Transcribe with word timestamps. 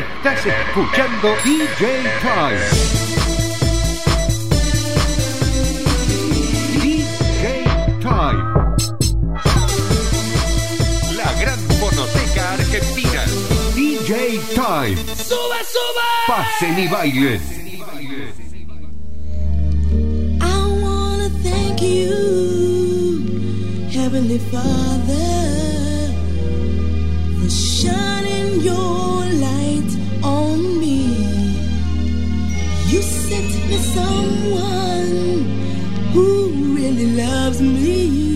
Estás 0.00 0.46
escuchando 0.46 1.28
DJ 1.44 2.04
Time. 2.22 2.58
DJ 6.80 7.64
Time. 8.00 8.42
La 11.14 11.30
gran 11.42 11.58
fonoteca 11.78 12.52
argentina. 12.54 13.24
DJ 13.74 14.40
Time. 14.54 14.96
¡Sube, 14.96 15.60
sube! 15.68 16.08
Pasen 16.26 16.78
y 16.78 16.88
bailen. 16.88 17.40
I 20.40 20.42
wanna 20.80 21.28
thank 21.42 21.82
you, 21.82 22.14
Heavenly 23.90 24.38
Father, 24.50 26.14
for 27.38 27.50
shining 27.50 28.62
your 28.62 28.99
someone 33.78 35.44
who 36.12 36.74
really 36.74 37.12
loves 37.16 37.60
me. 37.60 38.29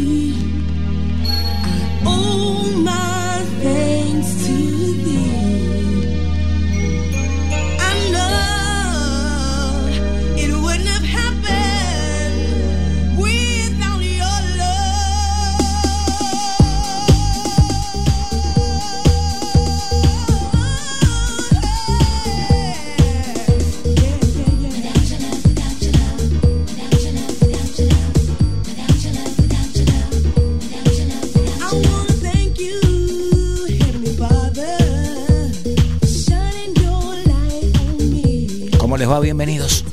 Les 39.05 39.10
va? 39.10 39.21
Bienvenidos. 39.21 39.85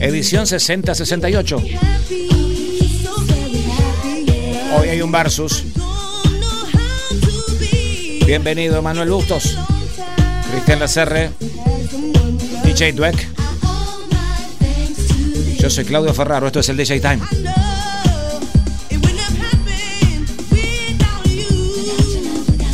Edición 0.00 0.46
6068. 0.46 1.56
Happy, 1.56 3.02
so 3.02 3.16
very 3.26 3.64
happy. 3.64 4.76
Hoy 4.76 4.88
hay 4.90 5.02
un 5.02 5.10
versus. 5.10 5.64
Bienvenido 8.24 8.80
Manuel 8.80 9.10
Bustos, 9.10 9.56
Cristian 10.52 10.78
Lacerre, 10.78 11.30
DJ 12.62 12.92
Dweck. 12.92 13.26
Yo 15.58 15.68
soy 15.68 15.84
Claudio 15.84 16.14
Ferraro, 16.14 16.46
esto 16.46 16.60
es 16.60 16.68
el 16.68 16.76
DJ 16.76 17.00
Time. 17.00 17.57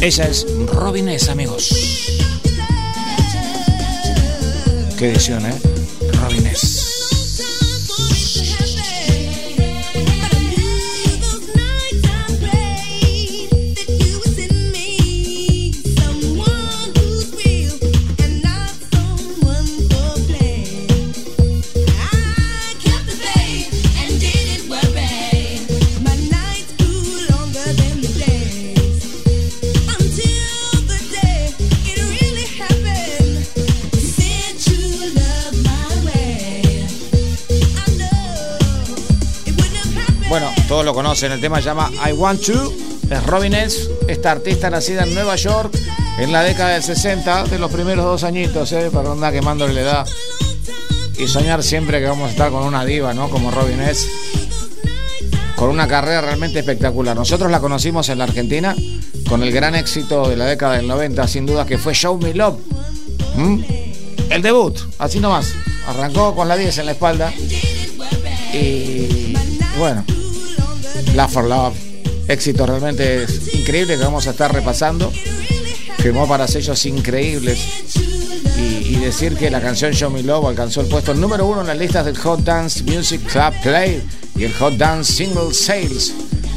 Ella 0.04 0.28
es 0.28 0.46
Robin 0.66 1.08
S, 1.08 1.30
amigos. 1.30 1.70
Qué 4.98 5.08
edición, 5.08 5.46
¿eh? 5.46 5.73
Conocen, 40.94 41.32
el 41.32 41.40
tema 41.40 41.58
se 41.58 41.64
llama 41.64 41.90
I 42.08 42.12
Want 42.12 42.40
To. 42.46 42.72
Es 43.10 43.26
Robin 43.26 43.52
S, 43.52 43.90
esta 44.08 44.30
artista 44.30 44.70
nacida 44.70 45.02
en 45.02 45.14
Nueva 45.14 45.36
York 45.36 45.76
en 46.18 46.32
la 46.32 46.42
década 46.42 46.70
del 46.70 46.82
60, 46.82 47.44
de 47.44 47.58
los 47.58 47.70
primeros 47.70 48.04
dos 48.04 48.24
añitos, 48.24 48.72
¿eh? 48.72 48.88
Para 48.92 49.12
andar 49.12 49.32
quemándole 49.32 49.74
la 49.74 49.80
edad. 49.80 50.08
Y 51.18 51.26
soñar 51.26 51.62
siempre 51.62 52.00
que 52.00 52.06
vamos 52.06 52.28
a 52.28 52.30
estar 52.30 52.50
con 52.50 52.62
una 52.62 52.84
diva, 52.84 53.12
¿no? 53.12 53.28
Como 53.28 53.50
Robin 53.50 53.80
S. 53.80 54.08
Con 55.56 55.70
una 55.70 55.86
carrera 55.86 56.20
realmente 56.20 56.60
espectacular. 56.60 57.16
Nosotros 57.16 57.50
la 57.50 57.60
conocimos 57.60 58.08
en 58.08 58.18
la 58.18 58.24
Argentina 58.24 58.74
con 59.28 59.42
el 59.42 59.52
gran 59.52 59.74
éxito 59.74 60.28
de 60.28 60.36
la 60.36 60.46
década 60.46 60.76
del 60.76 60.86
90, 60.86 61.26
sin 61.28 61.46
duda, 61.46 61.66
que 61.66 61.78
fue 61.78 61.94
Show 61.94 62.18
Me 62.18 62.32
Love. 62.32 62.58
¿Mm? 63.36 63.62
El 64.30 64.42
debut, 64.42 64.78
así 64.98 65.20
nomás. 65.20 65.52
Arrancó 65.86 66.34
con 66.34 66.48
la 66.48 66.56
10 66.56 66.78
en 66.78 66.86
la 66.86 66.92
espalda. 66.92 67.32
Y 68.52 69.34
bueno, 69.78 70.04
Love 71.14 71.32
for 71.32 71.44
Love. 71.44 71.74
Éxito 72.28 72.66
realmente 72.66 73.26
increíble 73.52 73.96
que 73.96 74.02
vamos 74.02 74.26
a 74.26 74.30
estar 74.30 74.52
repasando. 74.52 75.12
Firmó 75.98 76.26
para 76.26 76.48
sellos 76.48 76.84
increíbles. 76.86 77.58
Y, 78.56 78.94
y 78.94 78.96
decir 78.96 79.36
que 79.36 79.50
la 79.50 79.60
canción 79.60 79.92
Show 79.92 80.10
Me 80.10 80.22
Love 80.22 80.46
alcanzó 80.46 80.80
el 80.80 80.88
puesto 80.88 81.14
número 81.14 81.46
uno 81.46 81.60
en 81.60 81.66
las 81.68 81.78
listas 81.78 82.04
del 82.04 82.16
Hot 82.18 82.40
Dance 82.40 82.82
Music 82.84 83.20
Club 83.30 83.52
Play 83.62 84.02
y 84.36 84.44
el 84.44 84.52
Hot 84.54 84.76
Dance 84.76 85.12
Single 85.12 85.52
Sales 85.52 86.14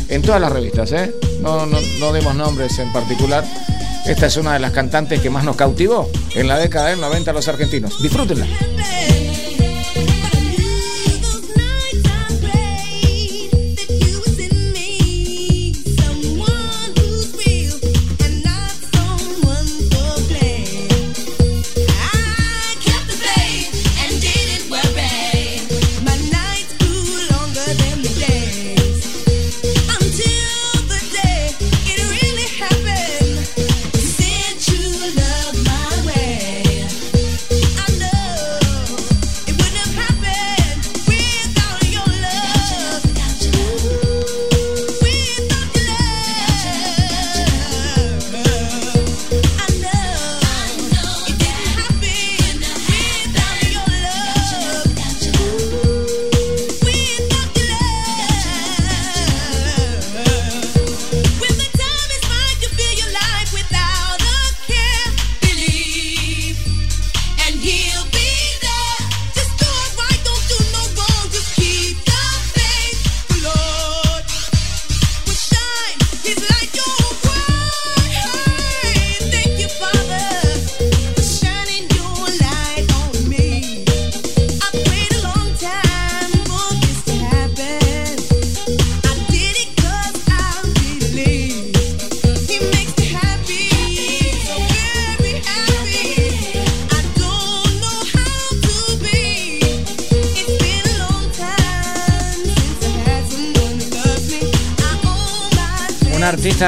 en 0.09 0.21
todas 0.21 0.41
las 0.41 0.51
revistas. 0.51 0.91
¿eh? 0.91 1.13
No, 1.41 1.65
no, 1.65 1.77
no 1.99 2.13
demos 2.13 2.35
nombres 2.35 2.77
en 2.79 2.91
particular. 2.91 3.45
Esta 4.05 4.27
es 4.27 4.37
una 4.37 4.53
de 4.53 4.59
las 4.59 4.71
cantantes 4.71 5.19
que 5.21 5.29
más 5.29 5.43
nos 5.43 5.55
cautivó 5.55 6.09
en 6.33 6.47
la 6.47 6.57
década 6.57 6.89
del 6.89 7.01
90 7.01 7.31
a 7.31 7.33
los 7.33 7.47
argentinos. 7.47 8.01
Disfrútenla. 8.01 8.47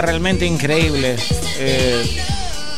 Realmente 0.02 0.46
increíble. 0.46 1.16
Eh, 1.58 2.04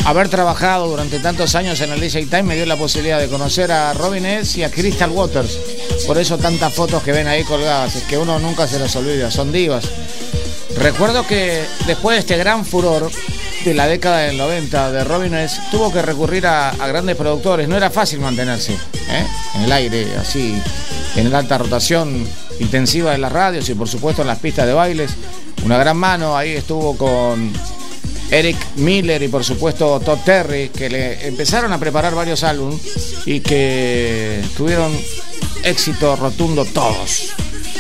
haber 0.05 0.29
trabajado 0.29 0.87
durante 0.87 1.19
tantos 1.19 1.55
años 1.55 1.79
en 1.81 1.91
el 1.91 1.99
DJ 1.99 2.25
Time 2.25 2.43
me 2.43 2.55
dio 2.55 2.65
la 2.65 2.75
posibilidad 2.75 3.19
de 3.19 3.27
conocer 3.27 3.71
a 3.71 3.93
Robin 3.93 4.25
S. 4.25 4.59
y 4.59 4.63
a 4.63 4.71
Crystal 4.71 5.09
Waters. 5.11 5.57
Por 6.07 6.17
eso 6.17 6.37
tantas 6.37 6.73
fotos 6.73 7.03
que 7.03 7.11
ven 7.11 7.27
ahí 7.27 7.43
colgadas, 7.43 7.95
es 7.95 8.03
que 8.03 8.17
uno 8.17 8.39
nunca 8.39 8.67
se 8.67 8.79
las 8.79 8.95
olvida, 8.95 9.29
son 9.29 9.51
divas. 9.51 9.85
Recuerdo 10.77 11.27
que 11.27 11.63
después 11.85 12.15
de 12.15 12.19
este 12.21 12.37
gran 12.37 12.65
furor 12.65 13.11
de 13.63 13.73
la 13.73 13.87
década 13.87 14.19
del 14.19 14.37
90 14.37 14.91
de 14.91 15.03
Robin 15.03 15.33
S., 15.35 15.61
tuvo 15.69 15.91
que 15.91 16.01
recurrir 16.01 16.47
a, 16.47 16.69
a 16.69 16.87
grandes 16.87 17.15
productores. 17.15 17.67
No 17.67 17.77
era 17.77 17.91
fácil 17.91 18.19
mantenerse 18.19 18.73
¿eh? 18.73 19.27
en 19.55 19.61
el 19.61 19.71
aire, 19.71 20.07
así, 20.19 20.59
en 21.15 21.31
la 21.31 21.39
alta 21.39 21.57
rotación 21.59 22.25
intensiva 22.59 23.11
de 23.11 23.17
las 23.17 23.31
radios 23.31 23.69
y 23.69 23.73
por 23.73 23.87
supuesto 23.87 24.21
en 24.21 24.27
las 24.27 24.39
pistas 24.39 24.65
de 24.65 24.73
bailes. 24.73 25.11
Una 25.63 25.77
gran 25.77 25.97
mano, 25.97 26.35
ahí 26.35 26.51
estuvo 26.51 26.97
con 26.97 27.53
Eric 28.31 28.57
Miller 28.77 29.21
y 29.21 29.27
por 29.27 29.43
supuesto 29.43 29.99
Todd 29.99 30.19
Terry, 30.25 30.69
que 30.69 30.89
le 30.89 31.27
empezaron 31.27 31.71
a 31.73 31.79
preparar 31.79 32.15
varios 32.15 32.43
álbumes 32.43 32.81
y 33.25 33.41
que 33.41 34.41
tuvieron 34.55 34.91
éxito 35.63 36.15
rotundo 36.15 36.65
todos. 36.65 37.33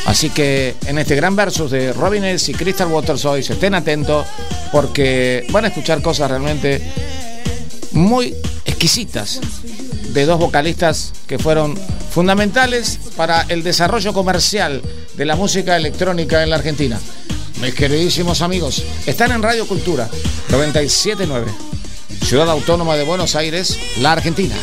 Así 0.05 0.29
que 0.29 0.75
en 0.85 0.97
este 0.97 1.15
gran 1.15 1.35
versus 1.35 1.71
de 1.71 1.93
Robin 1.93 2.23
S. 2.23 2.51
y 2.51 2.53
Crystal 2.53 2.87
Waters 2.87 3.25
hoy, 3.25 3.43
se 3.43 3.53
estén 3.53 3.73
atentos 3.73 4.25
porque 4.71 5.45
van 5.51 5.65
a 5.65 5.67
escuchar 5.69 6.01
cosas 6.01 6.29
realmente 6.29 6.81
muy 7.91 8.35
exquisitas 8.65 9.39
de 10.13 10.25
dos 10.25 10.39
vocalistas 10.39 11.13
que 11.27 11.39
fueron 11.39 11.77
fundamentales 12.11 12.99
para 13.15 13.43
el 13.43 13.63
desarrollo 13.63 14.13
comercial 14.13 14.81
de 15.15 15.25
la 15.25 15.35
música 15.35 15.77
electrónica 15.77 16.43
en 16.43 16.49
la 16.49 16.57
Argentina. 16.57 16.99
Mis 17.61 17.75
queridísimos 17.75 18.41
amigos, 18.41 18.83
están 19.05 19.31
en 19.31 19.43
Radio 19.43 19.67
Cultura 19.67 20.09
979, 20.49 21.51
Ciudad 22.23 22.49
Autónoma 22.49 22.95
de 22.95 23.03
Buenos 23.03 23.35
Aires, 23.35 23.77
la 23.99 24.13
Argentina. 24.13 24.55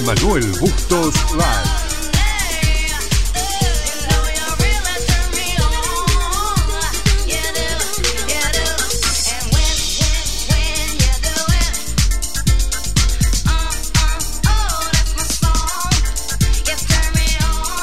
Manuel 0.00 0.44
Bustos 0.60 1.14
Live. 1.32 1.86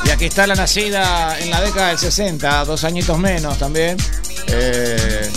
Y 0.05 0.09
aquí 0.09 0.25
está 0.25 0.45
la 0.45 0.55
nacida 0.55 1.39
en 1.39 1.49
la 1.49 1.61
década 1.61 1.89
del 1.89 1.97
60, 1.97 2.65
dos 2.65 2.83
añitos 2.83 3.17
menos 3.17 3.57
también. 3.57 3.97
Eh, 4.47 5.31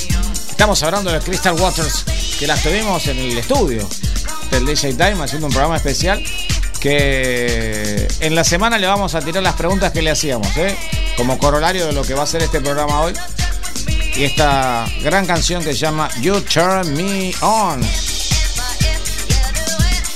estamos 0.50 0.82
hablando 0.82 1.12
de 1.12 1.20
Crystal 1.20 1.54
Waters, 1.58 2.04
que 2.38 2.46
la 2.46 2.56
tuvimos 2.56 3.06
en 3.06 3.18
el 3.18 3.38
estudio 3.38 3.88
del 4.50 4.66
DJ 4.66 4.94
Time 4.94 5.22
haciendo 5.22 5.46
un 5.46 5.52
programa 5.52 5.76
especial 5.76 6.22
que 6.78 8.08
en 8.20 8.34
la 8.34 8.44
semana 8.44 8.78
le 8.78 8.86
vamos 8.86 9.14
a 9.14 9.20
tirar 9.20 9.42
las 9.42 9.54
preguntas 9.54 9.92
que 9.92 10.02
le 10.02 10.10
hacíamos, 10.10 10.56
¿eh? 10.56 10.76
como 11.16 11.38
corolario 11.38 11.86
de 11.86 11.92
lo 11.92 12.02
que 12.02 12.14
va 12.14 12.22
a 12.22 12.26
ser 12.26 12.42
este 12.42 12.60
programa 12.60 13.00
hoy. 13.02 13.14
Y 14.14 14.24
esta 14.24 14.86
gran 15.02 15.26
canción 15.26 15.62
que 15.62 15.72
se 15.72 15.78
llama 15.78 16.08
You 16.20 16.40
Turn 16.40 16.94
Me 16.94 17.32
On. 17.40 17.80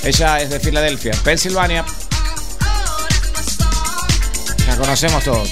Ella 0.03 0.39
es 0.39 0.49
de 0.49 0.59
Filadelfia, 0.59 1.13
Pensilvania. 1.23 1.85
La 4.67 4.75
conocemos 4.77 5.23
todos. 5.23 5.49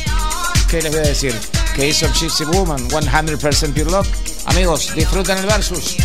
¿Qué 0.68 0.82
les 0.82 0.92
voy 0.92 1.02
a 1.02 1.04
decir? 1.04 1.40
Que 1.76 1.88
hizo 1.88 2.12
Gypsy 2.12 2.46
Woman, 2.46 2.90
100% 2.90 3.74
Pure 3.74 3.92
Love. 3.92 4.08
Amigos, 4.46 4.94
disfruten 4.96 5.38
el 5.38 5.46
versus. 5.46 5.98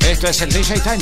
Esto 0.00 0.28
es 0.28 0.40
el 0.42 0.52
DJ 0.52 0.80
Time 0.80 0.98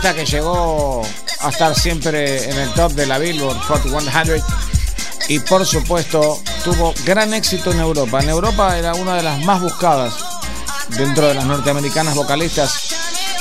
que 0.00 0.24
llegó 0.24 1.02
a 1.40 1.48
estar 1.48 1.74
siempre 1.74 2.48
en 2.48 2.56
el 2.56 2.72
top 2.74 2.92
de 2.92 3.04
la 3.04 3.18
Billboard 3.18 3.58
Hot 3.58 3.82
100 3.82 4.42
y 5.28 5.40
por 5.40 5.66
supuesto 5.66 6.40
tuvo 6.62 6.94
gran 7.04 7.34
éxito 7.34 7.72
en 7.72 7.80
Europa. 7.80 8.20
En 8.20 8.28
Europa 8.28 8.78
era 8.78 8.94
una 8.94 9.16
de 9.16 9.24
las 9.24 9.44
más 9.44 9.60
buscadas 9.60 10.14
dentro 10.90 11.26
de 11.26 11.34
las 11.34 11.44
norteamericanas 11.44 12.14
vocalistas, 12.14 12.94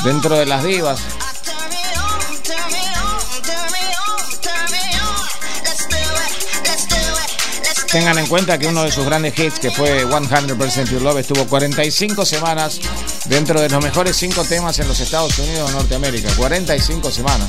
dentro 0.03 0.35
de 0.35 0.45
las 0.47 0.63
divas. 0.63 0.99
Tengan 7.91 8.17
en 8.17 8.27
cuenta 8.27 8.57
que 8.57 8.67
uno 8.67 8.83
de 8.83 8.91
sus 8.91 9.05
grandes 9.05 9.37
hits, 9.37 9.59
que 9.59 9.71
fue 9.71 10.05
100% 10.05 10.89
Your 10.89 11.01
Love, 11.03 11.19
estuvo 11.19 11.45
45 11.45 12.25
semanas 12.25 12.79
dentro 13.29 13.59
de 13.61 13.69
los 13.69 13.83
mejores 13.83 14.15
cinco 14.15 14.43
temas 14.43 14.79
en 14.79 14.87
los 14.87 14.99
Estados 14.99 15.37
Unidos 15.39 15.69
de 15.69 15.75
Norteamérica. 15.75 16.31
45 16.35 17.11
semanas. 17.11 17.47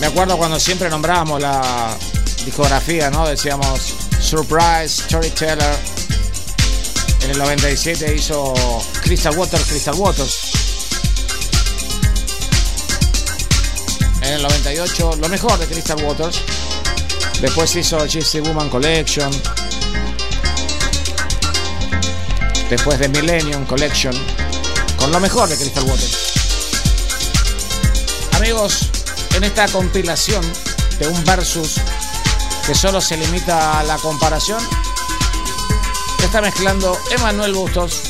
Me 0.00 0.06
acuerdo 0.06 0.38
cuando 0.38 0.60
siempre 0.60 0.88
nombrábamos 0.88 1.40
la 1.40 1.96
discografía, 2.44 3.10
¿no? 3.10 3.26
Decíamos 3.26 3.94
Surprise, 4.20 5.02
Storyteller, 5.02 5.76
en 7.28 7.34
el 7.34 7.40
97 7.40 8.14
hizo 8.14 8.54
Crystal 9.02 9.36
Waters, 9.36 9.64
Crystal 9.64 9.94
Waters. 9.96 10.38
En 14.22 14.32
el 14.32 14.42
98, 14.42 15.16
lo 15.20 15.28
mejor 15.28 15.58
de 15.58 15.66
Crystal 15.66 16.02
Waters. 16.02 16.40
Después 17.42 17.76
hizo 17.76 17.98
Gypsy 18.06 18.40
Woman 18.40 18.70
Collection. 18.70 19.30
Después 22.70 22.98
de 22.98 23.10
Millennium 23.10 23.66
Collection. 23.66 24.14
Con 24.96 25.12
lo 25.12 25.20
mejor 25.20 25.50
de 25.50 25.58
Crystal 25.58 25.84
Waters. 25.84 26.32
Amigos, 28.36 28.88
en 29.34 29.44
esta 29.44 29.68
compilación 29.68 30.42
de 30.98 31.08
un 31.08 31.22
versus 31.24 31.74
que 32.66 32.74
solo 32.74 33.02
se 33.02 33.18
limita 33.18 33.80
a 33.80 33.82
la 33.82 33.98
comparación, 33.98 34.60
está 36.28 36.42
mezclando 36.42 36.94
Emanuel 37.10 37.54
Bustos. 37.54 38.02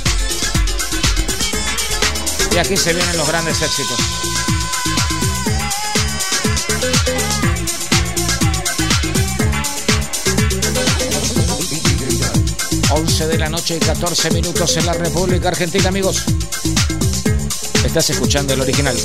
Y 2.52 2.58
aquí 2.58 2.76
se 2.76 2.92
vienen 2.92 3.16
los 3.16 3.28
grandes 3.28 3.62
éxitos. 3.62 3.96
Once 12.90 13.26
de 13.28 13.38
la 13.38 13.48
noche 13.48 13.76
y 13.76 13.78
14 13.78 14.32
minutos 14.32 14.76
en 14.78 14.86
la 14.86 14.94
República 14.94 15.50
Argentina, 15.50 15.88
amigos. 15.88 16.24
Estás 17.84 18.10
escuchando 18.10 18.52
el 18.52 18.60
original. 18.60 18.96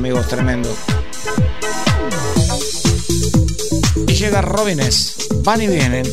amigos, 0.00 0.28
tremendo. 0.28 0.74
Y 4.08 4.14
llega 4.14 4.40
Robines, 4.40 5.14
van 5.42 5.60
y 5.60 5.66
vienen. 5.66 6.06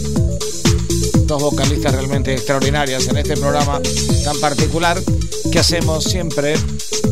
Dos 1.25 1.41
vocalistas 1.41 1.93
realmente 1.93 2.33
extraordinarias 2.33 3.07
en 3.07 3.15
este 3.15 3.37
programa 3.37 3.79
tan 4.25 4.37
particular 4.41 5.01
que 5.49 5.59
hacemos 5.59 6.03
siempre 6.03 6.55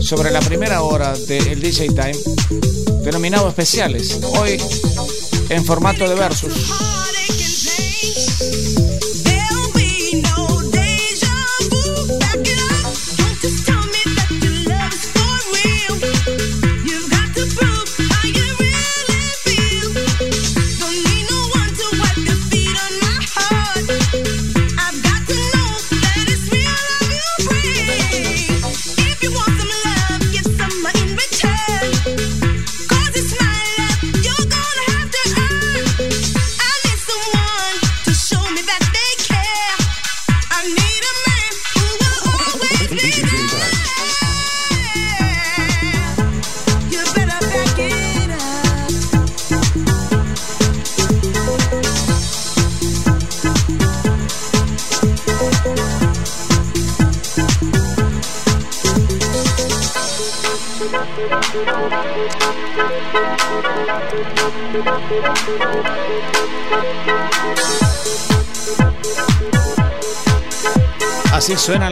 sobre 0.02 0.32
la 0.32 0.42
primera 0.42 0.82
hora 0.82 1.14
del 1.14 1.62
de 1.62 1.70
DJ 1.70 1.88
Time, 1.88 3.00
denominado 3.04 3.48
especiales. 3.48 4.20
Hoy 4.38 4.62
en 5.48 5.64
formato 5.64 6.10
de 6.10 6.16
versus. 6.16 7.15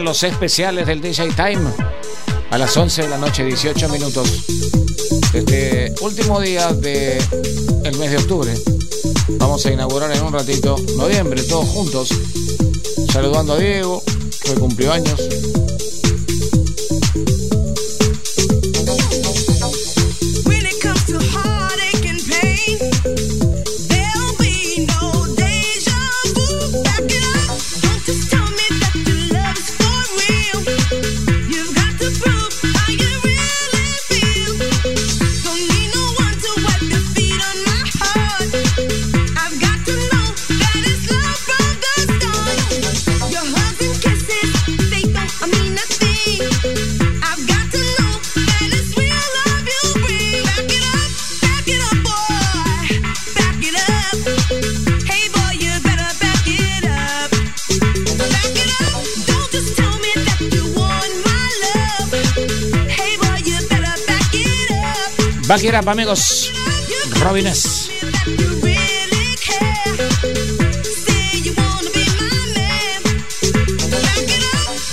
los 0.04 0.24
especiales 0.24 0.86
del 0.86 1.02
DJ 1.02 1.30
Time 1.30 1.66
a 2.50 2.58
las 2.58 2.76
11 2.76 3.04
de 3.04 3.08
la 3.08 3.18
noche, 3.18 3.46
18 3.46 3.88
minutos. 3.90 4.28
Este 5.34 5.94
último 6.02 6.42
día 6.42 6.74
del 6.74 7.22
el 7.86 7.98
mes 7.98 8.12
de 8.12 8.18
octubre. 8.18 8.54
Vamos 9.40 9.66
a 9.66 9.72
inaugurar 9.72 10.12
en 10.12 10.22
un 10.24 10.34
ratito 10.34 10.76
noviembre, 10.98 11.42
todos 11.44 11.68
juntos. 11.70 12.10
Saludando 13.12 13.54
a 13.54 13.58
Diego, 13.58 14.04
que 14.44 14.54
cumplió 14.56 14.92
años. 14.92 15.22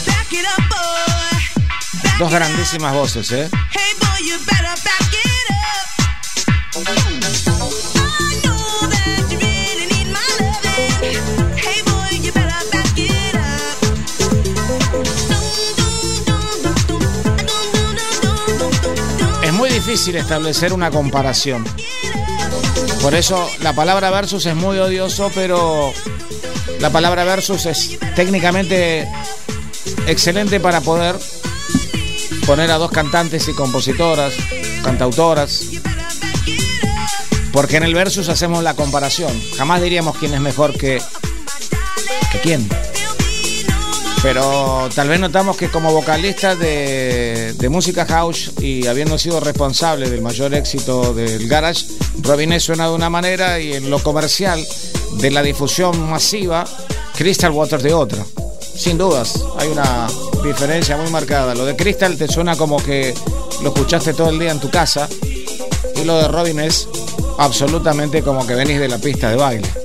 Back 0.06 0.32
it 0.32 0.44
up, 0.44 0.68
boy. 0.68 1.40
Back 2.04 2.18
Dos 2.18 2.30
grandísimas 2.30 2.92
voces, 2.92 3.32
¿eh? 3.32 3.48
Difícil 19.90 20.14
establecer 20.14 20.72
una 20.72 20.88
comparación. 20.88 21.64
Por 23.02 23.12
eso 23.16 23.50
la 23.60 23.72
palabra 23.72 24.08
versus 24.10 24.46
es 24.46 24.54
muy 24.54 24.78
odioso, 24.78 25.32
pero 25.34 25.92
la 26.78 26.90
palabra 26.90 27.24
versus 27.24 27.66
es 27.66 27.98
técnicamente 28.14 29.08
excelente 30.06 30.60
para 30.60 30.80
poder 30.80 31.16
poner 32.46 32.70
a 32.70 32.78
dos 32.78 32.92
cantantes 32.92 33.48
y 33.48 33.52
compositoras, 33.52 34.32
cantautoras, 34.84 35.64
porque 37.52 37.78
en 37.78 37.82
el 37.82 37.92
versus 37.92 38.28
hacemos 38.28 38.62
la 38.62 38.74
comparación. 38.74 39.32
Jamás 39.56 39.82
diríamos 39.82 40.16
quién 40.18 40.34
es 40.34 40.40
mejor 40.40 40.78
que, 40.78 41.02
que 42.30 42.38
quién. 42.38 42.68
Pero 44.22 44.88
tal 44.94 45.08
vez 45.08 45.18
notamos 45.18 45.56
que 45.56 45.70
como 45.70 45.92
vocalista 45.92 46.54
de, 46.54 47.54
de 47.56 47.68
música 47.70 48.04
house 48.04 48.52
y 48.60 48.86
habiendo 48.86 49.16
sido 49.16 49.40
responsable 49.40 50.10
del 50.10 50.20
mayor 50.20 50.52
éxito 50.54 51.14
del 51.14 51.48
garage, 51.48 51.86
Robin 52.20 52.52
S 52.52 52.66
suena 52.66 52.88
de 52.88 52.94
una 52.94 53.08
manera 53.08 53.60
y 53.60 53.72
en 53.72 53.88
lo 53.88 53.98
comercial 54.02 54.62
de 55.20 55.30
la 55.30 55.42
difusión 55.42 55.98
masiva, 56.10 56.66
Crystal 57.16 57.50
Waters 57.50 57.82
de 57.82 57.94
otra. 57.94 58.24
Sin 58.76 58.98
dudas, 58.98 59.42
hay 59.58 59.68
una 59.68 60.08
diferencia 60.44 60.98
muy 60.98 61.10
marcada. 61.10 61.54
Lo 61.54 61.64
de 61.64 61.74
Crystal 61.74 62.16
te 62.16 62.28
suena 62.28 62.56
como 62.56 62.82
que 62.82 63.14
lo 63.62 63.68
escuchaste 63.68 64.12
todo 64.12 64.28
el 64.28 64.38
día 64.38 64.50
en 64.50 64.60
tu 64.60 64.70
casa 64.70 65.08
y 65.96 66.04
lo 66.04 66.16
de 66.18 66.28
Robin 66.28 66.60
es 66.60 66.88
absolutamente 67.38 68.22
como 68.22 68.46
que 68.46 68.54
venís 68.54 68.80
de 68.80 68.88
la 68.88 68.98
pista 68.98 69.30
de 69.30 69.36
baile. 69.36 69.79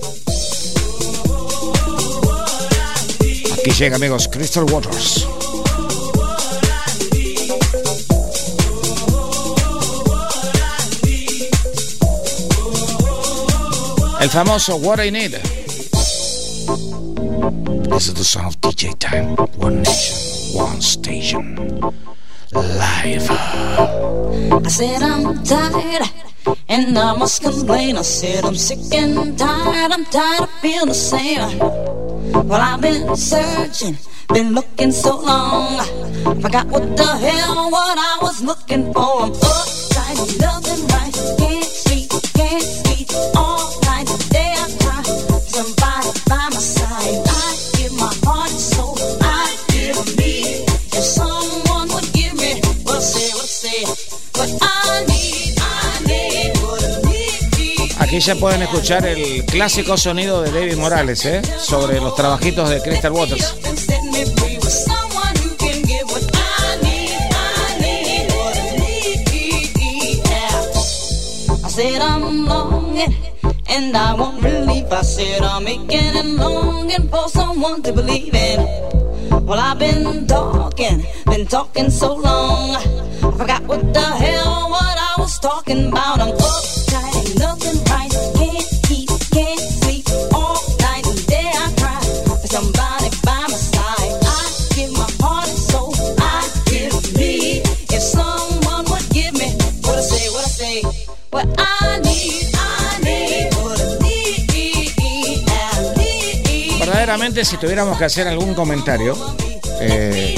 Aquí 3.65 3.73
llega, 3.73 3.95
amigos, 3.95 4.27
Crystal 4.27 4.63
Waters. 4.65 5.27
El 14.21 14.29
famoso 14.29 14.75
What 14.75 14.99
I 14.99 15.09
Need. 15.09 15.31
This 17.89 18.07
is 18.07 18.13
the 18.13 18.23
sound 18.23 18.49
of 18.49 18.61
DJ 18.61 18.95
Time. 18.99 19.35
One 19.57 19.81
nation, 19.81 20.59
one 20.59 20.79
station. 20.79 21.55
Live. 22.53 23.31
I 23.31 24.69
said 24.69 25.01
I'm 25.01 25.43
tired, 25.43 26.07
and 26.69 26.95
I 26.95 27.17
must 27.17 27.41
complain. 27.41 27.97
I 27.97 28.03
said 28.03 28.45
I'm 28.45 28.55
sick 28.55 28.77
and 28.93 29.35
tired. 29.35 29.91
I'm 29.91 30.05
tired 30.05 30.41
of 30.41 30.51
feeling 30.61 30.89
the 30.89 30.93
same. 30.93 31.94
Well, 32.33 32.61
I've 32.61 32.81
been 32.81 33.15
searching, 33.15 33.97
been 34.29 34.53
looking 34.53 34.91
so 34.91 35.17
long. 35.19 35.79
I 35.79 36.41
forgot 36.41 36.67
what 36.67 36.97
the 36.97 37.05
hell 37.05 37.69
what 37.71 37.97
I 37.97 38.17
was 38.21 38.41
looking 38.41 38.93
for. 38.93 39.23
I'm 39.23 39.31
uptight, 39.31 39.74
Aquí 58.15 58.23
ya 58.23 58.35
pueden 58.35 58.61
escuchar 58.61 59.05
el 59.05 59.43
clásico 59.43 59.97
sonido 59.97 60.41
de 60.41 60.49
David 60.49 60.77
Morales, 60.77 61.25
¿eh? 61.25 61.41
Sobre 61.59 61.99
los 61.99 62.15
trabajitos 62.15 62.69
de 62.69 62.81
Crystal 62.81 63.11
Waters. 63.11 63.53
said 71.67 72.01
I'm 72.01 72.45
longing 72.45 73.13
and 73.67 73.97
I 73.97 74.13
want 74.13 74.41
relief. 74.41 74.89
I 74.93 75.01
said 75.01 75.41
I'm 75.41 75.67
aching 75.67 76.15
and 76.15 76.37
longing 76.37 77.09
for 77.09 77.27
someone 77.27 77.81
to 77.83 77.91
believe 77.91 78.33
in. 78.33 78.61
Well, 79.45 79.59
I've 79.59 79.77
been 79.77 80.25
talking, 80.25 81.05
been 81.25 81.47
talking 81.47 81.89
so 81.89 82.15
long. 82.15 82.77
I 82.77 83.31
forgot 83.37 83.63
what 83.63 83.93
the 83.93 83.99
hell 83.99 84.69
what 84.69 84.97
I 84.97 85.15
was 85.17 85.37
talking 85.39 85.89
about. 85.89 86.21
I'm 86.21 86.31
uptight, 86.37 86.74
si 107.43 107.55
tuviéramos 107.55 107.97
que 107.97 108.03
hacer 108.03 108.27
algún 108.27 108.53
comentario, 108.53 109.15
eh, 109.79 110.35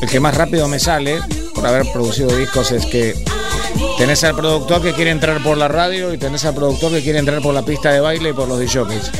el 0.00 0.08
que 0.08 0.20
más 0.20 0.36
rápido 0.36 0.68
me 0.68 0.78
sale 0.78 1.18
por 1.52 1.66
haber 1.66 1.90
producido 1.92 2.34
discos 2.36 2.70
es 2.70 2.86
que 2.86 3.16
tenés 3.98 4.22
al 4.22 4.36
productor 4.36 4.80
que 4.80 4.92
quiere 4.92 5.10
entrar 5.10 5.42
por 5.42 5.58
la 5.58 5.66
radio 5.66 6.14
y 6.14 6.18
tenés 6.18 6.44
al 6.44 6.54
productor 6.54 6.92
que 6.92 7.02
quiere 7.02 7.18
entrar 7.18 7.42
por 7.42 7.52
la 7.52 7.62
pista 7.62 7.90
de 7.90 7.98
baile 7.98 8.30
y 8.30 8.32
por 8.32 8.46
los 8.46 8.60
DJs. 8.60 9.10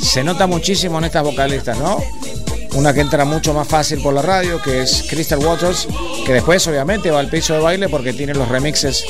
Se 0.00 0.22
nota 0.22 0.46
muchísimo 0.46 0.98
en 0.98 1.04
estas 1.04 1.24
vocalistas, 1.24 1.76
¿no? 1.78 2.00
Una 2.74 2.94
que 2.94 3.00
entra 3.00 3.24
mucho 3.24 3.52
más 3.52 3.66
fácil 3.66 4.00
por 4.00 4.14
la 4.14 4.22
radio, 4.22 4.62
que 4.62 4.82
es 4.82 5.04
Crystal 5.10 5.40
Waters, 5.40 5.88
que 6.24 6.34
después 6.34 6.64
obviamente 6.68 7.10
va 7.10 7.18
al 7.18 7.28
piso 7.28 7.54
de 7.54 7.60
baile 7.60 7.88
porque 7.88 8.12
tiene 8.12 8.32
los 8.32 8.48
remixes 8.48 9.04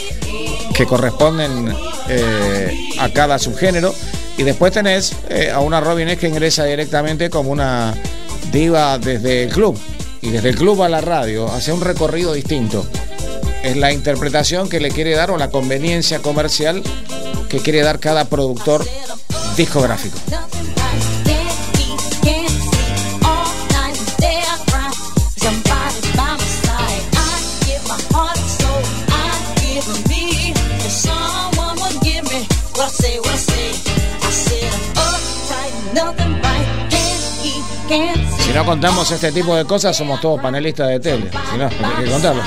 que 0.74 0.86
corresponden 0.86 1.74
eh, 2.08 2.88
a 2.98 3.10
cada 3.10 3.38
subgénero. 3.38 3.94
Y 4.36 4.42
después 4.42 4.72
tenés 4.72 5.14
eh, 5.28 5.50
a 5.50 5.60
una 5.60 5.80
Robin 5.80 6.08
S 6.08 6.18
que 6.18 6.28
ingresa 6.28 6.64
directamente 6.64 7.30
como 7.30 7.50
una 7.50 7.94
diva 8.50 8.98
desde 8.98 9.44
el 9.44 9.50
club. 9.50 9.78
Y 10.22 10.30
desde 10.30 10.50
el 10.50 10.56
club 10.56 10.82
a 10.82 10.88
la 10.88 11.00
radio, 11.00 11.50
hace 11.52 11.72
un 11.72 11.80
recorrido 11.80 12.32
distinto. 12.32 12.86
Es 13.62 13.76
la 13.76 13.92
interpretación 13.92 14.68
que 14.68 14.80
le 14.80 14.90
quiere 14.90 15.12
dar 15.12 15.30
o 15.30 15.36
la 15.36 15.50
conveniencia 15.50 16.20
comercial 16.20 16.82
que 17.48 17.60
quiere 17.60 17.82
dar 17.82 18.00
cada 18.00 18.24
productor 18.24 18.84
discográfico. 19.56 20.18
Si 38.38 38.52
no 38.52 38.64
contamos 38.64 39.10
este 39.10 39.30
tipo 39.30 39.54
de 39.54 39.64
cosas, 39.64 39.96
somos 39.96 40.20
todos 40.20 40.40
panelistas 40.40 40.88
de 40.88 41.00
tele. 41.00 41.30
Si 41.50 41.58
no, 41.58 41.66
hay 41.66 42.04
que 42.04 42.10
contarlo. 42.10 42.42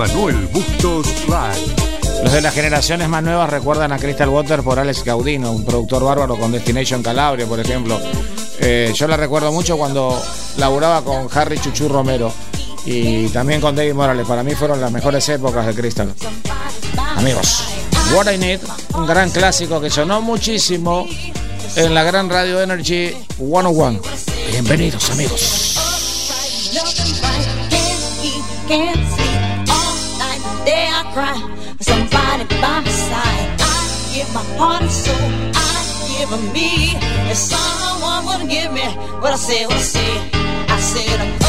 Emanuel 0.00 0.48
Bustos 0.50 1.06
Live. 1.26 2.22
Los 2.24 2.32
de 2.32 2.40
las 2.40 2.54
generaciones 2.54 3.06
más 3.06 3.22
nuevas 3.22 3.50
recuerdan 3.50 3.92
a 3.92 3.98
Crystal 3.98 4.30
Water 4.30 4.62
por 4.62 4.78
Alex 4.78 5.04
Gaudino, 5.04 5.52
un 5.52 5.62
productor 5.62 6.02
bárbaro 6.02 6.38
con 6.38 6.52
Destination 6.52 7.02
Calabria, 7.02 7.44
por 7.44 7.60
ejemplo. 7.60 8.00
Eh, 8.60 8.94
yo 8.94 9.06
la 9.06 9.18
recuerdo 9.18 9.52
mucho 9.52 9.76
cuando 9.76 10.18
laburaba 10.56 11.04
con 11.04 11.28
Harry 11.34 11.58
Chuchu 11.58 11.86
Romero 11.86 12.32
y 12.86 13.28
también 13.28 13.60
con 13.60 13.76
David 13.76 13.92
Morales. 13.92 14.26
Para 14.26 14.42
mí 14.42 14.54
fueron 14.54 14.80
las 14.80 14.90
mejores 14.90 15.28
épocas 15.28 15.66
de 15.66 15.74
Crystal. 15.74 16.14
Amigos, 17.16 17.64
What 18.14 18.32
I 18.32 18.38
Need, 18.38 18.60
un 18.94 19.06
gran 19.06 19.28
clásico 19.28 19.82
que 19.82 19.90
sonó 19.90 20.22
muchísimo 20.22 21.06
en 21.76 21.92
la 21.92 22.04
gran 22.04 22.30
Radio 22.30 22.62
Energy 22.62 23.14
101. 23.36 24.00
Bienvenidos, 24.50 25.10
amigos. 25.10 25.76
Cry 31.20 31.36
somebody 31.80 32.44
by 32.62 32.76
my 32.86 32.94
side. 33.08 33.48
I 33.60 33.78
give 34.14 34.30
my 34.38 34.44
heart 34.58 34.82
and 34.82 34.90
soul, 35.02 35.28
I 35.54 35.76
give 36.08 36.32
of 36.36 36.42
me. 36.54 36.70
If 37.32 37.36
someone 37.36 38.22
would 38.26 38.48
give 38.48 38.72
me 38.72 38.86
what 39.22 39.32
I 39.32 39.40
say, 39.48 39.66
what 39.66 39.76
I 39.76 39.88
say, 39.94 40.12
I 40.74 40.78
said 40.80 41.20
I'm 41.20 41.39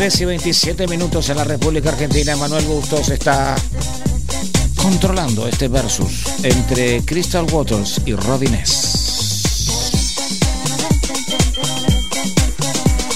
23 0.00 0.20
y 0.22 0.24
27 0.24 0.88
minutos 0.88 1.28
en 1.28 1.36
la 1.36 1.44
República 1.44 1.90
Argentina. 1.90 2.34
Manuel 2.34 2.64
Bustos 2.64 3.10
está 3.10 3.54
controlando 4.74 5.46
este 5.46 5.68
versus 5.68 6.22
entre 6.42 7.04
Crystal 7.04 7.44
Waters 7.52 8.00
y 8.06 8.14
Rodinés. 8.14 9.42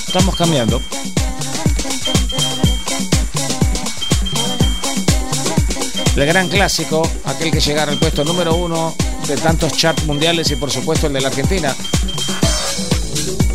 Estamos 0.06 0.36
cambiando. 0.36 0.82
El 6.16 6.26
gran 6.26 6.48
clásico, 6.50 7.10
aquel 7.24 7.50
que 7.50 7.60
llegara 7.60 7.92
al 7.92 7.98
puesto 7.98 8.24
número 8.24 8.56
uno 8.56 8.94
de 9.26 9.38
tantos 9.38 9.72
charts 9.72 10.04
mundiales 10.04 10.50
y 10.50 10.56
por 10.56 10.70
supuesto 10.70 11.06
el 11.06 11.14
de 11.14 11.22
la 11.22 11.28
Argentina. 11.28 11.74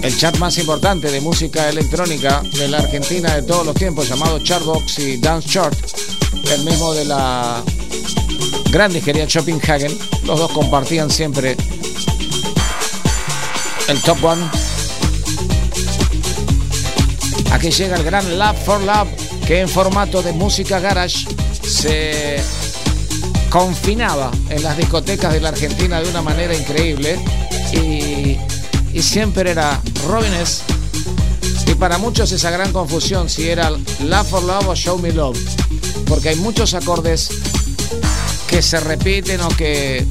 El 0.01 0.17
chat 0.17 0.37
más 0.37 0.57
importante 0.57 1.11
de 1.11 1.19
música 1.19 1.67
electrónica 1.69 2.41
de 2.53 2.69
la 2.69 2.77
Argentina 2.77 3.35
de 3.35 3.43
todos 3.43 3.65
los 3.65 3.75
tiempos, 3.75 4.07
llamado 4.07 4.39
Chartbox 4.39 4.99
y 4.99 5.17
Dance 5.17 5.49
Chart, 5.49 5.77
el 6.53 6.63
mismo 6.63 6.93
de 6.93 7.03
la 7.03 7.61
gran 8.71 8.93
disquería 8.93 9.25
Hagen. 9.25 9.97
Los 10.23 10.39
dos 10.39 10.51
compartían 10.51 11.11
siempre 11.11 11.57
el 13.89 14.01
top 14.01 14.23
one. 14.23 14.41
Aquí 17.51 17.69
llega 17.69 17.97
el 17.97 18.03
gran 18.03 18.39
Lab 18.39 18.55
for 18.55 18.81
Lab, 18.81 19.07
que 19.45 19.59
en 19.59 19.67
formato 19.67 20.21
de 20.21 20.31
música 20.31 20.79
garage 20.79 21.27
se 21.61 22.41
confinaba 23.49 24.31
en 24.49 24.63
las 24.63 24.77
discotecas 24.77 25.33
de 25.33 25.41
la 25.41 25.49
Argentina 25.49 25.99
de 26.01 26.09
una 26.09 26.21
manera 26.21 26.55
increíble 26.55 27.19
y 27.73 29.01
siempre 29.01 29.51
era 29.51 29.81
Robines 30.07 30.63
y 31.67 31.75
para 31.75 31.97
muchos 31.97 32.31
esa 32.31 32.51
gran 32.51 32.71
confusión 32.71 33.29
si 33.29 33.49
era 33.49 33.69
Love 33.69 34.27
for 34.29 34.43
Love 34.43 34.67
o 34.67 34.75
Show 34.75 34.99
Me 34.99 35.11
Love 35.11 35.37
porque 36.07 36.29
hay 36.29 36.35
muchos 36.37 36.73
acordes 36.73 37.29
que 38.47 38.61
se 38.61 38.79
repiten 38.79 39.41
o 39.41 39.49
que 39.49 40.05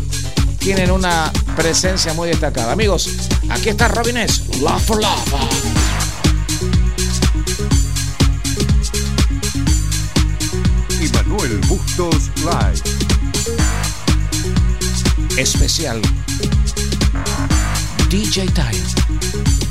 tienen 0.59 0.91
una 0.91 1.33
presencia 1.57 2.13
muy 2.15 2.29
destacada. 2.29 2.73
Amigos 2.73 3.11
aquí 3.49 3.69
está 3.69 3.89
Robines 3.89 4.43
Love 4.61 4.83
for 4.83 5.01
Love. 5.01 5.35
Y 11.01 11.09
Manuel 11.13 11.59
Bustos 11.67 12.31
Live. 12.37 13.09
especial. 15.39 16.01
DJ 18.09 18.47
Time 18.49 19.68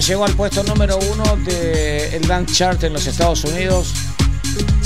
llegó 0.00 0.24
al 0.24 0.34
puesto 0.34 0.62
número 0.62 0.96
uno 0.96 1.36
del 1.44 2.26
Dance 2.26 2.54
Chart 2.54 2.82
en 2.84 2.94
los 2.94 3.06
Estados 3.06 3.44
Unidos. 3.44 3.92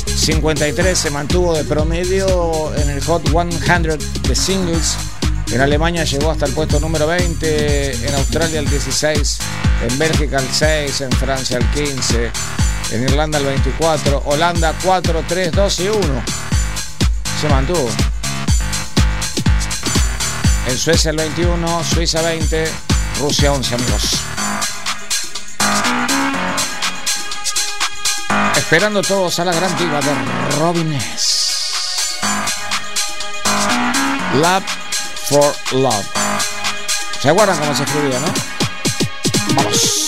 53 0.04 0.98
se 0.98 1.10
mantuvo 1.10 1.54
de 1.54 1.64
promedio 1.64 2.74
en 2.74 2.90
el 2.90 3.04
Hot 3.04 3.22
100 3.28 3.98
de 4.22 4.34
singles. 4.34 4.96
En 5.52 5.60
Alemania 5.60 6.04
llegó 6.04 6.30
hasta 6.30 6.46
el 6.46 6.52
puesto 6.52 6.80
número 6.80 7.06
20, 7.06 8.08
en 8.08 8.14
Australia 8.16 8.58
el 8.58 8.68
16, 8.68 9.38
en 9.88 9.98
Bélgica 9.98 10.38
el 10.38 10.48
6, 10.50 11.00
en 11.02 11.12
Francia 11.12 11.58
el 11.58 11.70
15, 11.70 12.30
en 12.90 13.02
Irlanda 13.04 13.38
el 13.38 13.44
24, 13.44 14.22
Holanda 14.26 14.74
4, 14.82 15.24
3, 15.28 15.52
2 15.52 15.80
y 15.80 15.88
1. 15.88 15.98
Se 17.40 17.48
mantuvo. 17.48 17.88
En 20.68 20.76
Suecia 20.76 21.12
el 21.12 21.16
21, 21.16 21.84
Suiza 21.84 22.22
20, 22.22 22.68
Rusia 23.20 23.52
11 23.52 23.74
amigos. 23.74 24.25
Esperando 28.66 29.00
todos 29.00 29.38
a 29.38 29.44
la 29.44 29.52
gran 29.52 29.76
diva 29.78 30.00
de 30.00 30.56
Robin 30.58 30.92
S. 30.92 32.16
Love 34.34 34.64
for 35.28 35.54
Love. 35.70 36.04
¿Se 37.20 37.28
acuerdan 37.28 37.60
cómo 37.60 37.76
se 37.76 37.84
escribía, 37.84 38.18
no? 38.18 38.26
Vamos. 39.54 40.05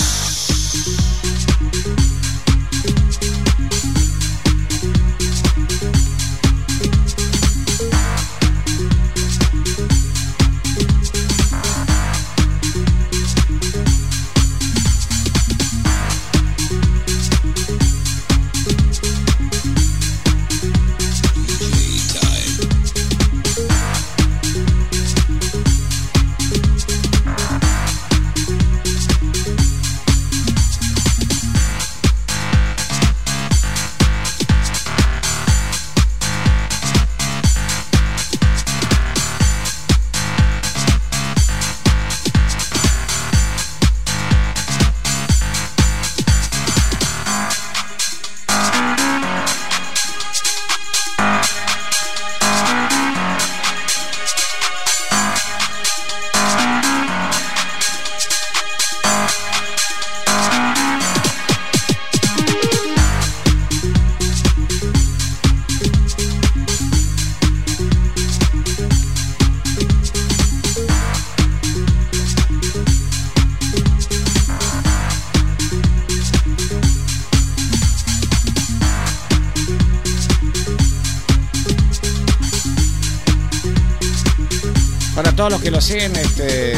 Siguen, 85.80 86.16
este, 86.16 86.74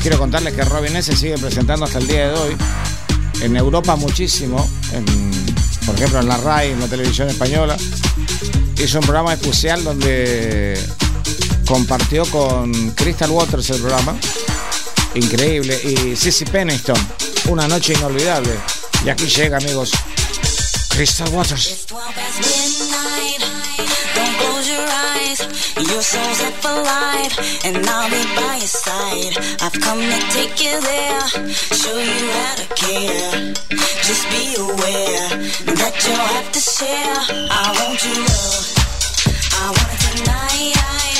quiero 0.00 0.18
contarles 0.18 0.54
que 0.54 0.64
Robin 0.64 0.96
S 0.96 1.14
sigue 1.14 1.36
presentando 1.36 1.84
hasta 1.84 1.98
el 1.98 2.06
día 2.08 2.28
de 2.28 2.34
hoy. 2.34 2.56
En 3.42 3.56
Europa 3.56 3.94
muchísimo, 3.94 4.68
por 5.84 5.94
ejemplo 5.94 6.20
en 6.20 6.28
la 6.28 6.38
RAI, 6.38 6.72
en 6.72 6.80
la 6.80 6.86
televisión 6.88 7.28
española. 7.28 7.76
Hizo 8.82 8.98
un 8.98 9.04
programa 9.04 9.34
especial 9.34 9.84
donde 9.84 10.80
compartió 11.66 12.24
con 12.26 12.72
Crystal 12.92 13.30
Waters 13.30 13.70
el 13.70 13.80
programa. 13.80 14.16
Increíble. 15.14 15.78
Y 15.84 16.16
Sissy 16.16 16.46
Pennington, 16.46 16.96
una 17.48 17.68
noche 17.68 17.92
inolvidable. 17.92 18.54
Y 19.04 19.10
aquí 19.10 19.26
llega, 19.26 19.58
amigos, 19.58 19.92
Crystal 20.88 21.28
Waters. 21.28 21.86
Eyes. 25.40 25.90
Your 25.90 26.02
soul's 26.02 26.40
up 26.42 26.64
life, 26.64 27.64
and 27.64 27.76
I'll 27.86 28.10
be 28.10 28.22
by 28.36 28.56
your 28.56 28.66
side. 28.66 29.34
I've 29.60 29.80
come 29.80 30.00
to 30.00 30.20
take 30.32 30.62
you 30.62 30.80
there, 30.80 31.28
show 31.74 31.98
you 31.98 32.30
how 32.30 32.54
to 32.56 32.66
care. 32.74 33.54
Just 34.02 34.24
be 34.30 34.54
aware 34.58 35.28
that 35.76 35.94
you'll 36.04 36.28
have 36.36 36.52
to 36.52 36.60
share. 36.60 37.20
I 37.50 37.66
want 37.78 38.04
your 38.04 38.18
love. 38.26 38.66
I 39.54 39.66
want 39.66 39.92
it 39.92 40.16
tonight. 40.16 41.17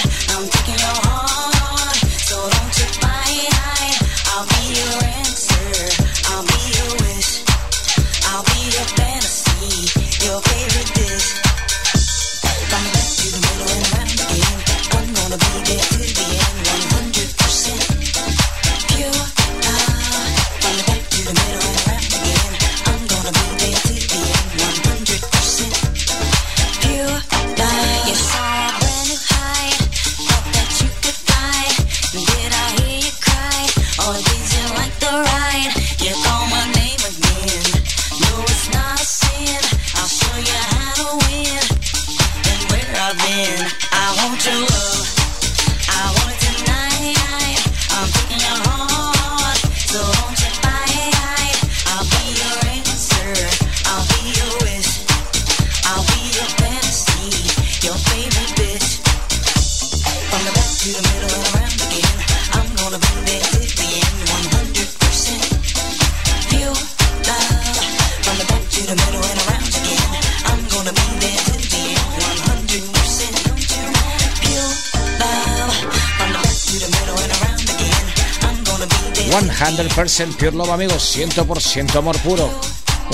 el 80.21 80.31
Pure 80.31 80.53
Love, 80.53 80.71
amigos, 80.71 81.17
100% 81.17 81.97
amor 81.97 82.19
puro. 82.21 82.51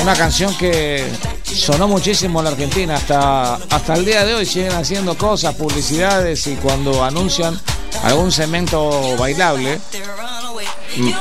Una 0.01 0.15
canción 0.15 0.57
que 0.57 1.05
sonó 1.43 1.87
muchísimo 1.87 2.41
en 2.41 2.45
la 2.45 2.51
Argentina, 2.53 2.97
hasta, 2.97 3.55
hasta 3.55 3.95
el 3.95 4.05
día 4.05 4.25
de 4.25 4.35
hoy 4.35 4.47
siguen 4.47 4.73
haciendo 4.73 5.17
cosas, 5.17 5.55
publicidades 5.55 6.47
y 6.47 6.55
cuando 6.57 7.05
anuncian 7.05 7.61
algún 8.05 8.33
segmento 8.33 9.17
bailable, 9.19 9.81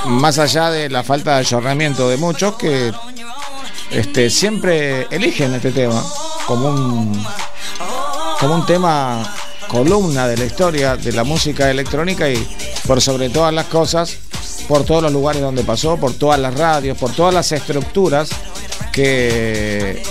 más 0.06 0.39
allá 0.39 0.69
de 0.72 0.89
la 0.89 1.04
falta 1.04 1.34
de 1.34 1.39
ayornamiento 1.39 2.08
de 2.10 2.17
muchos 2.17 2.56
que 2.56 2.93
este, 3.91 4.30
siempre 4.30 5.08
eligen 5.12 5.54
este 5.54 5.72
tema 5.72 6.04
como 6.46 6.69
un, 6.69 7.26
como 8.39 8.56
un 8.56 8.65
tema 8.65 9.36
columna 9.67 10.28
de 10.28 10.38
la 10.38 10.46
historia 10.46 10.96
de 10.96 11.12
la 11.12 11.24
música 11.24 11.69
electrónica 11.69 12.30
y 12.30 12.48
por 12.88 13.02
sobre 13.02 13.30
todas 13.30 13.54
las 13.54 13.65
cosas 13.65 14.17
por 14.67 14.84
todos 14.84 15.04
los 15.04 15.12
lugares 15.12 15.41
donde 15.41 15.63
pasó, 15.63 15.97
por 15.97 16.13
todas 16.13 16.39
las 16.39 16.54
radios, 16.54 16.97
por 16.97 17.12
todas 17.12 17.34
las 17.34 17.52
estructuras 17.52 18.30
que, 18.91 20.02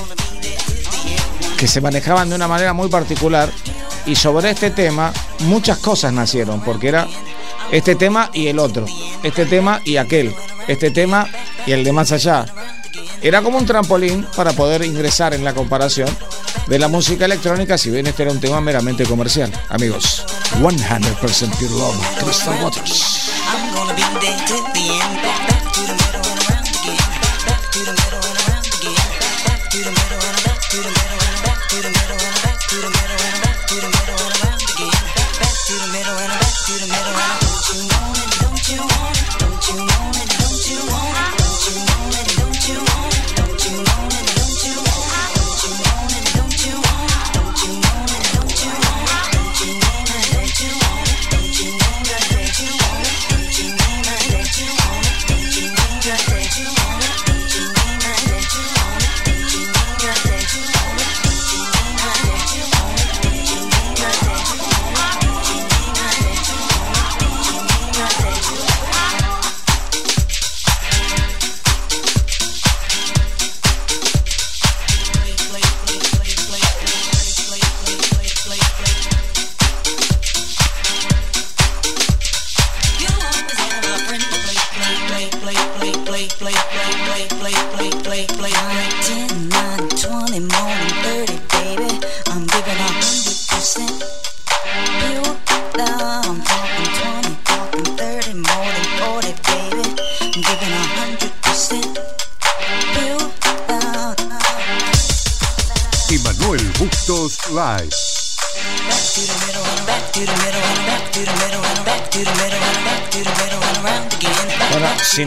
que 1.56 1.68
se 1.68 1.80
manejaban 1.80 2.28
de 2.28 2.36
una 2.36 2.48
manera 2.48 2.72
muy 2.72 2.88
particular. 2.88 3.50
Y 4.04 4.16
sobre 4.16 4.50
este 4.50 4.70
tema 4.70 5.12
muchas 5.40 5.78
cosas 5.78 6.12
nacieron, 6.12 6.60
porque 6.62 6.88
era 6.88 7.06
este 7.70 7.94
tema 7.94 8.30
y 8.32 8.48
el 8.48 8.58
otro, 8.58 8.84
este 9.22 9.46
tema 9.46 9.80
y 9.84 9.96
aquel, 9.96 10.34
este 10.68 10.90
tema 10.90 11.28
y 11.66 11.72
el 11.72 11.84
de 11.84 11.92
más 11.92 12.12
allá. 12.12 12.46
Era 13.22 13.40
como 13.40 13.58
un 13.58 13.66
trampolín 13.66 14.26
para 14.36 14.52
poder 14.52 14.84
ingresar 14.84 15.32
en 15.32 15.44
la 15.44 15.54
comparación 15.54 16.08
de 16.66 16.78
la 16.78 16.88
música 16.88 17.24
electrónica, 17.24 17.78
si 17.78 17.90
bien 17.90 18.06
este 18.06 18.24
era 18.24 18.32
un 18.32 18.40
tema 18.40 18.60
meramente 18.60 19.04
comercial. 19.04 19.52
Amigos, 19.68 20.24
100% 20.60 21.20
Pure 21.20 21.70
Love, 21.70 21.96
Crystal 22.18 22.64
Waters. 22.64 23.21
day 24.22 24.36
to 24.46 24.54
the 24.72 25.00
end. 25.02 25.21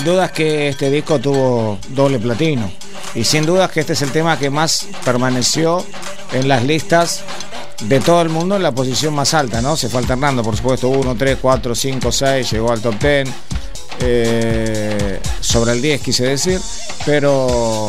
Sin 0.06 0.14
dudas 0.14 0.32
que 0.34 0.68
este 0.68 0.92
disco 0.92 1.18
tuvo 1.18 1.80
doble 1.90 2.20
platino. 2.20 2.72
Y 3.16 3.24
sin 3.24 3.44
dudas 3.44 3.72
que 3.72 3.80
este 3.80 3.94
es 3.94 4.04
el 4.04 4.12
tema 4.12 4.38
que 4.38 4.52
más 4.52 4.86
permaneció 5.04 5.84
en 6.32 6.48
las 6.48 6.62
listas 6.62 7.24
de 7.82 8.00
todo 8.02 8.22
el 8.22 8.30
mundo 8.30 8.56
en 8.56 8.62
la 8.62 8.72
posición 8.72 9.16
más 9.16 9.34
alta, 9.34 9.64
¿no? 9.64 9.76
Se 9.76 9.90
fue 9.90 10.02
alternando, 10.02 10.44
por 10.44 10.56
supuesto, 10.56 10.90
1, 10.90 11.16
3, 11.18 11.40
4, 11.42 11.74
5, 11.74 12.12
6, 12.12 12.52
llegó 12.52 12.72
al 12.72 12.82
top 12.82 13.00
10. 13.00 13.30
eh, 14.02 15.20
sobre 15.42 15.72
el 15.72 15.82
10 15.82 16.02
quise 16.02 16.26
decir, 16.26 16.62
pero 17.04 17.88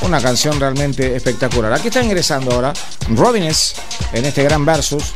una 0.00 0.18
canción 0.18 0.58
realmente 0.58 1.14
espectacular. 1.14 1.74
Aquí 1.74 1.88
está 1.88 2.02
ingresando 2.02 2.52
ahora 2.52 2.72
Robines 3.10 3.74
en 4.14 4.24
este 4.24 4.44
gran 4.44 4.64
versus, 4.64 5.12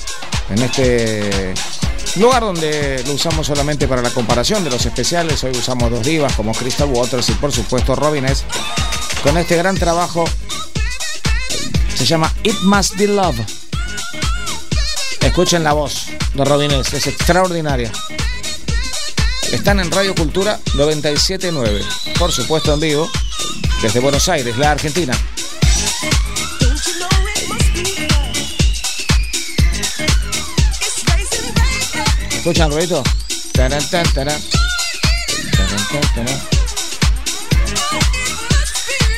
en 0.51 0.63
este 0.63 1.55
lugar 2.17 2.43
donde 2.43 3.03
lo 3.07 3.15
usamos 3.15 3.47
solamente 3.47 3.89
para 3.89 4.03
la 4.03 4.11
comparación 4.11 4.63
de 4.63 4.71
los 4.71 4.85
especiales. 4.87 5.43
Hoy 5.45 5.53
usamos 5.53 5.91
dos 5.91 6.05
divas 6.05 6.33
como 6.35 6.53
Crystal 6.53 6.89
Waters 6.89 7.29
y 7.31 7.33
por 7.33 7.53
supuesto 7.53 7.95
Robines 7.97 8.45
con 9.23 9.37
este 9.37 9.57
gran 9.57 9.77
trabajo. 9.77 10.25
Se 11.95 12.05
llama 12.05 12.33
It 12.43 12.61
Must 12.63 12.97
Be 12.97 13.09
Love. 13.09 13.41
Escuchen 15.21 15.65
la 15.65 15.73
voz 15.73 16.07
de 16.35 16.45
Robines, 16.45 16.93
es 16.93 17.07
extraordinaria. 17.07 17.91
Están 19.51 19.81
en 19.81 19.91
Radio 19.91 20.15
Cultura 20.15 20.61
979, 20.75 21.81
por 22.19 22.33
supuesto 22.33 22.75
en 22.75 22.81
vivo, 22.81 23.11
desde 23.83 24.01
Buenos 24.01 24.29
Aires, 24.29 24.57
la 24.59 24.73
Argentina. 24.73 25.17
¿Escuchan 32.45 32.71
ruido? 32.71 33.03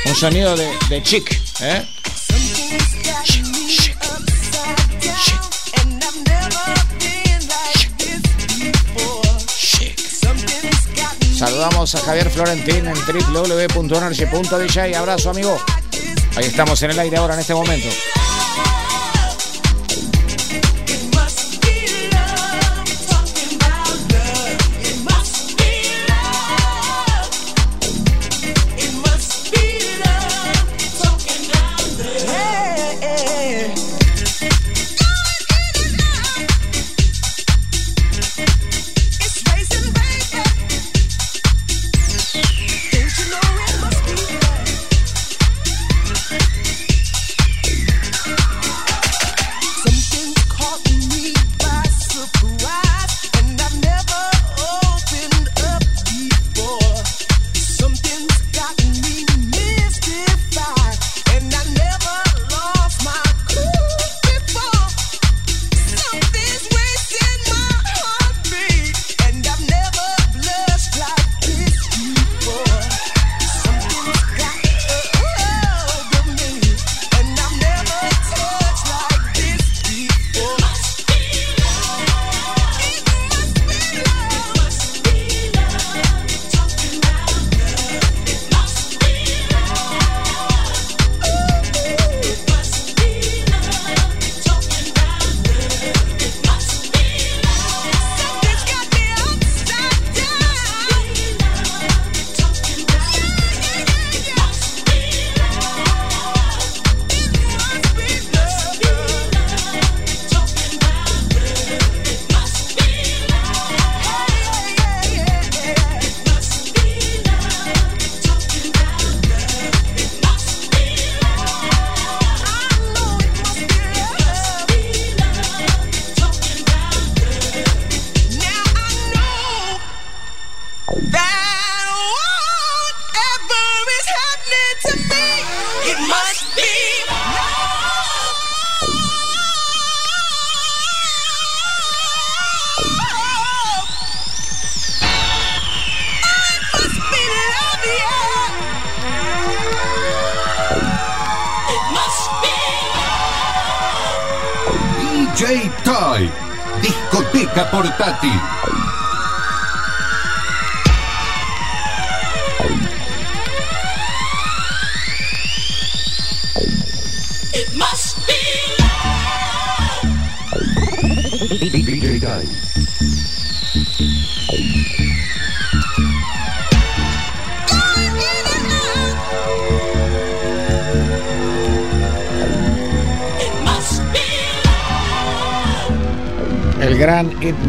Un 0.05 0.15
sonido 0.15 0.55
de, 0.55 0.71
de 0.89 1.03
chic, 1.03 1.37
¿eh? 1.61 1.85
Saludamos 11.37 11.97
a 11.97 12.01
Javier 12.03 12.31
Florentín 12.31 12.87
en 12.87 12.95
www.energy.dj. 12.95 14.97
Abrazo, 14.97 15.31
amigo. 15.31 15.59
Ahí 16.37 16.45
estamos 16.45 16.81
en 16.83 16.93
el 16.93 16.99
aire 17.01 17.17
ahora 17.17 17.35
en 17.35 17.41
este 17.41 17.55
momento. 17.55 17.89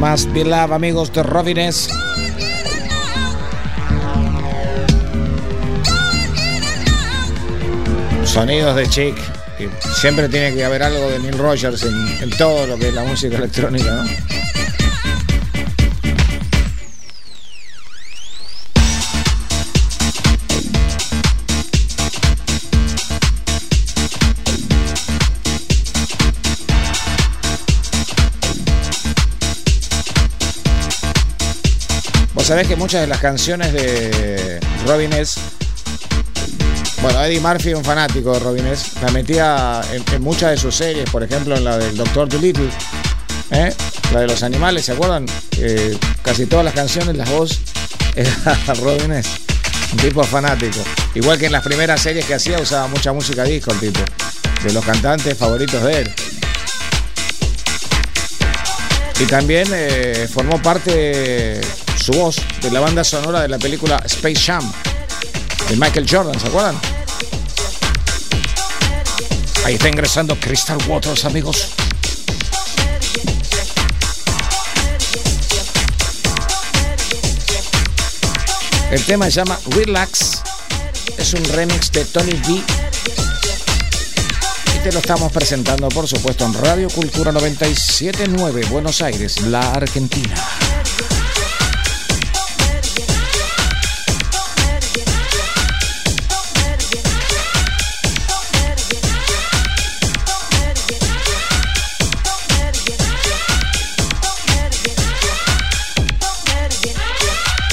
Must 0.10 0.32
Be 0.32 0.53
amigos 0.53 1.12
de 1.12 1.22
Robines. 1.22 1.89
Sonidos 8.24 8.76
de 8.78 8.88
Chic. 8.88 9.16
Siempre 9.99 10.30
tiene 10.30 10.53
que 10.53 10.64
haber 10.64 10.84
algo 10.84 11.10
de 11.10 11.20
Neil 11.20 11.38
Rogers 11.38 11.84
en, 11.84 12.24
en 12.24 12.30
todo 12.38 12.68
lo 12.68 12.78
que 12.78 12.88
es 12.88 12.93
la 12.93 13.03
música 13.03 13.36
electrónica, 13.36 13.91
¿no? 13.91 14.37
Sabés 32.48 32.66
que 32.66 32.78
muchas 32.78 33.02
de 33.02 33.08
las 33.08 33.20
canciones 33.20 33.74
de 33.74 34.58
Robin 34.86 35.12
S. 35.12 35.38
Bueno, 37.02 37.22
Eddie 37.22 37.41
Murphy 37.41 37.74
un 37.74 37.84
fanático 37.84 38.32
de 38.32 38.39
Robin 38.39 38.66
S. 38.68 38.91
La 39.02 39.12
metía 39.12 39.82
en, 39.91 40.02
en 40.14 40.22
muchas 40.22 40.52
de 40.52 40.58
sus 40.58 40.74
series, 40.74 41.10
por 41.10 41.22
ejemplo 41.22 41.58
en 41.58 41.66
la 41.66 41.78
del 41.78 41.98
Doctor 41.98 42.30
Dolittle, 42.30 42.70
¿eh? 43.52 43.76
la 44.14 44.22
de 44.22 44.28
los 44.28 44.43
animales, 44.43 44.86
¿se 44.86 44.93
acuerdan? 44.93 45.26
Eh, 45.58 45.98
casi 46.22 46.45
todas 46.45 46.64
las 46.64 46.74
canciones, 46.74 47.18
las 47.18 47.30
voz 47.30 47.60
era 48.16 48.34
Robin 48.76 49.12
S. 49.12 49.30
Un 49.91 49.98
tipo 49.98 50.24
fanático. 50.24 50.80
Igual 51.16 51.38
que 51.38 51.48
en 51.48 51.52
las 51.52 51.64
primeras 51.66 52.00
series 52.00 52.26
que 52.26 52.36
hacía 52.36 52.62
usaba 52.62 52.88
mucha 52.88 53.12
música 53.12 53.43
disco 53.43 53.74
el 53.74 53.80
tipo. 53.82 54.00
De 54.64 54.72
los 54.72 54.86
cantantes 54.86 55.38
favoritos 55.38 55.84
de 55.84 56.00
él. 56.00 56.14
Y 59.20 59.26
también 59.26 59.68
eh, 59.74 60.30
formó 60.32 60.62
parte 60.62 61.60
su 62.08 62.14
voz 62.14 62.38
de 62.62 62.72
la 62.72 62.80
banda 62.80 63.03
sonora 63.03 63.41
de 63.41 63.49
la 63.49 63.58
película 63.58 64.01
Space 64.05 64.39
Jam 64.39 64.72
de 65.68 65.76
Michael 65.76 66.08
Jordan, 66.10 66.39
¿se 66.39 66.47
acuerdan? 66.47 66.80
Ahí 69.66 69.76
está 69.76 69.89
ingresando 69.89 70.39
Crystal 70.39 70.78
Waters, 70.88 71.26
amigos. 71.26 71.68
El 78.89 79.03
tema 79.03 79.26
se 79.26 79.32
llama 79.32 79.60
Relax. 79.72 80.43
Es 81.18 81.34
un 81.34 81.43
remix 81.43 81.91
de 81.91 82.05
Tony 82.05 82.32
B. 82.47 82.64
Y 84.76 84.80
te 84.82 84.93
lo 84.93 84.99
estamos 84.99 85.30
presentando, 85.34 85.89
por 85.89 86.08
supuesto, 86.08 86.45
en 86.45 86.53
Radio 86.53 86.89
Cultura 86.89 87.34
979, 87.34 88.66
Buenos 88.70 89.01
Aires, 89.01 89.41
la 89.41 89.74
Argentina. 89.74 90.66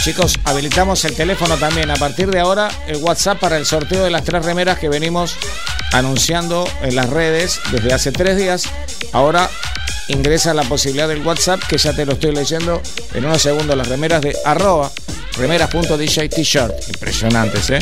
Chicos, 0.04 0.34
habilitamos 0.44 1.02
el 1.06 1.14
teléfono 1.14 1.56
también. 1.56 1.90
A 1.90 1.96
partir 1.96 2.30
de 2.30 2.38
ahora, 2.38 2.70
el 2.86 2.98
WhatsApp 2.98 3.40
para 3.40 3.56
el 3.56 3.64
sorteo 3.64 4.04
de 4.04 4.10
las 4.10 4.22
tres 4.22 4.44
remeras 4.44 4.78
que 4.78 4.90
venimos 4.90 5.34
anunciando 5.94 6.68
en 6.82 6.94
las 6.94 7.08
redes 7.08 7.58
desde 7.72 7.94
hace 7.94 8.12
tres 8.12 8.36
días. 8.36 8.64
Ahora 9.12 9.48
ingresa 10.08 10.52
la 10.52 10.62
posibilidad 10.64 11.08
del 11.08 11.26
WhatsApp, 11.26 11.62
que 11.66 11.78
ya 11.78 11.94
te 11.94 12.04
lo 12.04 12.12
estoy 12.12 12.34
leyendo 12.34 12.82
en 13.14 13.24
unos 13.24 13.40
segundos. 13.40 13.74
Las 13.78 13.88
remeras 13.88 14.20
de 14.20 14.36
arroba 14.44 14.92
remeras.dj 15.38 16.28
t-shirt. 16.28 16.74
Impresionantes, 16.88 17.70
¿eh? 17.70 17.78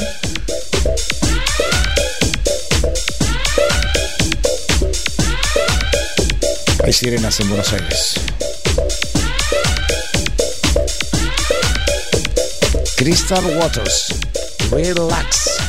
Hay 6.85 6.93
sirenas 6.93 7.41
en 7.41 7.49
Buenos 7.49 7.73
Aires. 7.73 8.15
Crystal 13.05 13.43
Waters. 13.59 14.13
Relax. 14.71 15.62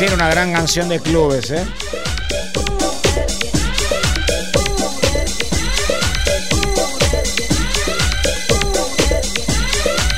Era 0.00 0.14
una 0.14 0.28
gran 0.30 0.52
canción 0.52 0.88
de 0.88 1.00
clubes, 1.00 1.50
¿eh? 1.50 1.66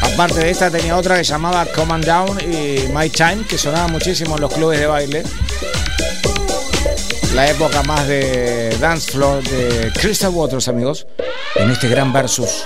Aparte 0.02 0.40
de 0.40 0.50
esta 0.50 0.70
tenía 0.70 0.96
otra 0.98 1.16
que 1.16 1.24
llamaba 1.24 1.64
Come 1.64 1.94
on 1.94 2.00
Down 2.02 2.38
y 2.42 2.88
My 2.92 3.08
Time, 3.08 3.46
que 3.48 3.56
sonaba 3.56 3.88
muchísimo 3.88 4.34
en 4.34 4.42
los 4.42 4.52
clubes 4.52 4.78
de 4.78 4.86
baile. 4.86 5.22
La 7.34 7.48
época 7.48 7.82
más 7.82 8.06
de 8.06 8.76
dance 8.80 9.10
floor 9.12 9.42
de 9.42 9.90
Crystal 9.94 10.30
Waters, 10.30 10.68
amigos, 10.68 11.06
en 11.54 11.70
este 11.70 11.88
gran 11.88 12.12
versus. 12.12 12.64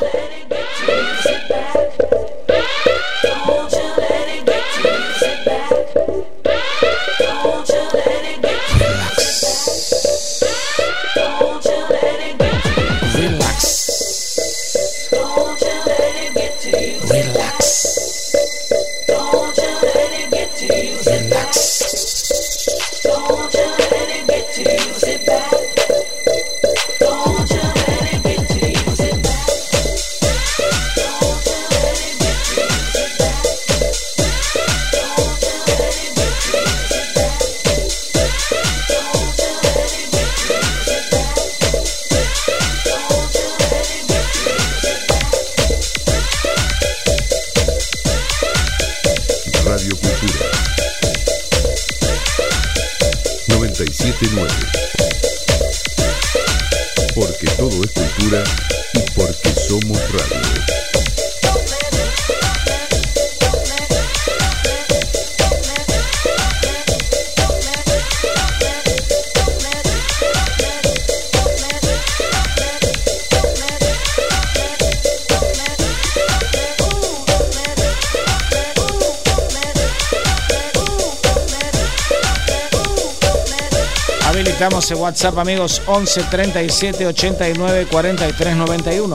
Habilitamos 84.64 84.90
el 84.92 84.96
WhatsApp, 84.96 85.38
amigos, 85.38 85.82
11 85.84 86.22
37 86.22 87.06
89 87.08 87.86
43 87.90 88.56
91. 88.56 89.14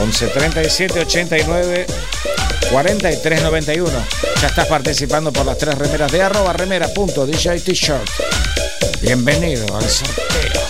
11 0.00 0.26
37 0.28 1.00
89 1.00 1.86
43 2.70 3.42
91. 3.42 3.90
Ya 4.40 4.46
estás 4.46 4.66
participando 4.66 5.30
por 5.30 5.44
las 5.44 5.58
tres 5.58 5.76
remeras 5.76 6.10
de 6.10 6.22
arroba 6.22 6.54
remera.dj 6.54 7.60
t-shirt. 7.62 8.08
Bienvenido 9.02 9.76
al 9.76 9.90
sorteo. 9.90 10.62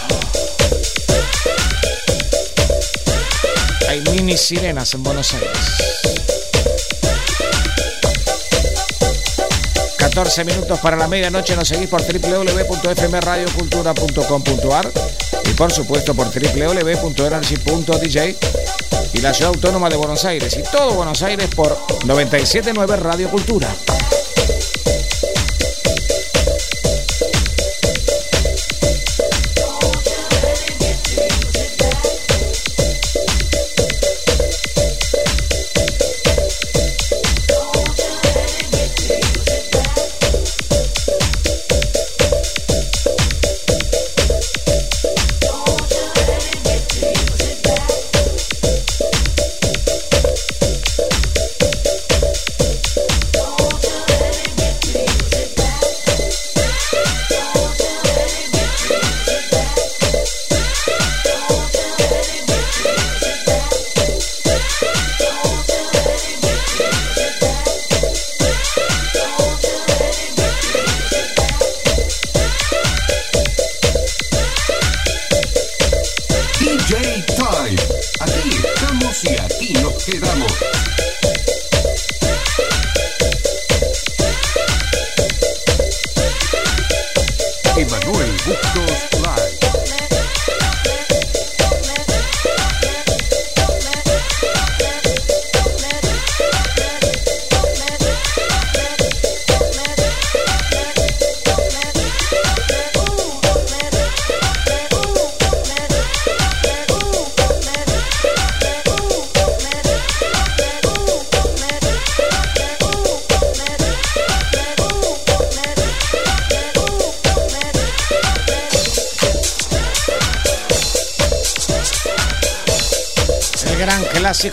Hay 3.89 4.01
mini 4.01 4.37
sirenas 4.37 4.95
en 4.95 5.05
Buenos 5.05 5.33
Aires. 5.35 6.28
14 10.19 10.45
minutos 10.47 10.81
para 10.81 10.97
la 10.97 11.07
medianoche. 11.07 11.55
Nos 11.55 11.69
seguís 11.69 11.89
por 11.89 12.03
www.fmradiocultura.com.ar 12.03 14.91
y 15.45 15.51
por 15.53 15.71
supuesto 15.71 16.13
por 16.13 16.27
www.energy.dj 16.27 18.37
y 19.13 19.21
la 19.21 19.33
ciudad 19.33 19.55
autónoma 19.55 19.89
de 19.89 19.95
Buenos 19.95 20.25
Aires 20.25 20.59
y 20.59 20.65
todo 20.73 20.95
Buenos 20.95 21.23
Aires 21.23 21.47
por 21.55 21.79
979 22.05 22.97
Radio 22.97 23.31
Cultura. 23.31 23.69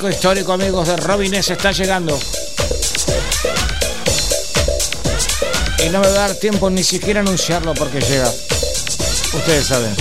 Clásico 0.05 0.09
histórico, 0.09 0.53
amigos 0.53 0.87
de 0.87 0.97
Robin 0.97 1.33
S. 1.33 1.53
está 1.53 1.71
llegando. 1.71 2.17
Y 5.83 5.89
no 5.89 5.99
me 5.99 6.07
va 6.07 6.13
a 6.13 6.27
dar 6.27 6.35
tiempo 6.35 6.69
ni 6.69 6.83
siquiera 6.83 7.21
anunciarlo 7.21 7.73
porque 7.73 7.99
llega. 8.01 8.29
Ustedes 9.33 9.67
saben. 9.67 9.95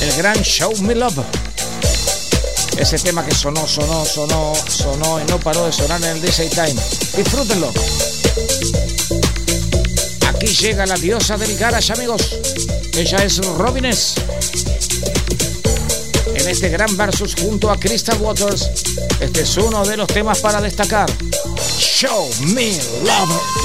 El 0.00 0.16
gran 0.16 0.42
Show 0.42 0.72
Me 0.82 0.94
Love. 0.94 1.24
Ese 2.76 2.98
tema 2.98 3.24
que 3.24 3.34
sonó, 3.34 3.66
sonó, 3.66 4.04
sonó, 4.04 4.52
sonó 4.68 5.20
y 5.20 5.24
no 5.30 5.38
paró 5.38 5.66
de 5.66 5.72
sonar 5.72 6.02
en 6.02 6.16
el 6.16 6.20
DJ 6.20 6.48
Time. 6.48 6.74
Disfrútenlo. 7.16 7.72
Llega 10.60 10.86
la 10.86 10.94
diosa 10.94 11.36
del 11.36 11.56
garage, 11.58 11.92
amigos. 11.92 12.38
Ella 12.96 13.18
es 13.24 13.38
Robines. 13.38 14.14
En 16.34 16.48
este 16.48 16.68
gran 16.68 16.96
versus 16.96 17.34
junto 17.34 17.70
a 17.70 17.78
Crystal 17.78 18.18
Waters, 18.20 18.70
este 19.20 19.42
es 19.42 19.56
uno 19.56 19.84
de 19.84 19.96
los 19.96 20.06
temas 20.06 20.38
para 20.40 20.60
destacar. 20.60 21.10
Show 21.78 22.30
me 22.54 22.72
love. 23.04 23.63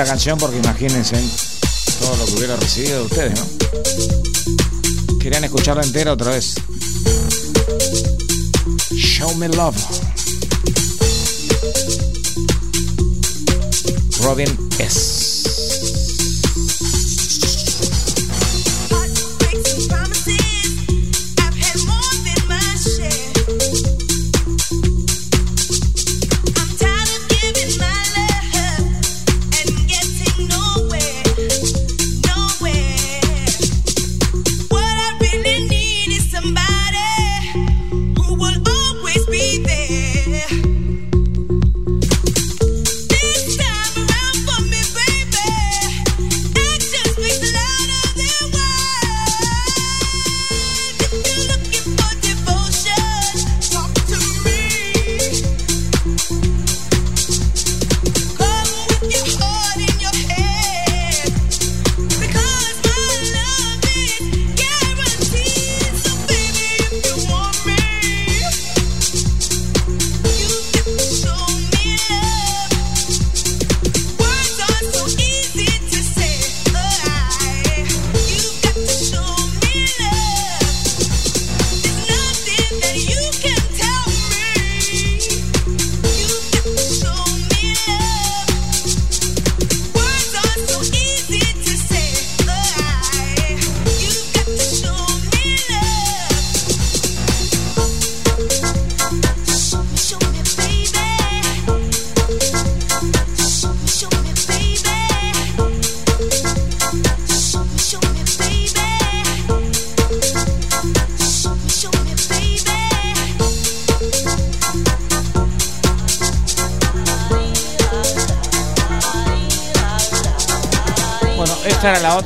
Esta 0.00 0.12
canción 0.12 0.38
porque 0.38 0.58
imagínense 0.58 1.16
todo 1.98 2.16
lo 2.18 2.24
que 2.26 2.34
hubiera 2.34 2.54
recibido 2.54 3.00
de 3.00 3.06
ustedes, 3.06 3.40
¿no? 3.40 5.18
Querían 5.18 5.42
escucharla 5.42 5.82
entera 5.82 6.12
otra 6.12 6.30
vez. 6.30 6.54
Show 8.94 9.34
me 9.34 9.48
love. 9.48 9.76
Robin 14.20 14.56
S. 14.78 15.17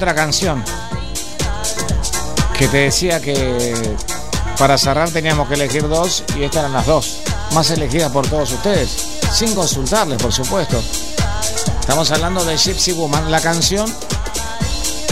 otra 0.03 0.17
canción 0.17 0.65
que 2.59 2.67
te 2.67 2.79
decía 2.79 3.21
que 3.21 3.95
para 4.59 4.77
cerrar 4.77 5.09
teníamos 5.11 5.47
que 5.47 5.55
elegir 5.55 5.89
dos 5.89 6.25
y 6.37 6.43
estas 6.43 6.63
eran 6.63 6.73
las 6.73 6.87
dos 6.87 7.19
más 7.53 7.71
elegidas 7.71 8.11
por 8.11 8.27
todos 8.27 8.51
ustedes, 8.51 8.91
sin 9.33 9.55
consultarles, 9.55 10.21
por 10.21 10.33
supuesto. 10.33 10.83
Estamos 11.79 12.11
hablando 12.11 12.45
de 12.45 12.57
Gypsy 12.57 12.91
Woman, 12.95 13.31
la 13.31 13.41
canción 13.41 13.87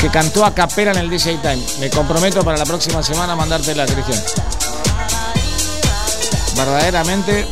que 0.01 0.09
cantó 0.09 0.45
a 0.45 0.53
capela 0.53 0.91
en 0.91 0.99
el 0.99 1.09
DJ 1.09 1.37
Time. 1.37 1.63
Me 1.79 1.89
comprometo 1.89 2.43
para 2.43 2.59
la 2.59 2.65
próxima 2.65 3.01
semana 3.01 3.35
a 3.35 3.37
mandarte 3.37 3.77
la 3.77 3.87
Cristian. 3.87 4.21
Verdaderamente 6.57 7.47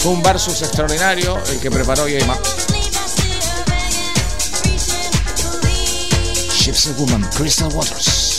fue 0.00 0.12
un 0.12 0.22
versus 0.22 0.60
extraordinario 0.60 1.38
el 1.48 1.60
que 1.60 1.70
preparó 1.70 2.06
Yeima. 2.06 2.36
Woman, 6.98 7.22
Crystal 7.30 7.70
Waters. 7.70 8.29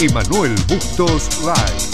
Emanuel 0.00 0.54
Bustos 0.68 1.28
Live. 1.44 1.87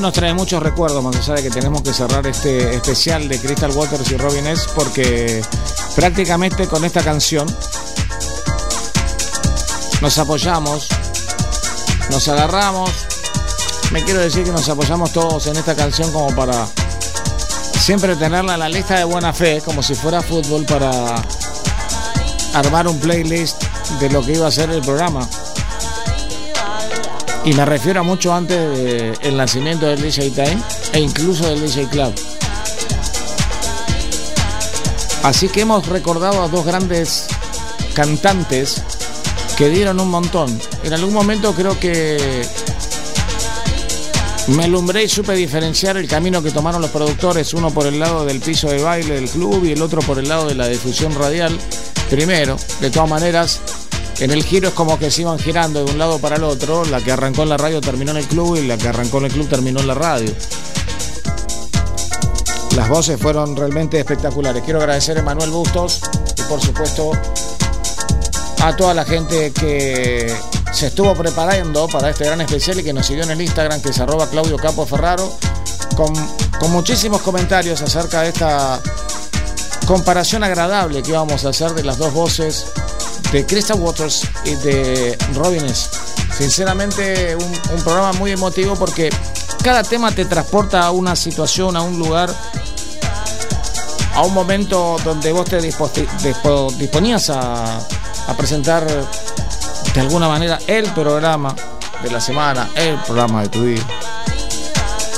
Nos 0.00 0.12
trae 0.12 0.32
muchos 0.32 0.62
recuerdos, 0.62 1.02
más 1.02 1.16
allá 1.16 1.34
de 1.34 1.42
que 1.42 1.50
tenemos 1.50 1.82
que 1.82 1.92
cerrar 1.92 2.26
este 2.26 2.74
especial 2.74 3.28
de 3.28 3.38
Crystal 3.38 3.70
Waters 3.72 4.10
y 4.10 4.16
Robin 4.16 4.46
S. 4.46 4.66
Porque 4.74 5.42
prácticamente 5.94 6.66
con 6.66 6.84
esta 6.84 7.02
canción 7.02 7.46
nos 10.00 10.18
apoyamos, 10.18 10.88
nos 12.10 12.28
agarramos. 12.28 12.90
Me 13.90 14.02
quiero 14.04 14.20
decir 14.20 14.44
que 14.44 14.52
nos 14.52 14.68
apoyamos 14.68 15.12
todos 15.12 15.46
en 15.48 15.56
esta 15.56 15.74
canción 15.74 16.10
como 16.12 16.34
para 16.34 16.66
siempre 17.78 18.16
tenerla 18.16 18.54
en 18.54 18.60
la 18.60 18.68
lista 18.68 18.96
de 18.96 19.04
buena 19.04 19.32
fe, 19.32 19.60
como 19.64 19.82
si 19.82 19.94
fuera 19.94 20.22
fútbol, 20.22 20.64
para 20.64 21.16
armar 22.54 22.88
un 22.88 22.98
playlist 22.98 23.62
de 24.00 24.08
lo 24.10 24.24
que 24.24 24.32
iba 24.32 24.46
a 24.46 24.50
ser 24.50 24.70
el 24.70 24.80
programa. 24.80 25.28
Y 27.44 27.52
me 27.54 27.64
refiero 27.64 28.00
a 28.00 28.02
mucho 28.04 28.32
antes 28.32 29.18
del 29.20 29.36
nacimiento 29.36 29.86
del 29.86 30.00
DJ 30.00 30.30
Time 30.30 30.58
e 30.92 31.00
incluso 31.00 31.48
del 31.48 31.60
DJ 31.60 31.88
Club. 31.88 32.14
Así 35.24 35.48
que 35.48 35.62
hemos 35.62 35.86
recordado 35.88 36.42
a 36.42 36.48
dos 36.48 36.64
grandes 36.64 37.26
cantantes 37.94 38.82
que 39.56 39.68
dieron 39.68 39.98
un 39.98 40.08
montón. 40.08 40.56
En 40.84 40.92
algún 40.92 41.12
momento 41.12 41.52
creo 41.52 41.78
que 41.78 42.44
me 44.48 44.64
alumbré 44.64 45.04
y 45.04 45.08
supe 45.08 45.34
diferenciar 45.34 45.96
el 45.96 46.08
camino 46.08 46.42
que 46.42 46.50
tomaron 46.50 46.80
los 46.80 46.90
productores, 46.90 47.54
uno 47.54 47.70
por 47.70 47.86
el 47.86 47.98
lado 47.98 48.24
del 48.24 48.40
piso 48.40 48.68
de 48.68 48.82
baile 48.82 49.14
del 49.14 49.28
club 49.28 49.64
y 49.64 49.72
el 49.72 49.82
otro 49.82 50.00
por 50.02 50.18
el 50.18 50.28
lado 50.28 50.48
de 50.48 50.54
la 50.54 50.68
difusión 50.68 51.14
radial. 51.14 51.58
Primero, 52.10 52.56
de 52.80 52.90
todas 52.90 53.08
maneras, 53.08 53.60
en 54.22 54.30
el 54.30 54.44
giro 54.44 54.68
es 54.68 54.74
como 54.74 55.00
que 55.00 55.10
se 55.10 55.22
iban 55.22 55.36
girando 55.36 55.84
de 55.84 55.90
un 55.90 55.98
lado 55.98 56.20
para 56.20 56.36
el 56.36 56.44
otro. 56.44 56.84
La 56.84 57.00
que 57.00 57.10
arrancó 57.10 57.42
en 57.42 57.48
la 57.48 57.56
radio 57.56 57.80
terminó 57.80 58.12
en 58.12 58.18
el 58.18 58.26
club 58.26 58.56
y 58.56 58.66
la 58.66 58.78
que 58.78 58.86
arrancó 58.86 59.18
en 59.18 59.24
el 59.24 59.32
club 59.32 59.48
terminó 59.48 59.80
en 59.80 59.88
la 59.88 59.94
radio. 59.94 60.32
Las 62.76 62.88
voces 62.88 63.20
fueron 63.20 63.56
realmente 63.56 63.98
espectaculares. 63.98 64.62
Quiero 64.62 64.78
agradecer 64.78 65.16
a 65.16 65.20
Emanuel 65.20 65.50
Bustos 65.50 66.00
y 66.38 66.42
por 66.42 66.60
supuesto 66.60 67.10
a 68.62 68.76
toda 68.76 68.94
la 68.94 69.04
gente 69.04 69.50
que 69.50 70.32
se 70.72 70.86
estuvo 70.86 71.12
preparando 71.14 71.88
para 71.88 72.10
este 72.10 72.24
gran 72.24 72.40
especial 72.42 72.78
y 72.78 72.84
que 72.84 72.92
nos 72.92 73.04
siguió 73.04 73.24
en 73.24 73.32
el 73.32 73.42
Instagram, 73.42 73.82
que 73.82 73.88
es 73.88 73.98
arroba 73.98 74.28
Claudio 74.28 74.56
Capo 74.56 74.86
Ferraro, 74.86 75.36
con, 75.96 76.14
con 76.60 76.70
muchísimos 76.70 77.22
comentarios 77.22 77.82
acerca 77.82 78.22
de 78.22 78.28
esta 78.28 78.80
comparación 79.84 80.44
agradable 80.44 81.02
que 81.02 81.10
íbamos 81.10 81.44
a 81.44 81.48
hacer 81.48 81.72
de 81.72 81.82
las 81.82 81.98
dos 81.98 82.14
voces 82.14 82.66
de 83.32 83.46
Crystal 83.46 83.80
Waters 83.80 84.28
y 84.44 84.54
de 84.56 85.18
Robines. 85.34 85.88
Sinceramente, 86.36 87.34
un, 87.34 87.82
programa 87.82 88.12
muy 88.14 88.30
emotivo 88.30 88.76
porque 88.76 89.10
cada 89.62 89.82
tema 89.82 90.12
te 90.12 90.26
transporta 90.26 90.84
a 90.84 90.90
una 90.90 91.16
situación, 91.16 91.76
a 91.76 91.82
un 91.82 91.98
lugar, 91.98 92.32
a 94.14 94.22
un 94.22 94.34
momento 94.34 94.98
donde 95.02 95.32
vos 95.32 95.46
te 95.46 95.60
disponías 96.78 97.30
a, 97.30 97.78
a 97.78 98.36
presentar 98.36 98.86
de 98.86 100.00
alguna 100.00 100.28
manera 100.28 100.58
el 100.66 100.84
programa 100.92 101.54
de 102.02 102.10
la 102.10 102.20
semana, 102.20 102.68
el 102.76 102.96
programa 102.98 103.42
de 103.42 103.48
tu 103.48 103.64
día. 103.64 103.82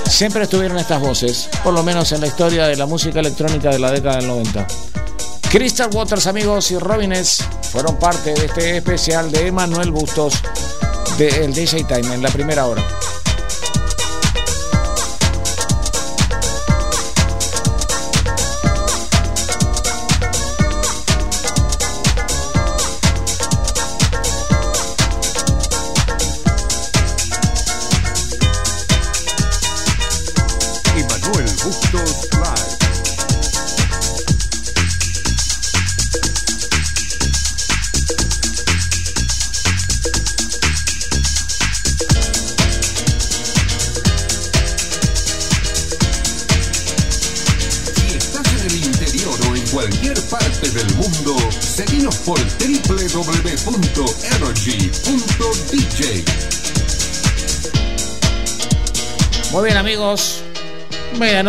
Siempre 0.09 0.45
estuvieron 0.45 0.79
estas 0.79 1.01
voces, 1.01 1.49
por 1.65 1.75
lo 1.75 1.83
menos 1.83 2.12
en 2.12 2.21
la 2.21 2.29
historia 2.29 2.67
de 2.67 2.77
la 2.77 2.87
música 2.87 3.19
electrónica 3.19 3.71
de 3.71 3.81
la 3.81 3.91
década 3.91 4.17
del 4.17 4.29
90. 4.29 4.67
Crystal 5.51 5.89
Waters, 5.93 6.27
amigos, 6.27 6.71
y 6.71 6.79
Robines 6.79 7.39
fueron 7.75 7.97
parte 7.97 8.33
de 8.33 8.47
este 8.47 8.77
especial 8.77 9.33
de 9.33 9.49
Emanuel 9.49 9.91
Bustos 9.91 10.35
del 11.18 11.53
DJ 11.53 11.83
Time 11.83 12.14
en 12.14 12.22
la 12.22 12.29
primera 12.29 12.66
hora. 12.66 12.81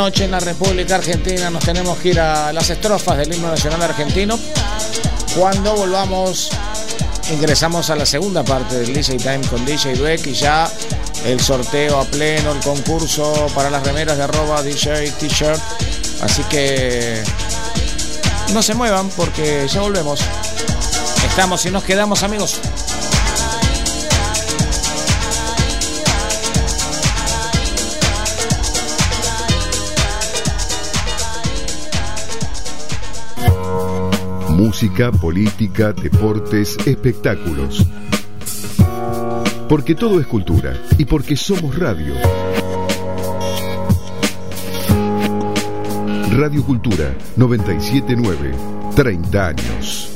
Medianoche 0.05 0.25
en 0.25 0.31
la 0.31 0.39
República 0.39 0.95
Argentina. 0.95 1.49
Nos 1.49 1.65
tenemos 1.65 1.97
que 1.97 2.09
ir 2.09 2.19
a 2.19 2.53
las 2.53 2.69
estrofas 2.69 3.17
del 3.17 3.33
himno 3.33 3.49
nacional 3.49 3.81
argentino. 3.81 4.37
Cuando 5.35 5.75
volvamos, 5.75 6.51
ingresamos 7.31 7.89
a 7.89 7.95
la 7.95 8.05
segunda 8.05 8.43
parte 8.43 8.75
del 8.75 8.93
DJ 8.93 9.17
Time 9.17 9.41
con 9.49 9.65
DJ 9.65 9.95
Dweck 9.95 10.27
y 10.27 10.33
ya 10.33 10.69
el 11.25 11.39
sorteo 11.39 11.99
a 11.99 12.05
pleno, 12.05 12.51
el 12.51 12.59
concurso 12.59 13.47
para 13.55 13.71
las 13.71 13.83
remeras 13.83 14.15
de 14.17 14.23
arroba 14.23 14.61
DJ 14.61 15.09
T-shirt. 15.09 15.59
Así 16.21 16.43
que 16.51 17.23
no 18.53 18.61
se 18.61 18.75
muevan 18.75 19.09
porque 19.09 19.67
ya 19.67 19.81
volvemos. 19.81 20.19
Estamos 21.27 21.65
y 21.65 21.71
nos 21.71 21.83
quedamos, 21.83 22.21
amigos. 22.21 22.59
Música, 34.65 35.11
política, 35.11 35.93
deportes, 35.93 36.75
espectáculos. 36.87 37.85
Porque 39.69 39.93
todo 39.93 40.19
es 40.19 40.25
cultura 40.25 40.73
y 40.97 41.05
porque 41.05 41.37
somos 41.37 41.77
radio. 41.77 42.15
Radio 46.31 46.65
Cultura 46.65 47.13
979, 47.35 48.55
30 48.95 49.47
años. 49.47 50.11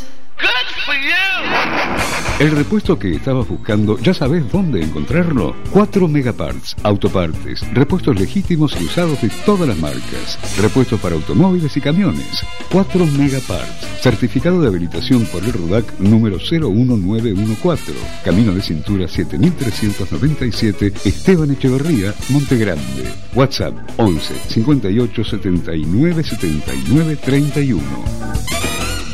El 2.39 2.51
repuesto 2.51 2.97
que 2.97 3.13
estabas 3.15 3.49
buscando, 3.49 3.99
¿ya 3.99 4.13
sabes 4.13 4.49
dónde 4.49 4.81
encontrarlo? 4.81 5.53
4 5.71 6.07
Megaparts, 6.07 6.73
autopartes, 6.83 7.61
repuestos 7.73 8.17
legítimos 8.17 8.79
y 8.79 8.85
usados 8.85 9.21
de 9.21 9.29
todas 9.45 9.67
las 9.67 9.77
marcas, 9.77 10.39
repuestos 10.57 11.01
para 11.01 11.15
automóviles 11.15 11.75
y 11.75 11.81
camiones. 11.81 12.45
4 12.71 13.05
Megaparts, 13.07 14.01
certificado 14.01 14.61
de 14.61 14.69
habilitación 14.69 15.25
por 15.25 15.43
el 15.43 15.51
RUDAC 15.51 15.99
número 15.99 16.37
01914, 16.37 17.93
Camino 18.23 18.53
de 18.53 18.61
Cintura 18.61 19.09
7397, 19.09 20.93
Esteban 21.03 21.51
Echeverría, 21.51 22.13
Montegrande. 22.29 23.03
WhatsApp 23.35 23.73
11 23.97 24.33
58 24.47 25.23
79 25.25 26.23
79 26.23 27.17
31 27.17 28.68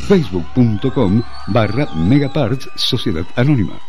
facebook.com 0.06 1.22
barra 1.48 1.88
Megaparts 1.96 2.70
Sociedad 2.76 3.26
Anónima. 3.36 3.80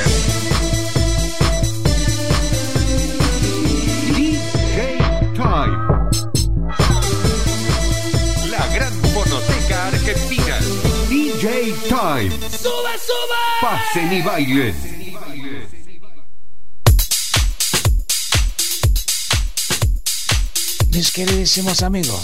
DJ 4.15 4.99
Time. 5.33 5.79
La 8.51 8.67
gran 8.75 8.93
fonoteca 9.15 9.87
argentina. 9.87 10.59
DJ 11.09 11.75
Time. 11.89 12.31
¡Sube, 12.31 12.93
sube! 12.99 13.41
Pasen 13.63 14.13
y 14.13 14.21
bailen. 14.21 14.75
Mis 20.91 21.11
queridísimos 21.11 21.83
amigos, 21.83 22.23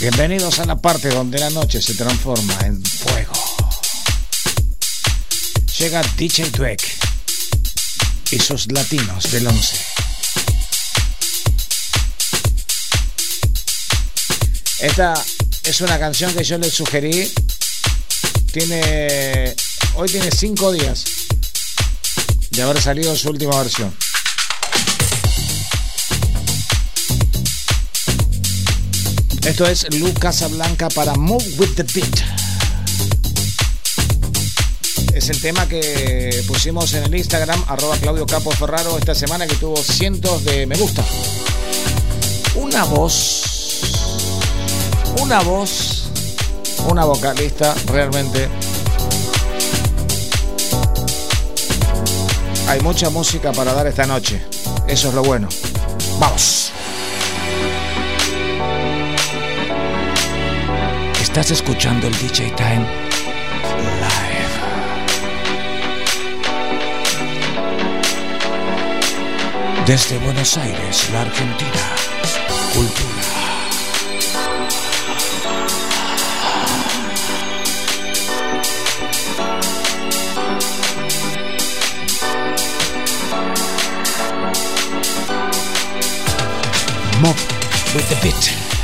bienvenidos 0.00 0.58
a 0.58 0.66
la 0.66 0.76
parte 0.76 1.08
donde 1.08 1.38
la 1.38 1.48
noche 1.48 1.80
se 1.80 1.94
transforma 1.94 2.58
en 2.66 2.84
fuego. 2.84 3.41
Llega 5.82 6.00
DJ 6.16 6.48
Dweck 6.50 6.80
y 8.30 8.38
sus 8.38 8.70
latinos 8.70 9.32
del 9.32 9.48
11. 9.48 9.76
Esta 14.78 15.14
es 15.64 15.80
una 15.80 15.98
canción 15.98 16.32
que 16.34 16.44
yo 16.44 16.56
les 16.58 16.72
sugerí. 16.72 17.32
Tiene. 18.52 19.56
Hoy 19.94 20.08
tiene 20.08 20.30
5 20.30 20.70
días 20.70 21.04
de 22.52 22.62
haber 22.62 22.80
salido 22.80 23.16
su 23.16 23.30
última 23.30 23.60
versión. 23.60 23.92
Esto 29.44 29.66
es 29.66 29.92
Lu 29.98 30.14
Casablanca 30.14 30.88
para 30.90 31.14
Move 31.14 31.44
with 31.58 31.74
the 31.74 31.82
Beat. 31.82 32.41
Es 35.14 35.28
el 35.28 35.40
tema 35.40 35.68
que 35.68 36.42
pusimos 36.46 36.94
en 36.94 37.04
el 37.04 37.14
Instagram, 37.14 37.62
arroba 37.68 37.96
Claudio 37.98 38.24
Capo 38.24 38.50
Ferraro, 38.50 38.96
esta 38.96 39.14
semana 39.14 39.46
que 39.46 39.54
tuvo 39.56 39.76
cientos 39.76 40.42
de 40.44 40.66
me 40.66 40.74
gusta. 40.76 41.04
Una 42.54 42.84
voz, 42.84 43.70
una 45.20 45.40
voz, 45.42 46.04
una 46.88 47.04
vocalista 47.04 47.74
realmente. 47.86 48.48
Hay 52.68 52.80
mucha 52.80 53.10
música 53.10 53.52
para 53.52 53.74
dar 53.74 53.86
esta 53.86 54.06
noche. 54.06 54.42
Eso 54.88 55.08
es 55.08 55.14
lo 55.14 55.22
bueno. 55.22 55.48
Vamos. 56.18 56.72
Estás 61.20 61.50
escuchando 61.50 62.06
el 62.06 62.18
DJ 62.18 62.50
Time 62.56 63.11
Desde 69.86 70.16
Buenos 70.18 70.56
Aires, 70.56 71.10
la 71.12 71.22
Argentina. 71.22 71.96
Cultura. 72.72 73.22
Move 87.20 87.36
with 87.94 88.08
the 88.08 88.18
beat. 88.22 88.81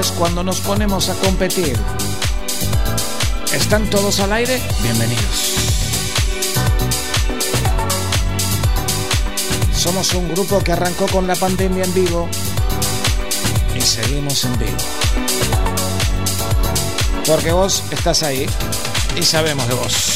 Es 0.00 0.10
cuando 0.10 0.42
nos 0.42 0.60
ponemos 0.60 1.08
a 1.08 1.14
competir. 1.14 1.78
¿Están 3.52 3.88
todos 3.90 4.18
al 4.18 4.32
aire? 4.32 4.60
Bienvenidos. 4.82 5.54
Somos 9.72 10.12
un 10.14 10.28
grupo 10.34 10.58
que 10.64 10.72
arrancó 10.72 11.06
con 11.06 11.28
la 11.28 11.36
pandemia 11.36 11.84
en 11.84 11.94
vivo 11.94 12.28
y 13.76 13.80
seguimos 13.80 14.44
en 14.44 14.58
vivo. 14.58 14.76
Porque 17.26 17.52
vos 17.52 17.84
estás 17.92 18.24
ahí 18.24 18.46
y 19.16 19.22
sabemos 19.22 19.68
de 19.68 19.74
vos. 19.74 20.13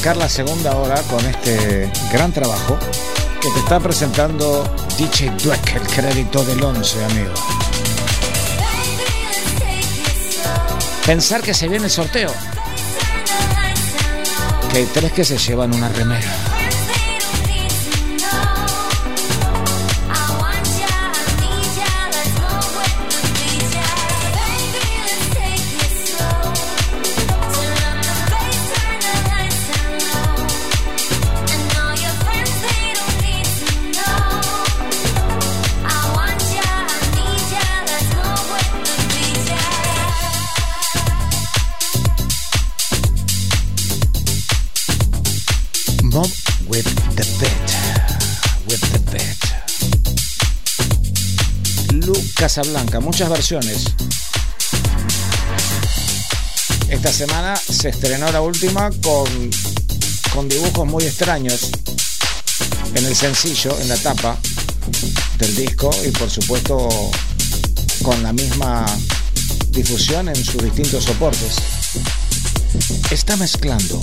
Arrancar 0.00 0.16
la 0.16 0.30
segunda 0.30 0.74
hora 0.76 1.02
con 1.02 1.22
este 1.26 1.92
gran 2.10 2.32
trabajo 2.32 2.78
que 3.38 3.50
te 3.50 3.58
está 3.58 3.78
presentando 3.80 4.64
DJ 4.96 5.30
Dweck, 5.42 5.76
el 5.76 5.82
crédito 5.82 6.42
del 6.42 6.62
11, 6.62 7.04
amigo. 7.04 7.34
Pensar 11.04 11.42
que 11.42 11.52
se 11.52 11.68
viene 11.68 11.84
el 11.84 11.90
sorteo. 11.90 12.32
Que 14.72 14.78
hay 14.78 14.86
tres 14.86 15.12
que 15.12 15.24
se 15.24 15.36
llevan 15.36 15.74
una 15.74 15.90
remera. 15.90 16.49
Casablanca, 52.52 52.98
muchas 52.98 53.28
versiones. 53.28 53.84
Esta 56.88 57.12
semana 57.12 57.54
se 57.54 57.90
estrenó 57.90 58.32
la 58.32 58.40
última 58.40 58.90
con, 59.04 59.50
con 60.34 60.48
dibujos 60.48 60.84
muy 60.84 61.04
extraños 61.04 61.70
en 62.92 63.06
el 63.06 63.14
sencillo, 63.14 63.78
en 63.80 63.88
la 63.88 63.96
tapa 63.98 64.36
del 65.38 65.54
disco 65.54 65.92
y 66.04 66.10
por 66.10 66.28
supuesto 66.28 66.88
con 68.02 68.20
la 68.20 68.32
misma 68.32 68.84
difusión 69.68 70.28
en 70.28 70.44
sus 70.44 70.60
distintos 70.60 71.04
soportes. 71.04 71.54
Está 73.12 73.36
mezclando 73.36 74.00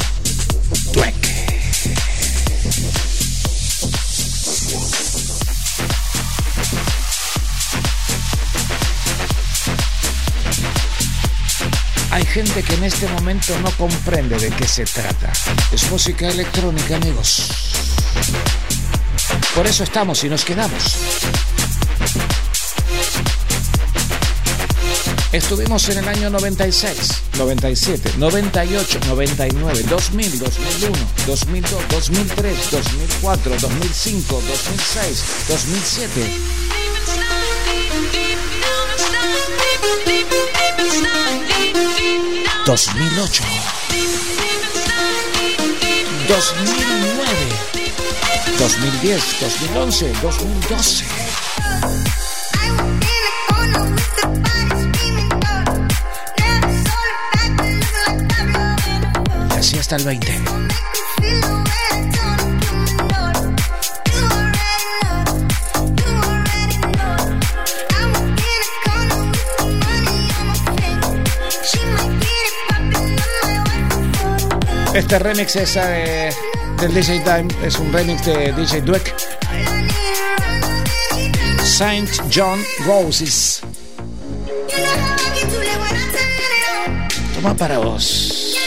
gente 12.43 12.61
que 12.61 12.75
en 12.75 12.83
este 12.83 13.07
momento 13.07 13.57
no 13.63 13.71
comprende 13.71 14.37
de 14.37 14.51
qué 14.51 14.67
se 14.67 14.85
trata. 14.85 15.33
Es 15.71 15.89
música 15.89 16.27
electrónica, 16.27 16.97
amigos. 16.97 17.49
Por 19.55 19.65
eso 19.65 19.83
estamos 19.83 20.23
y 20.23 20.29
nos 20.29 20.45
quedamos. 20.45 20.97
Estuvimos 25.31 25.89
en 25.89 25.97
el 25.97 26.07
año 26.07 26.29
96, 26.29 27.23
97, 27.39 28.11
98, 28.19 28.99
99, 29.07 29.83
2000, 29.89 30.39
2001, 30.39 30.95
2002, 31.25 31.87
2003, 31.89 32.71
2004, 32.71 33.55
2005, 33.59 34.43
2006, 34.47 35.23
2007. 35.49 36.57
2008, 42.67 43.43
2009, 46.27 47.33
2010, 48.59 49.39
2011, 49.39 50.13
2012. 50.21 51.05
Y 59.49 59.57
así 59.57 59.79
hasta 59.79 59.95
el 59.95 60.03
20. 60.03 60.46
Este 74.97 75.19
remix 75.19 75.55
es 75.55 75.75
eh, 75.75 76.33
del 76.81 76.91
DJ 76.91 77.19
Time, 77.19 77.47
es 77.63 77.77
un 77.77 77.93
remix 77.93 78.25
de 78.25 78.51
DJ 78.51 78.81
Dweck. 78.81 79.13
Saint 81.63 82.09
John 82.33 82.65
Roses. 82.83 83.61
Toma 87.35 87.53
para 87.53 87.77
vos. 87.77 88.57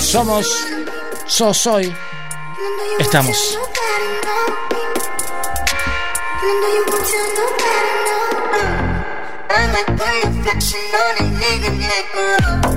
Somos, 0.00 0.66
so 1.28 1.54
soy, 1.54 1.94
estamos. 2.98 3.56
I'm 9.80 10.42
flexing 10.42 10.80
on 10.80 11.16
a 11.18 11.38
nigga 11.38 11.70
like 11.78 12.64
a 12.64 12.67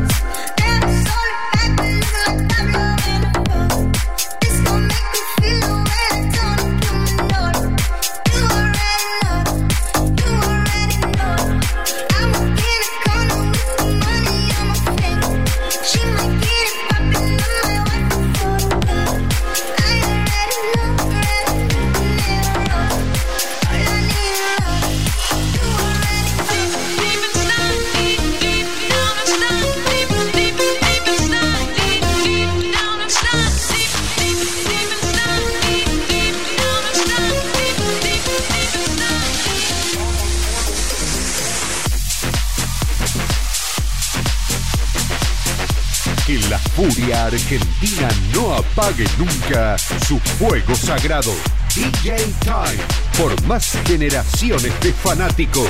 Que 46.32 46.40
la 46.48 46.60
furia 46.60 47.26
argentina 47.26 48.08
no 48.34 48.54
apague 48.54 49.06
nunca 49.18 49.78
su 50.08 50.18
fuego 50.18 50.74
sagrado. 50.76 51.34
DJ 51.76 52.16
Time, 52.40 52.82
por 53.18 53.42
más 53.44 53.78
generaciones 53.86 54.72
de 54.80 54.94
fanáticos. 54.94 55.68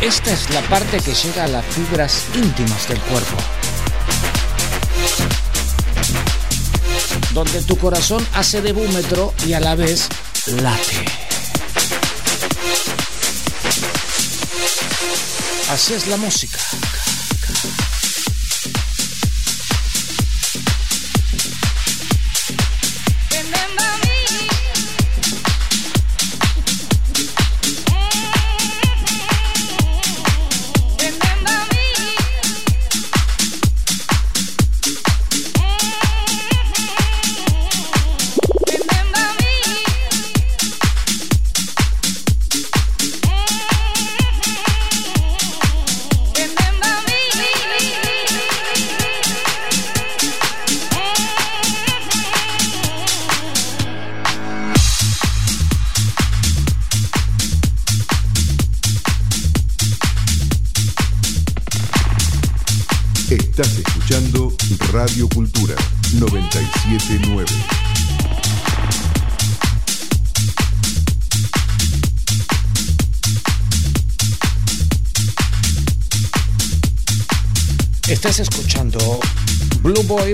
Esta 0.00 0.32
es 0.32 0.48
la 0.48 0.62
parte 0.62 0.98
que 1.00 1.12
llega 1.12 1.44
a 1.44 1.48
las 1.48 1.62
fibras 1.66 2.24
íntimas 2.34 2.88
del 2.88 2.98
cuerpo. 3.00 3.36
Donde 7.34 7.62
tu 7.64 7.76
corazón 7.76 8.26
hace 8.32 8.62
de 8.62 8.72
búmetro 8.72 9.34
y 9.46 9.52
a 9.52 9.60
la 9.60 9.74
vez 9.74 10.08
late. 10.46 11.04
Así 15.70 15.92
es 15.92 16.06
la 16.06 16.16
música. 16.16 16.58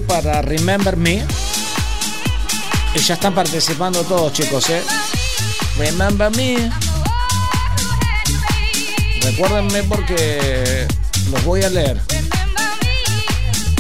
Para 0.00 0.42
Remember 0.42 0.96
Me. 0.96 1.24
Y 2.94 2.98
ya 2.98 3.14
están 3.14 3.34
participando 3.34 4.02
todos, 4.02 4.32
chicos, 4.32 4.68
¿eh? 4.70 4.82
Remember 5.78 6.30
Me. 6.36 6.70
Recuérdenme 9.22 9.82
porque 9.84 10.86
los 11.30 11.44
voy 11.44 11.62
a 11.62 11.68
leer. 11.68 12.00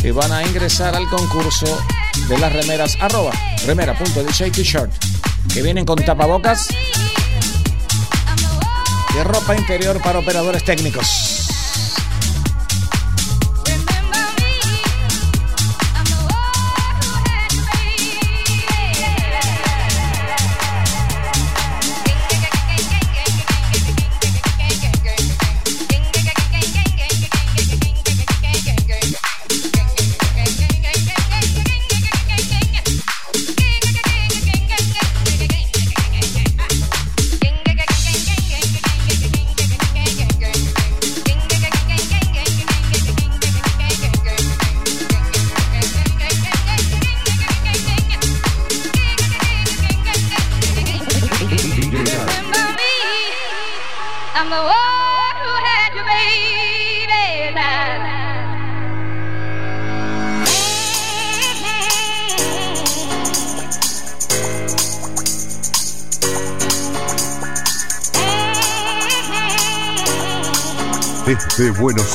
Y 0.02 0.10
van 0.10 0.32
a 0.32 0.42
ingresar 0.42 0.94
al 0.94 1.08
concurso 1.08 1.82
de 2.28 2.38
las 2.38 2.52
remeras 2.52 2.96
arroba 3.00 3.32
remera.dj 3.66 4.50
t-shirt 4.52 4.92
que 5.52 5.62
vienen 5.62 5.84
con 5.84 5.96
tapabocas 6.04 6.68
y 9.18 9.22
ropa 9.22 9.56
interior 9.56 10.00
para 10.02 10.18
operadores 10.18 10.64
técnicos. 10.64 11.43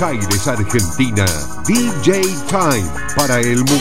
Aires, 0.01 0.47
Argentina, 0.47 1.25
DJ 1.65 2.21
Time 2.47 2.89
para 3.15 3.39
el 3.39 3.57
mundo. 3.57 3.75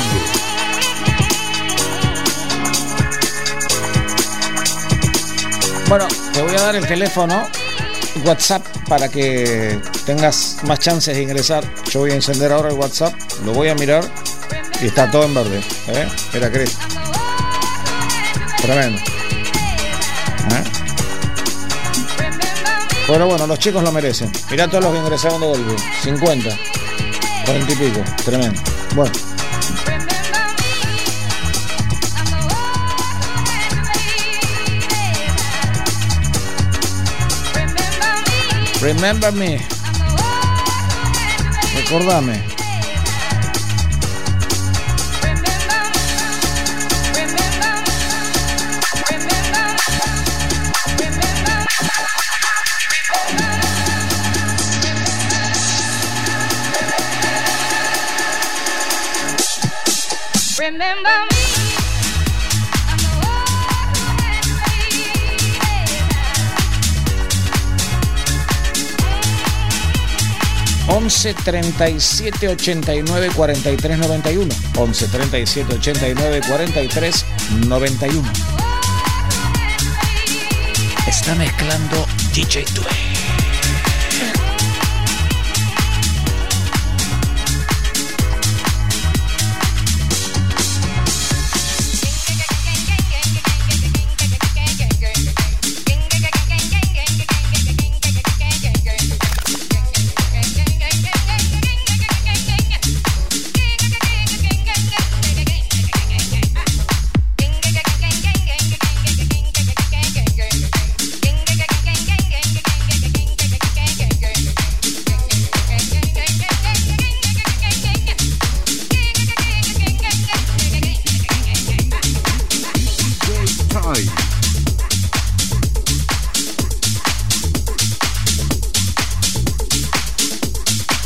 Bueno, 5.88 6.08
te 6.32 6.42
voy 6.42 6.54
a 6.54 6.60
dar 6.60 6.76
el 6.76 6.86
teléfono 6.86 7.46
WhatsApp 8.24 8.66
para 8.88 9.08
que 9.08 9.80
tengas 10.04 10.56
más 10.64 10.80
chances 10.80 11.16
de 11.16 11.22
ingresar. 11.22 11.64
Yo 11.90 12.00
voy 12.00 12.10
a 12.10 12.14
encender 12.14 12.52
ahora 12.52 12.70
el 12.70 12.74
WhatsApp, 12.74 13.14
lo 13.44 13.52
voy 13.52 13.68
a 13.68 13.74
mirar 13.74 14.04
y 14.80 14.86
está 14.86 15.10
todo 15.10 15.24
en 15.24 15.34
verde. 15.34 15.62
¿eh? 15.88 16.08
Mira, 16.32 16.50
Cris. 16.50 16.76
Tremendo. 18.60 19.07
Pero 23.08 23.26
bueno, 23.26 23.46
los 23.46 23.58
chicos 23.58 23.82
lo 23.82 23.90
merecen. 23.90 24.30
Mirá 24.50 24.68
todos 24.68 24.84
los 24.84 24.92
que 24.92 24.98
ingresaron 24.98 25.40
de 25.40 25.46
golpe. 25.46 25.82
50, 26.02 26.50
40 27.46 27.72
y 27.72 27.76
pico. 27.76 28.04
Tremendo. 28.22 28.60
Bueno. 28.94 29.12
Remember 38.82 39.32
me. 39.32 39.66
Recordame. 41.76 42.57
11 70.88 71.34
37 71.34 72.48
89 72.48 73.30
43 73.34 73.98
91. 73.98 74.48
11 74.76 75.08
37 75.08 75.74
89 75.74 76.40
43 76.48 77.24
91. 77.66 78.32
Está 81.06 81.34
mezclando 81.34 82.06
DJ 82.32 82.64
Tue. 82.64 83.07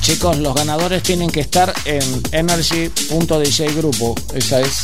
Chicos, 0.02 0.36
los 0.38 0.52
ganadores 0.52 1.00
tienen 1.04 1.30
que 1.30 1.38
estar 1.38 1.72
en 1.84 2.02
energy.dj 2.32 3.76
grupo. 3.76 4.16
Esa 4.34 4.60
es 4.60 4.78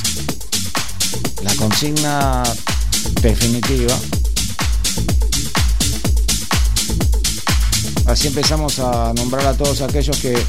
la 1.43 1.53
consigna 1.57 2.45
definitiva. 3.21 3.99
Así 8.07 8.29
empezamos 8.29 8.79
a 8.79 9.13
nombrar 9.13 9.45
a 9.49 9.55
todos 9.55 9.81
aquellos 9.81 10.17
que 10.19 10.41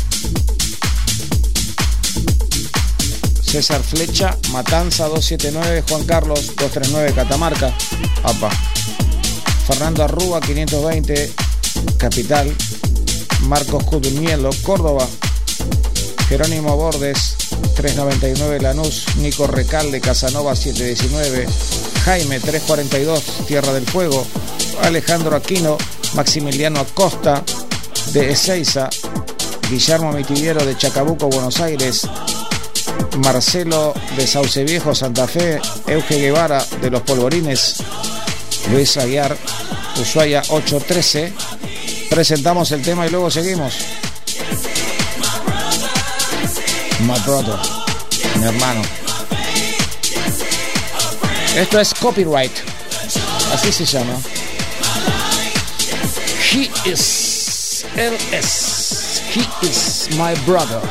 César 3.41 3.81
Flecha, 3.81 4.37
Matanza 4.51 5.07
279, 5.07 5.83
Juan 5.89 6.03
Carlos 6.05 6.45
239, 6.57 7.13
Catamarca, 7.13 7.73
APA. 8.23 8.51
Fernando 9.67 10.03
Arrúa 10.03 10.39
520, 10.39 11.33
Capital, 11.97 12.55
Marcos 13.49 13.84
Cuduñelo, 13.84 14.51
Córdoba, 14.61 15.07
Jerónimo 16.27 16.77
Bordes 16.77 17.35
399, 17.76 18.61
Lanús, 18.61 19.05
Nico 19.17 19.47
Recalde, 19.47 19.99
Casanova 19.99 20.55
719, 20.55 21.47
Jaime 22.05 22.39
342, 22.39 23.47
Tierra 23.47 23.73
del 23.73 23.88
Fuego, 23.88 24.23
Alejandro 24.84 25.35
Aquino, 25.35 25.80
Maximiliano 26.13 26.80
Acosta 26.80 27.43
de 28.13 28.34
Ezeiza, 28.34 28.88
Guillermo 29.67 30.11
Mitiviero 30.11 30.63
de 30.63 30.77
Chacabuco, 30.77 31.27
Buenos 31.27 31.59
Aires, 31.59 32.07
Marcelo 33.17 33.95
de 34.15 34.27
Sauce 34.27 34.63
Viejo, 34.63 34.93
Santa 34.93 35.27
Fe, 35.27 35.59
Euge 35.88 36.19
Guevara 36.19 36.63
de 36.84 36.91
Los 36.91 37.01
Polvorines, 37.01 37.77
Luis 38.71 38.95
Aguiar, 38.97 39.35
Ushuaia 39.99 40.43
813. 40.49 41.34
Presentamos 42.19 42.69
el 42.73 42.81
tema 42.81 43.07
y 43.07 43.09
luego 43.09 43.31
seguimos. 43.31 43.75
My 46.99 47.17
brother. 47.25 47.57
Mi 48.35 48.43
hermano. 48.43 48.81
Esto 51.55 51.79
es 51.79 51.93
copyright. 51.93 52.51
Así 53.53 53.71
se 53.71 53.85
llama. 53.85 54.19
He 56.51 56.69
is. 56.83 57.85
Él 57.95 58.17
es. 58.33 59.21
He 59.33 59.65
is 59.65 60.09
my 60.17 60.35
brother. 60.45 60.81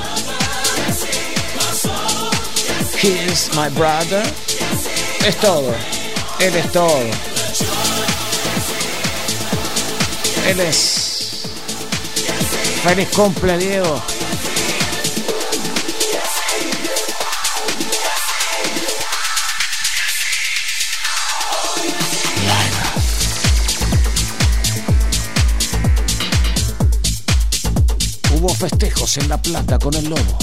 He 3.02 3.30
is 3.30 3.50
my 3.55 3.68
brother. 3.68 4.22
Es 5.26 5.36
todo. 5.36 5.74
Él 6.40 6.56
es 6.56 6.72
todo. 6.72 7.02
Él 10.46 10.60
es. 10.60 10.97
Feliz 12.82 13.09
cumple, 13.09 13.59
Diego. 13.59 14.00
Hubo 28.32 28.48
festejos 28.55 29.16
en 29.16 29.28
La 29.28 29.42
Plata 29.42 29.78
con 29.78 29.94
el 29.94 30.09
lobo. 30.09 30.38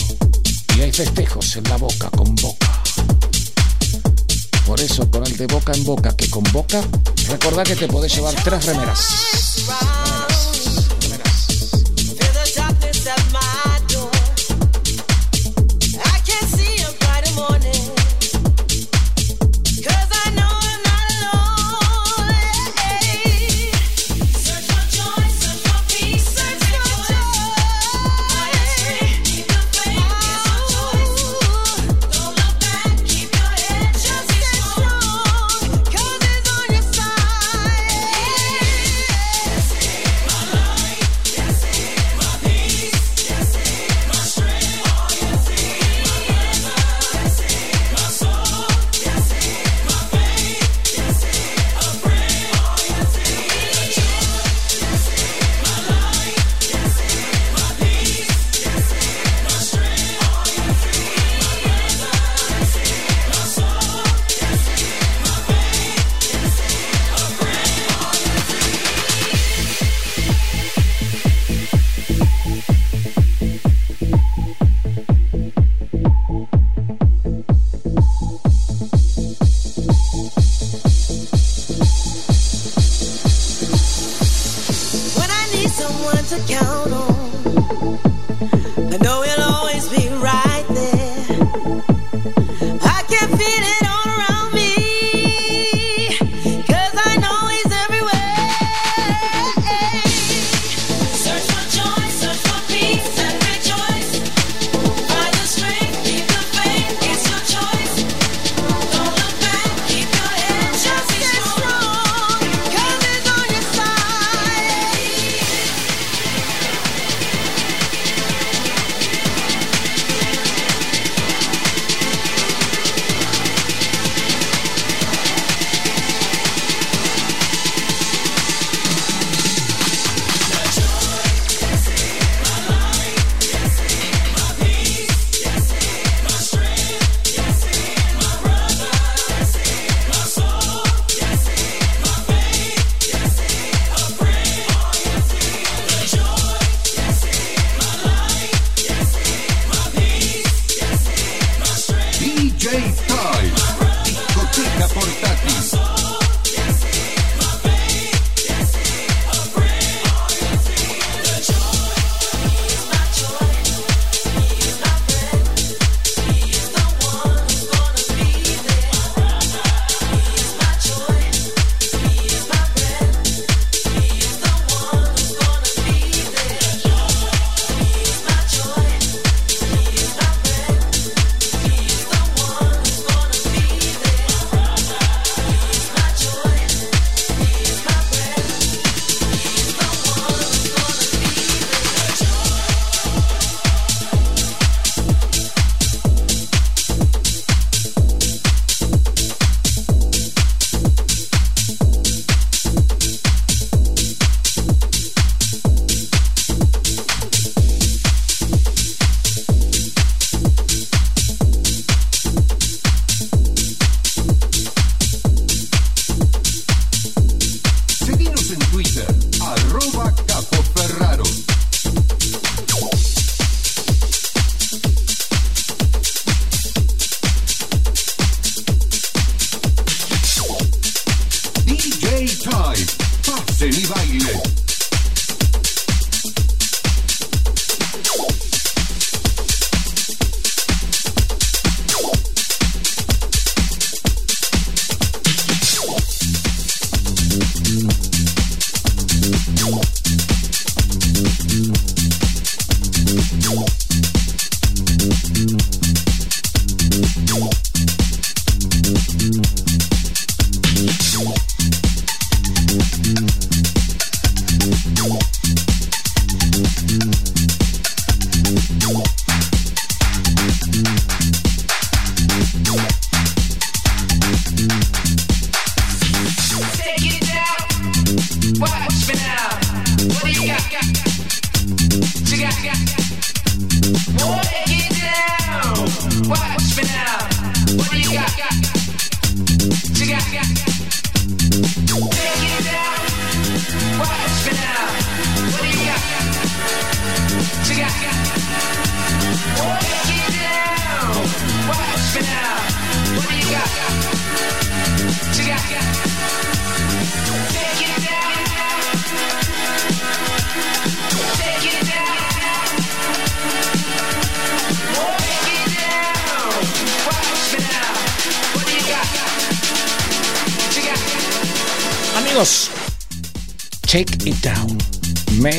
Y 0.78 0.82
hay 0.82 0.92
festejos 0.92 1.56
en 1.56 1.64
la 1.64 1.78
boca 1.78 2.10
con 2.10 2.36
boca. 2.36 2.68
Por 4.66 4.82
eso, 4.82 5.10
con 5.10 5.26
el 5.26 5.38
de 5.38 5.48
boca 5.48 5.72
en 5.74 5.86
boca 5.86 6.16
que 6.18 6.30
convoca, 6.30 6.82
recordá 7.30 7.64
que 7.64 7.76
te 7.76 7.88
podés 7.88 8.14
llevar 8.14 8.36
tres 8.44 8.66
remeras. 8.66 10.05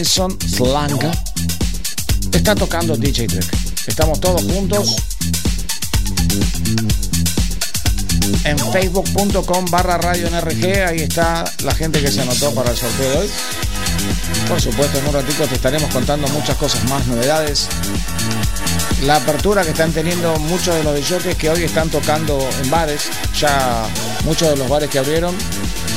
Mason 0.07 0.39
Slanga 0.41 1.11
está 2.33 2.55
tocando 2.55 2.97
DJ 2.97 3.27
Tech. 3.27 3.45
Estamos 3.89 4.21
todos 4.21 4.41
juntos 4.45 4.95
en 8.45 8.57
facebook.com 8.57 9.65
barra 9.69 9.99
radio 9.99 10.31
NRG. 10.31 10.87
Ahí 10.87 11.01
está 11.01 11.45
la 11.65 11.75
gente 11.75 12.01
que 12.01 12.13
se 12.13 12.21
anotó 12.21 12.55
para 12.55 12.71
el 12.71 12.77
sorteo 12.77 13.11
de 13.11 13.17
hoy. 13.17 13.31
Por 14.49 14.61
supuesto, 14.61 14.97
en 15.01 15.09
un 15.09 15.13
ratito 15.13 15.45
te 15.49 15.57
estaremos 15.57 15.93
contando 15.93 16.29
muchas 16.29 16.57
cosas 16.57 16.89
más, 16.89 17.05
novedades. 17.09 17.67
La 19.03 19.17
apertura 19.17 19.65
que 19.65 19.71
están 19.71 19.91
teniendo 19.91 20.39
muchos 20.39 20.77
de 20.77 20.85
los 20.85 20.95
DJs 20.95 21.35
que 21.35 21.51
hoy 21.51 21.65
están 21.65 21.91
tocando 21.91 22.39
en 22.63 22.71
bares. 22.71 23.09
Ya 23.41 23.89
muchos 24.25 24.51
de 24.51 24.57
los 24.57 24.69
bares 24.69 24.89
que 24.89 25.01
abrieron 25.01 25.35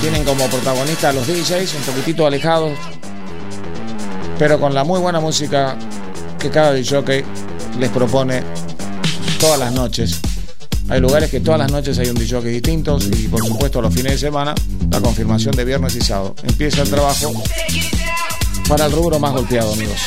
tienen 0.02 0.24
como 0.24 0.48
protagonistas 0.48 1.12
a 1.12 1.14
los 1.14 1.28
DJs, 1.28 1.76
un 1.76 1.82
poquitito 1.84 2.26
alejados, 2.26 2.72
pero 4.40 4.58
con 4.58 4.74
la 4.74 4.86
muy 4.86 5.02
buena 5.02 5.20
música 5.20 5.78
que 6.40 6.50
cada 6.50 6.72
DJ 6.72 7.26
les 7.78 7.90
propone 7.90 8.42
todas 9.38 9.60
las 9.60 9.74
noches. 9.74 10.22
Hay 10.88 11.02
lugares 11.02 11.30
que 11.30 11.42
todas 11.42 11.60
las 11.60 11.70
noches 11.70 12.00
hay 12.00 12.08
un 12.08 12.16
DJ 12.16 12.42
distintos 12.44 13.06
y 13.08 13.28
por 13.28 13.46
supuesto 13.46 13.82
los 13.82 13.94
fines 13.94 14.14
de 14.14 14.18
semana 14.18 14.56
la 14.90 15.02
confirmación 15.02 15.54
de 15.56 15.66
viernes 15.66 15.94
y 15.98 16.02
sábado. 16.02 16.36
Empieza 16.44 16.82
el 16.82 16.90
trabajo 16.90 17.34
para 18.70 18.86
el 18.86 18.94
rubro 18.94 19.20
más 19.20 19.34
golpeado, 19.34 19.74
amigos. 19.74 20.00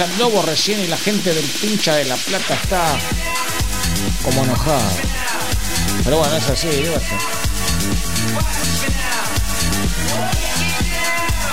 Al 0.00 0.16
lobo 0.16 0.42
recién 0.42 0.78
y 0.78 0.86
la 0.86 0.96
gente 0.96 1.34
del 1.34 1.44
pincha 1.44 1.96
de 1.96 2.04
la 2.04 2.14
plata 2.14 2.54
está 2.54 2.96
como 4.22 4.44
enojada. 4.44 4.92
Pero 6.04 6.18
bueno, 6.18 6.36
es 6.36 6.48
así. 6.48 6.68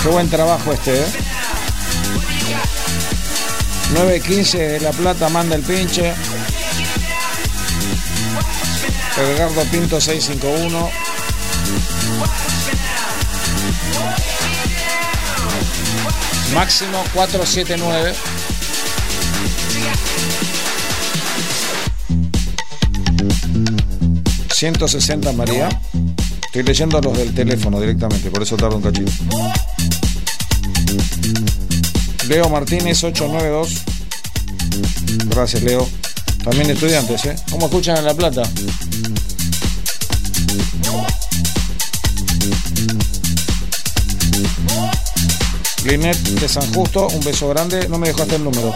Qué 0.03 0.09
buen 0.09 0.29
trabajo 0.29 0.73
este, 0.73 0.95
¿eh? 0.95 1.05
9.15 3.95 4.57
de 4.57 4.79
La 4.79 4.91
Plata 4.91 5.27
manda 5.29 5.55
el 5.55 5.63
pinche. 5.63 6.13
Edgardo 9.17 9.63
Pinto 9.71 9.99
651. 9.99 11.14
Máximo 16.55 17.03
479. 17.13 18.15
...160 24.57 25.33
María... 25.33 25.67
...estoy 26.45 26.63
leyendo 26.63 27.01
los 27.01 27.17
del 27.17 27.35
teléfono 27.35 27.77
directamente... 27.81 28.31
...por 28.31 28.41
eso 28.41 28.55
tardo 28.55 28.77
un 28.77 28.83
cachito... 28.83 29.11
Leo 32.29 32.47
Martínez 32.47 33.03
892... 33.03 33.83
...gracias 35.25 35.61
Leo... 35.61 35.85
...también 36.41 36.69
estudiantes, 36.69 37.25
¿eh? 37.25 37.35
¿Cómo 37.51 37.65
escuchan 37.65 37.97
en 37.97 38.05
La 38.05 38.13
Plata? 38.13 38.43
Linet 45.85 46.17
de 46.17 46.49
San 46.49 46.73
Justo, 46.73 47.07
un 47.09 47.19
beso 47.23 47.47
grande. 47.49 47.87
No 47.87 47.99
me 47.99 48.07
dejaste 48.07 48.37
el 48.37 48.43
número. 48.43 48.73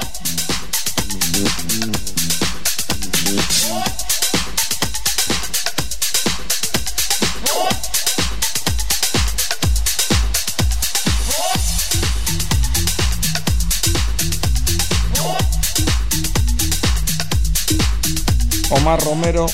Omar 18.69 19.03
Romero 19.03 19.47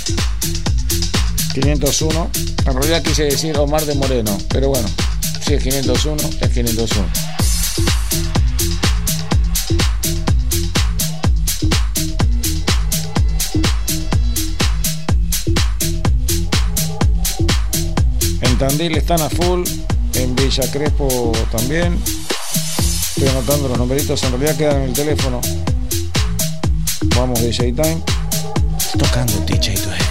501. 1.53 2.31
En 2.65 2.73
realidad 2.73 3.01
quise 3.01 3.23
decir 3.23 3.57
Omar 3.57 3.85
de 3.85 3.95
Moreno, 3.95 4.37
pero 4.49 4.67
bueno, 4.67 4.89
si 5.45 5.53
es 5.53 5.63
501, 5.63 6.21
es 6.41 6.49
501. 6.49 7.34
Tandil 18.77 18.97
están 18.97 19.21
a 19.21 19.29
full, 19.29 19.63
en 20.15 20.35
Villa 20.35 20.69
Crespo 20.69 21.31
también. 21.49 21.97
Estoy 23.15 23.29
anotando 23.29 23.69
los 23.69 23.77
numeritos, 23.77 24.21
en 24.23 24.31
realidad 24.31 24.57
quedan 24.57 24.75
en 24.81 24.83
el 24.89 24.93
teléfono. 24.93 25.39
Vamos 27.15 27.39
DJ 27.41 27.71
Time. 27.71 28.01
Tocando 28.99 29.31
DJ 29.45 29.75
Dweck. 29.75 30.01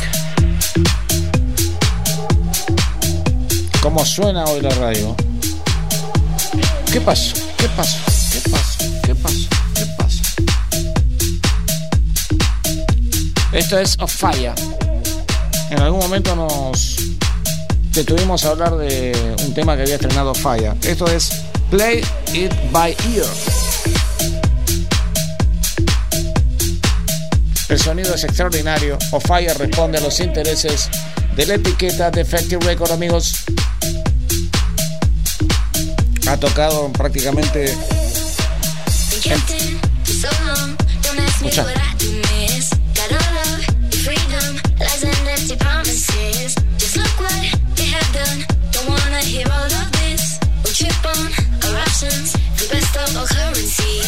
¿Cómo 3.82 4.03
suena 4.07 4.45
hoy 4.45 4.62
la 4.62 4.70
radio? 4.70 5.15
¿Qué 6.91 7.03
pasó? 7.03 7.36
¿Qué 7.59 7.69
pasó? 7.69 7.99
¿Qué 8.32 8.41
pasó? 8.49 8.78
¿Qué 9.03 9.15
pasó? 9.15 9.49
¿Qué 9.74 9.86
pasó? 9.99 10.23
Esto 13.53 13.78
es 13.78 13.99
Of 13.99 14.11
Fire. 14.11 14.55
En 15.69 15.81
algún 15.81 16.01
momento 16.01 16.35
nos 16.35 17.14
detuvimos 17.95 18.45
a 18.45 18.51
hablar 18.51 18.77
de 18.77 19.35
un 19.47 19.55
tema 19.55 19.77
que 19.77 19.83
había 19.83 19.95
estrenado 19.95 20.35
Fire. 20.35 20.75
Esto 20.83 21.07
es 21.07 21.31
Play 21.71 22.05
It 22.33 22.53
By 22.73 22.97
Ear. 23.15 23.27
El 27.69 27.79
sonido 27.79 28.15
es 28.15 28.25
extraordinario. 28.25 28.99
Of 29.12 29.25
Fire 29.27 29.57
responde 29.57 29.99
a 29.99 30.01
los 30.01 30.19
intereses 30.21 30.89
de 31.37 31.47
la 31.47 31.55
etiqueta 31.55 32.11
Defective 32.11 32.65
Record, 32.65 32.93
amigos. 32.93 33.37
Ha 36.27 36.37
tocado 36.37 36.91
prácticamente. 36.93 37.73
en-. 41.43 41.94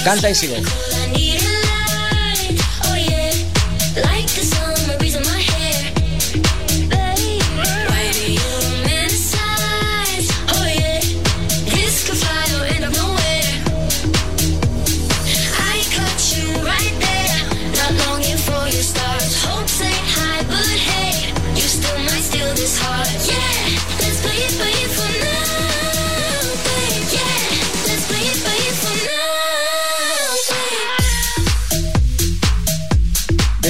Canta 0.06 0.30
y 0.30 0.36
sigue. 0.36 0.62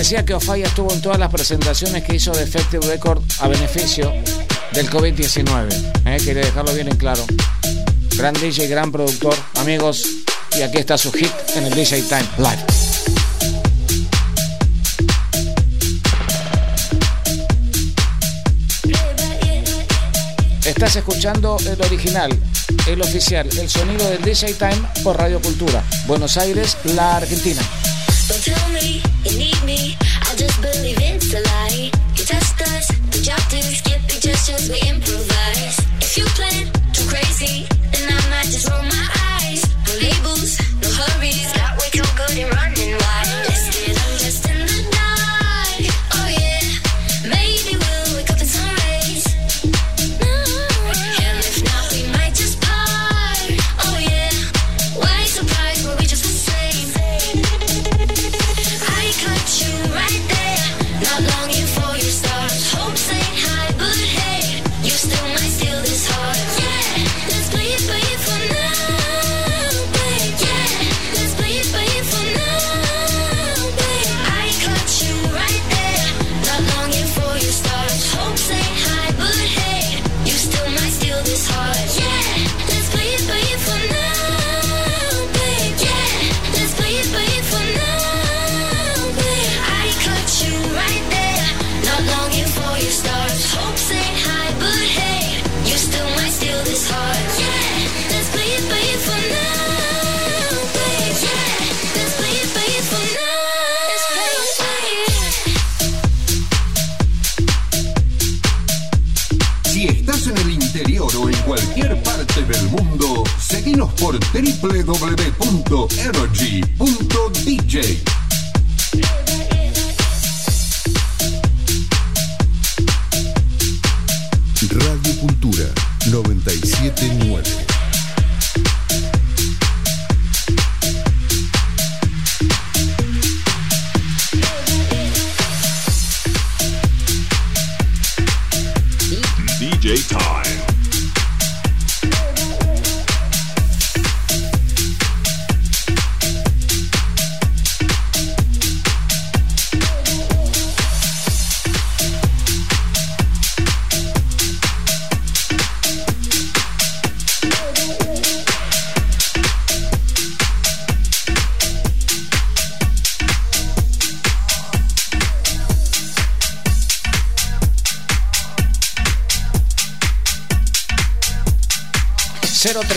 decía 0.06 0.24
que 0.24 0.34
Ofaya 0.34 0.68
estuvo 0.68 0.92
en 0.92 1.02
todas 1.02 1.18
las 1.18 1.32
presentaciones 1.32 2.04
que 2.04 2.14
hizo 2.14 2.30
Defective 2.30 2.86
Record 2.86 3.24
a 3.40 3.48
beneficio 3.48 4.12
del 4.70 4.88
COVID-19. 4.88 5.68
¿eh? 6.04 6.32
Dejarlo 6.32 6.72
bien 6.74 6.86
en 6.86 6.96
claro. 6.96 7.24
Gran 8.16 8.32
DJ, 8.34 8.68
gran 8.68 8.92
productor, 8.92 9.34
amigos. 9.56 10.06
Y 10.56 10.62
aquí 10.62 10.78
está 10.78 10.96
su 10.96 11.10
hit 11.10 11.32
en 11.56 11.64
el 11.64 11.74
DJ 11.74 12.02
Time 12.02 12.24
Live. 12.38 12.64
Estás 20.64 20.94
escuchando 20.94 21.56
el 21.66 21.82
original, 21.82 22.30
el 22.86 23.02
oficial, 23.02 23.48
el 23.58 23.68
sonido 23.68 24.08
del 24.08 24.22
DJ 24.22 24.54
Time 24.54 24.82
por 25.02 25.18
Radio 25.18 25.42
Cultura, 25.42 25.82
Buenos 26.06 26.36
Aires, 26.36 26.76
la 26.94 27.16
Argentina. 27.16 27.62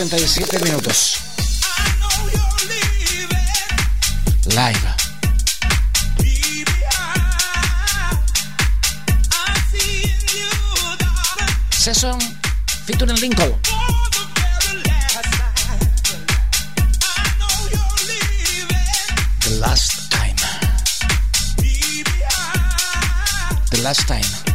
57 0.10 0.64
minutos. 0.64 1.20
Live. 4.56 4.96
Session 11.70 12.18
featuring 12.86 13.20
Lincoln. 13.22 13.54
The 19.42 19.60
last 19.62 20.10
time. 20.10 20.36
The 23.70 23.82
last 23.84 24.08
time. 24.08 24.50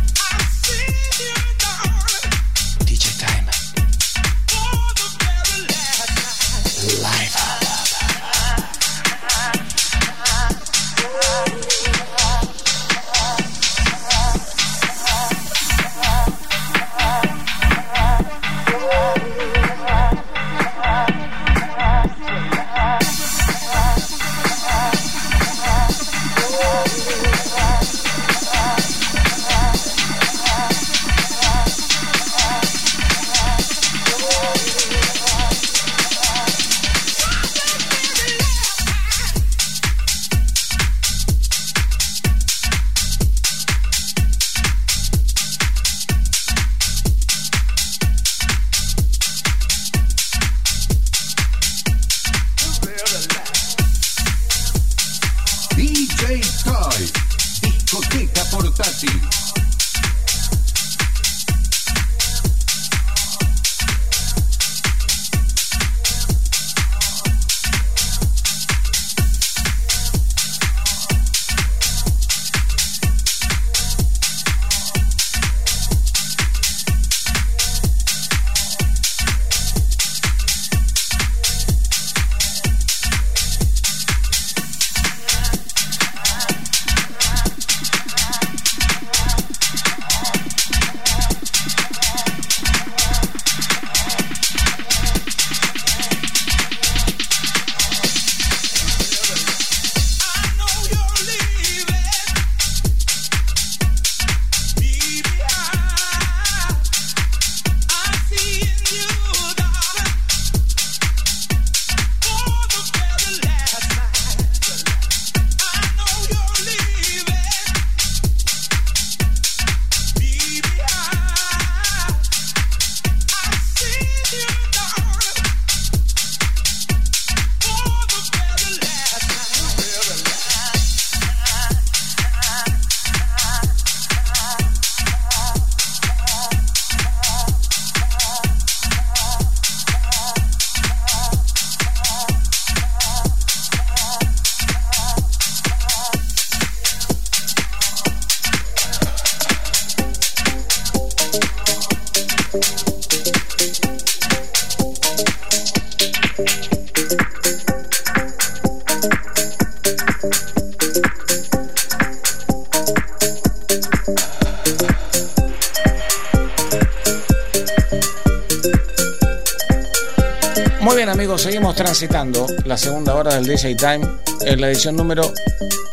Seguimos 171.75 171.77
transitando 171.77 172.47
la 172.65 172.77
segunda 172.77 173.15
hora 173.15 173.35
del 173.35 173.47
DJ 173.47 173.75
Time 173.75 174.07
en 174.45 174.61
la 174.61 174.69
edición 174.69 174.97
número 174.97 175.33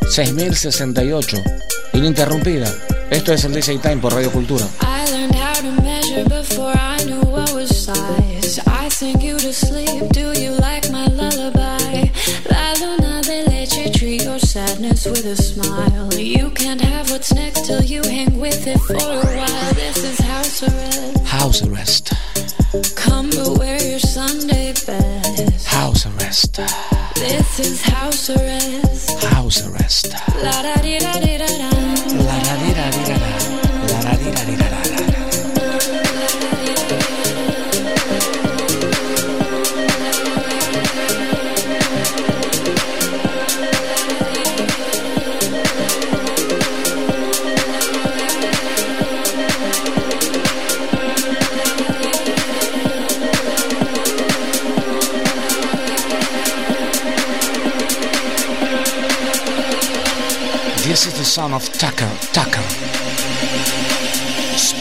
6068, 0.10 1.38
ininterrumpida. 1.94 2.72
Esto 3.10 3.34
es 3.34 3.44
el 3.46 3.54
DJ 3.54 3.80
Time 3.80 3.98
por 3.98 4.14
Radio 4.14 4.32
Cultura. 4.32 4.66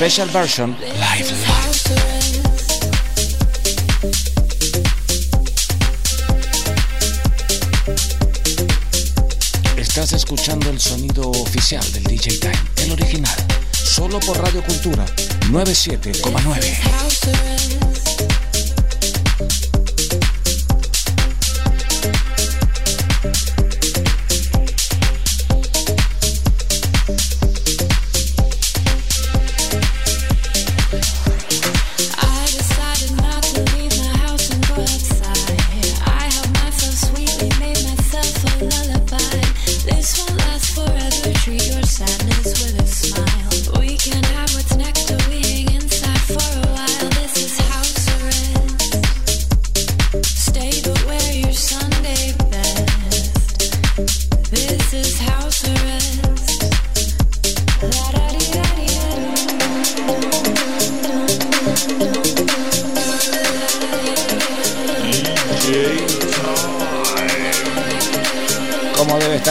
Special 0.00 0.30
version, 0.30 0.74
live, 0.80 1.30
live. 1.30 1.60
Estás 9.76 10.14
escuchando 10.14 10.70
el 10.70 10.80
sonido 10.80 11.30
oficial 11.30 11.84
del 11.92 12.04
DJ 12.04 12.38
Time, 12.38 12.58
el 12.78 12.92
original, 12.92 13.36
solo 13.74 14.18
por 14.20 14.40
Radio 14.40 14.64
Cultura 14.64 15.04
97,9. 15.50 18.49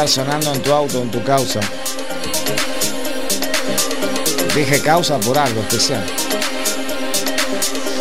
Sonando 0.07 0.53
en 0.53 0.61
tu 0.61 0.71
auto, 0.71 1.01
en 1.01 1.11
tu 1.11 1.23
causa? 1.23 1.59
Dije 4.55 4.81
causa 4.81 5.19
por 5.19 5.37
algo 5.37 5.61
especial. 5.61 6.05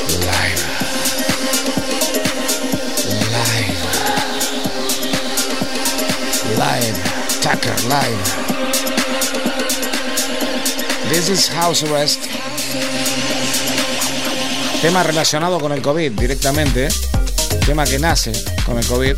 Live. 0.08 0.62
Live. 3.34 3.76
Live. 6.56 6.98
Tucker, 7.42 7.84
live. 7.84 8.48
This 11.10 11.28
is 11.28 11.48
house 11.50 11.82
arrest. 11.84 12.24
Tema 14.82 15.02
relacionado 15.02 15.58
con 15.58 15.72
el 15.72 15.82
COVID 15.82 16.12
directamente. 16.12 16.88
Tema 17.66 17.84
que 17.84 17.98
nace 17.98 18.32
con 18.64 18.78
el 18.78 18.86
COVID. 18.86 19.16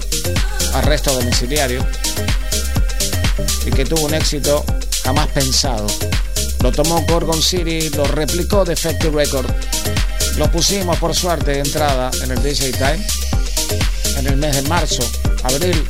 Arresto 0.74 1.12
domiciliario. 1.12 1.85
Que 3.74 3.84
tuvo 3.84 4.06
un 4.06 4.14
éxito 4.14 4.64
jamás 5.05 5.28
pensado. 5.28 5.86
Lo 6.62 6.70
tomó 6.70 7.02
Gorgon 7.09 7.42
City, 7.42 7.88
lo 7.90 8.05
replicó 8.05 8.64
Defective 8.64 9.24
Record. 9.24 9.51
Lo 10.36 10.51
pusimos 10.51 10.98
por 10.98 11.14
suerte 11.14 11.52
de 11.52 11.59
entrada 11.60 12.10
en 12.22 12.30
el 12.30 12.42
DJ 12.42 12.72
Time. 12.72 13.06
En 14.18 14.26
el 14.26 14.36
mes 14.36 14.56
de 14.56 14.62
marzo, 14.68 15.02
abril. 15.44 15.88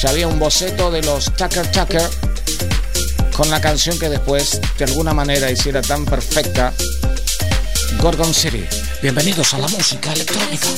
Ya 0.00 0.10
había 0.10 0.28
un 0.28 0.38
boceto 0.38 0.90
de 0.90 1.02
los 1.02 1.34
Tucker 1.34 1.70
Tucker 1.72 2.08
con 3.36 3.50
la 3.50 3.60
canción 3.60 3.98
que 3.98 4.08
después 4.08 4.60
de 4.78 4.84
alguna 4.84 5.12
manera 5.12 5.50
hiciera 5.50 5.82
tan 5.82 6.04
perfecta 6.04 6.72
Gorgon 8.00 8.32
City. 8.32 8.64
Bienvenidos 9.02 9.54
a 9.54 9.58
la 9.58 9.68
música 9.68 10.12
electrónica. 10.12 10.68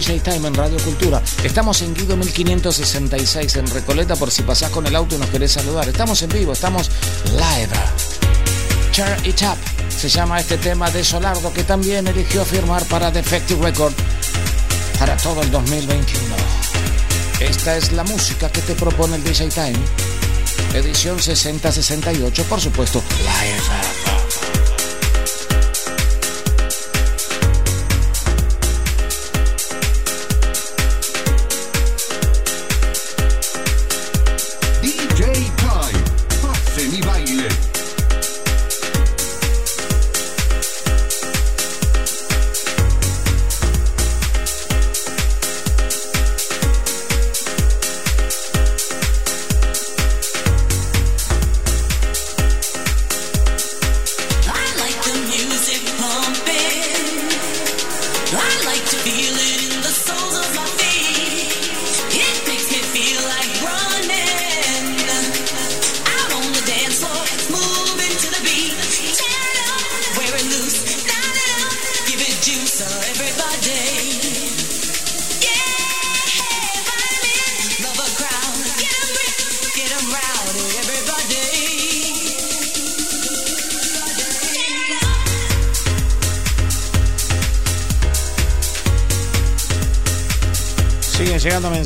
DJ 0.00 0.20
Time 0.20 0.48
en 0.48 0.54
Radio 0.54 0.78
Cultura. 0.78 1.22
Estamos 1.44 1.82
en 1.82 1.92
Guido 1.92 2.16
1566 2.16 3.56
en 3.56 3.66
Recoleta 3.66 4.16
por 4.16 4.30
si 4.30 4.40
pasás 4.40 4.70
con 4.70 4.86
el 4.86 4.96
auto 4.96 5.14
y 5.14 5.18
nos 5.18 5.28
querés 5.28 5.52
saludar. 5.52 5.86
Estamos 5.90 6.22
en 6.22 6.30
vivo, 6.30 6.54
estamos 6.54 6.90
live. 7.26 7.68
Cheer 8.92 9.26
It 9.26 9.42
Up 9.42 9.58
se 9.90 10.08
llama 10.08 10.40
este 10.40 10.56
tema 10.56 10.90
de 10.90 11.04
Solardo 11.04 11.52
que 11.52 11.64
también 11.64 12.08
eligió 12.08 12.46
firmar 12.46 12.82
para 12.86 13.10
Defective 13.10 13.62
Record 13.62 13.92
para 14.98 15.18
todo 15.18 15.42
el 15.42 15.50
2021. 15.50 16.34
Esta 17.40 17.76
es 17.76 17.92
la 17.92 18.04
música 18.04 18.50
que 18.50 18.62
te 18.62 18.74
propone 18.74 19.16
el 19.16 19.22
DJ 19.22 19.50
Time. 19.50 19.78
Edición 20.72 21.20
6068, 21.20 22.44
por 22.44 22.58
supuesto, 22.58 23.02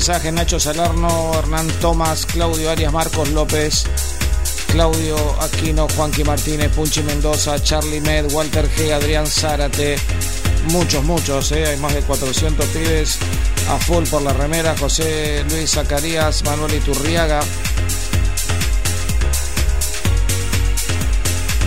mensajes 0.07 0.33
Nacho 0.33 0.59
Salerno, 0.59 1.31
Hernán 1.33 1.67
Tomás, 1.81 2.27
Claudio 2.27 2.69
Arias, 2.69 2.93
Marcos 2.93 3.27
López, 3.29 3.85
Claudio 4.67 5.17
Aquino, 5.41 5.87
Juanqui 5.95 6.23
Martínez, 6.23 6.69
Punchi 6.73 7.01
Mendoza, 7.01 7.59
Charlie 7.63 8.01
Med, 8.01 8.31
Walter 8.31 8.69
G, 8.69 8.93
Adrián 8.93 9.25
Zárate, 9.25 9.95
muchos, 10.65 11.03
muchos, 11.03 11.51
¿eh? 11.53 11.65
hay 11.65 11.77
más 11.77 11.91
de 11.95 12.01
400 12.01 12.67
pibes 12.67 13.17
a 13.67 13.79
full 13.79 14.03
por 14.03 14.21
la 14.21 14.31
remera, 14.33 14.75
José 14.77 15.43
Luis 15.49 15.71
Zacarías, 15.71 16.43
Manuel 16.43 16.75
Iturriaga, 16.75 17.39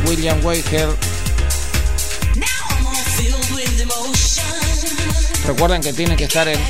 William 0.06 0.38
Weiger, 0.46 0.88
recuerden 5.44 5.82
que 5.82 5.92
tienen 5.92 6.16
que 6.16 6.24
estar 6.24 6.46
en 6.46 6.60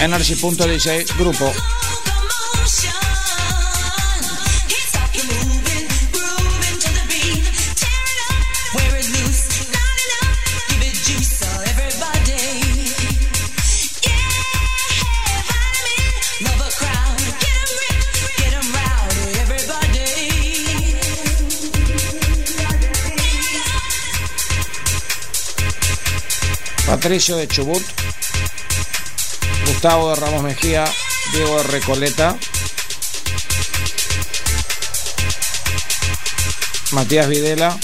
energy.dj 0.00 1.16
grupo. 1.18 1.52
Patricio 26.86 27.36
de 27.36 27.46
Chubut, 27.46 27.99
Gustavo 29.82 30.10
de 30.10 30.16
Ramos 30.16 30.42
Mejía, 30.42 30.84
Diego 31.32 31.56
de 31.56 31.62
Recoleta, 31.62 32.36
Matías 36.92 37.26
Videla, 37.26 37.78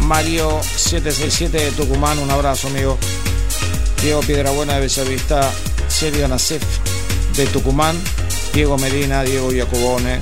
Mario 0.00 0.60
767 0.62 1.56
de 1.56 1.70
Tucumán, 1.70 2.18
un 2.18 2.30
abrazo 2.30 2.68
amigo, 2.68 2.98
Diego 4.02 4.20
Piedrabuena 4.20 4.74
de 4.74 4.80
Bellavista, 4.80 5.50
Sergio 5.88 6.28
Nasef 6.28 6.62
de 7.34 7.46
Tucumán, 7.46 7.98
Diego 8.52 8.76
Medina, 8.76 9.24
Diego 9.24 9.52
Giacobone, 9.52 10.20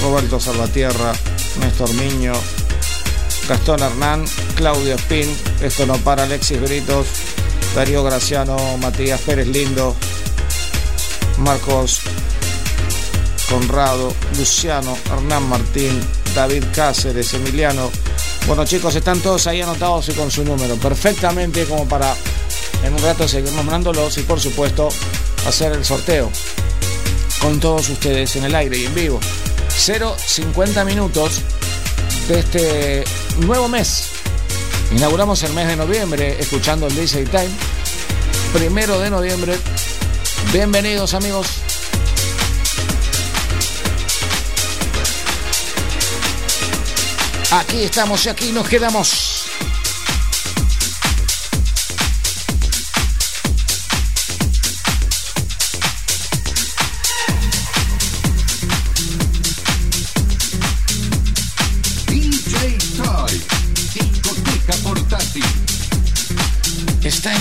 Roberto 0.00 0.40
Salvatierra, 0.40 1.12
Néstor 1.60 1.92
Miño, 1.92 2.32
Gastón 3.46 3.82
Hernán, 3.82 4.24
Claudio 4.54 4.94
Espín, 4.94 5.36
esto 5.60 5.84
no 5.84 5.98
para, 5.98 6.22
Alexis 6.22 6.62
Britos, 6.62 7.25
Darío 7.76 8.02
Graciano, 8.02 8.56
Matías 8.78 9.20
Pérez 9.20 9.48
Lindo, 9.48 9.94
Marcos 11.36 12.00
Conrado, 13.50 14.14
Luciano, 14.38 14.96
Hernán 15.12 15.46
Martín, 15.46 16.00
David 16.34 16.64
Cáceres, 16.74 17.34
Emiliano. 17.34 17.90
Bueno 18.46 18.64
chicos, 18.64 18.94
están 18.94 19.20
todos 19.20 19.46
ahí 19.46 19.60
anotados 19.60 20.08
y 20.08 20.12
con 20.12 20.30
su 20.30 20.42
número, 20.42 20.76
perfectamente 20.76 21.66
como 21.66 21.86
para 21.86 22.16
en 22.82 22.94
un 22.94 23.02
rato 23.02 23.28
seguir 23.28 23.52
nombrándolos 23.52 24.16
y 24.16 24.22
por 24.22 24.40
supuesto 24.40 24.88
hacer 25.46 25.72
el 25.72 25.84
sorteo 25.84 26.30
con 27.42 27.60
todos 27.60 27.90
ustedes 27.90 28.36
en 28.36 28.44
el 28.44 28.54
aire 28.54 28.78
y 28.78 28.86
en 28.86 28.94
vivo. 28.94 29.20
050 29.68 30.82
minutos 30.86 31.42
de 32.26 32.38
este 32.38 33.04
nuevo 33.40 33.68
mes. 33.68 34.15
Inauguramos 34.92 35.42
el 35.42 35.52
mes 35.52 35.66
de 35.66 35.76
noviembre 35.76 36.36
escuchando 36.38 36.86
el 36.86 36.94
DJ 36.94 37.24
Time. 37.24 37.50
Primero 38.52 38.98
de 39.00 39.10
noviembre. 39.10 39.58
Bienvenidos 40.52 41.12
amigos. 41.14 41.46
Aquí 47.50 47.82
estamos 47.82 48.24
y 48.26 48.28
aquí 48.28 48.52
nos 48.52 48.68
quedamos. 48.68 49.35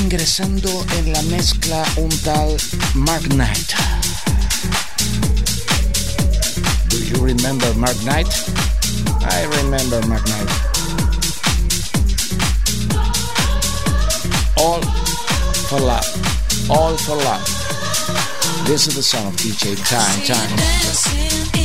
Ingresando 0.06 0.86
en 1.00 1.14
la 1.14 1.22
mezcla 1.24 1.84
un 1.98 2.10
tal 2.22 2.56
Mark 2.94 3.24
Knight. 3.30 3.74
Do 6.90 6.98
you 6.98 7.26
remember 7.26 7.74
Mark 7.74 7.98
Knight? 8.04 8.28
I 9.22 9.46
remember 9.64 10.06
Mark 10.08 10.24
Knight. 10.28 10.50
All 14.58 14.82
for 15.70 15.80
love. 15.80 16.70
All 16.70 16.96
for 16.98 17.16
love. 17.16 17.44
This 18.68 18.86
is 18.86 18.94
the 18.94 19.02
song 19.02 19.26
of 19.26 19.36
DJ 19.38 19.76
Time 19.90 20.22
Time. 20.22 21.65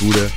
Gute. 0.00 0.27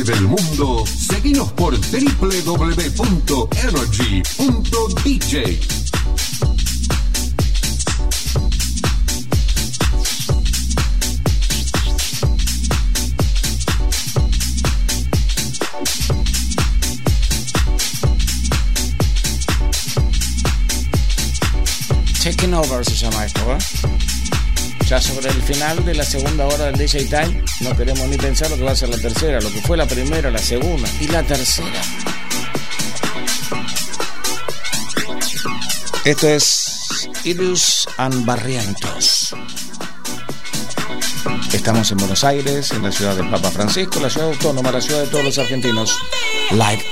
del 0.00 0.22
mundo, 0.22 0.84
seguimos 0.86 1.52
por 1.52 1.78
www.energy.dj. 1.78 2.22
Taking 22.24 22.54
Over 22.54 22.82
se 22.82 22.96
llama 22.96 23.26
esto, 23.26 23.40
¿eh? 23.52 23.58
Ya 24.86 24.98
sobre 25.02 25.28
el 25.28 25.42
final 25.42 25.84
de 25.84 25.94
la 25.94 26.04
segunda 26.04 26.46
hora 26.46 26.72
del 26.72 26.76
DJ 26.78 27.04
Time 27.04 27.41
no 27.60 27.76
queremos 27.76 28.08
ni 28.08 28.16
pensar 28.16 28.50
lo 28.50 28.56
que 28.56 28.62
va 28.62 28.72
a 28.72 28.76
ser 28.76 28.88
la 28.88 28.98
tercera, 28.98 29.40
lo 29.40 29.50
que 29.50 29.60
fue 29.62 29.76
la 29.76 29.86
primera, 29.86 30.30
la 30.30 30.38
segunda 30.38 30.88
y 31.00 31.06
la 31.08 31.22
tercera. 31.22 31.82
Esto 36.04 36.28
es 36.28 37.08
Ilus 37.24 37.86
and 37.96 38.24
Barrientos. 38.24 39.34
Estamos 41.52 41.90
en 41.92 41.98
Buenos 41.98 42.24
Aires, 42.24 42.70
en 42.72 42.82
la 42.82 42.90
ciudad 42.90 43.14
del 43.14 43.30
Papa 43.30 43.50
Francisco, 43.50 44.00
la 44.00 44.10
ciudad 44.10 44.28
autónoma, 44.28 44.72
la 44.72 44.80
ciudad 44.80 45.02
de 45.02 45.06
todos 45.08 45.24
los 45.24 45.38
argentinos. 45.38 45.96
Live. 46.50 46.91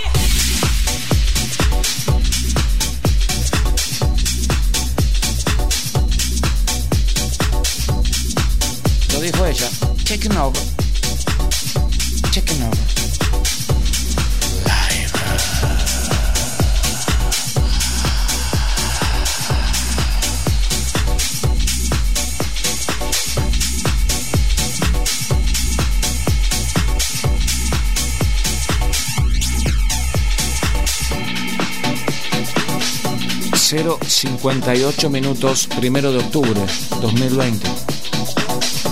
...058 34.21 35.09
minutos... 35.09 35.67
...primero 35.79 36.13
de 36.13 36.19
octubre... 36.19 36.61
...2020... 37.01 37.59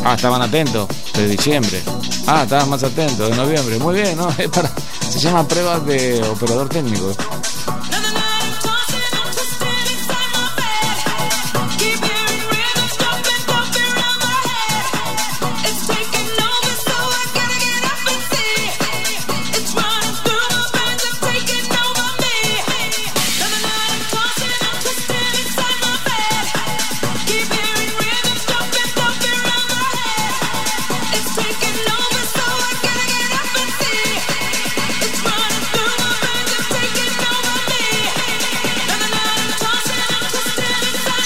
Ah, 0.05 0.15
estaban 0.15 0.41
atentos 0.41 0.89
de 1.15 1.29
diciembre. 1.29 1.83
Ah, 2.27 2.45
estaban 2.45 2.71
más 2.71 2.83
atentos 2.83 3.29
de 3.29 3.37
noviembre. 3.37 3.79
Muy 3.79 3.95
bien, 3.97 4.17
¿no? 4.17 4.29
Es 4.39 4.49
para, 4.49 4.71
se 5.01 5.19
llaman 5.19 5.47
pruebas 5.47 5.85
de 5.85 6.23
operador 6.23 6.69
técnico. 6.71 7.13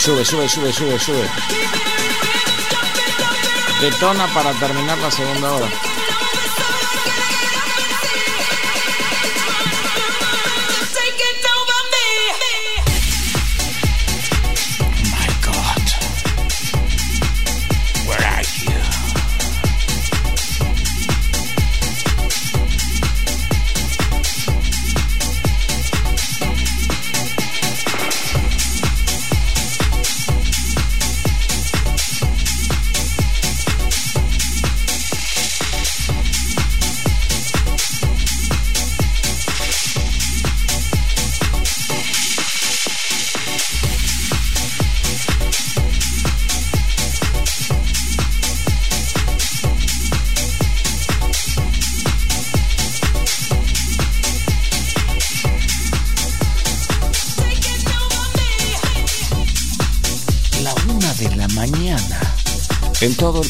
Sube, 0.02 0.24
sube, 0.24 0.48
sube, 0.48 0.72
sube, 0.72 0.98
sube. 0.98 1.30
Detona 3.80 4.26
para 4.34 4.52
terminar 4.54 4.98
la 4.98 5.12
segunda 5.12 5.52
hora. 5.52 5.91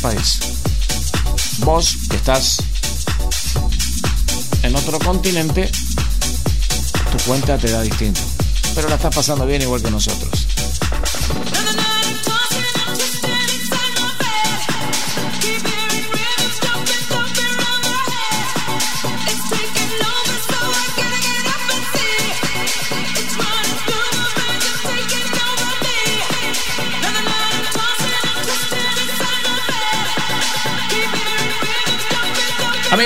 País. 0.03 0.41
Vos 1.59 1.97
que 2.11 2.17
estás 2.17 2.59
en 4.65 4.75
otro 4.75 4.99
continente, 4.99 5.71
tu 7.13 7.19
cuenta 7.25 7.57
te 7.57 7.71
da 7.71 7.83
distinto. 7.83 8.21
Pero 8.75 8.89
la 8.89 8.97
estás 8.97 9.15
pasando 9.15 9.47
bien 9.47 9.63
igual 9.63 9.81
que 9.81 9.91
nosotros. 9.91 10.42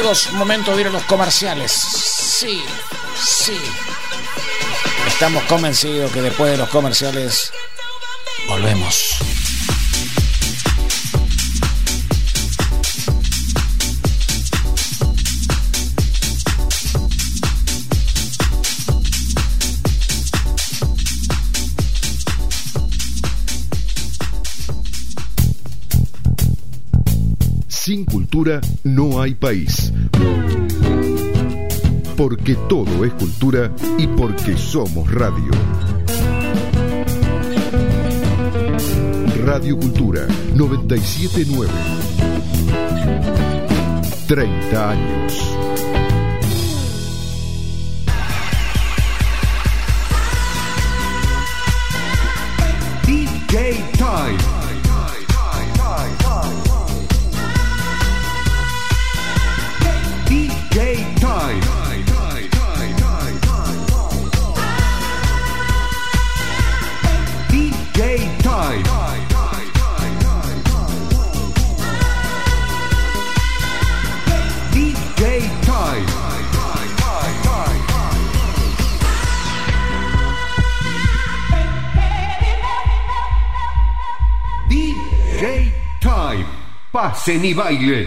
Amigos, 0.07 0.33
momento 0.35 0.73
de 0.77 0.83
ir 0.83 0.87
a 0.87 0.91
los 0.91 1.03
comerciales. 1.03 1.73
Sí, 1.73 2.63
sí. 3.17 3.59
Estamos 5.09 5.43
convencidos 5.47 6.13
que 6.13 6.23
después 6.23 6.53
de 6.53 6.59
los 6.59 6.69
comerciales 6.69 7.51
volvemos. 8.47 9.17
Sin 27.67 28.05
cultura 28.05 28.61
no 28.85 29.21
hay 29.21 29.35
país. 29.35 29.86
Porque 32.17 32.55
todo 32.69 33.05
es 33.05 33.13
cultura 33.15 33.71
y 33.99 34.07
porque 34.07 34.57
somos 34.57 35.13
radio. 35.13 35.51
Radio 39.45 39.77
Cultura 39.77 40.27
979. 40.55 41.71
30 44.27 44.91
años. 44.91 45.76
Pasen 87.27 87.45
y 87.45 87.55
bailen. 87.55 88.07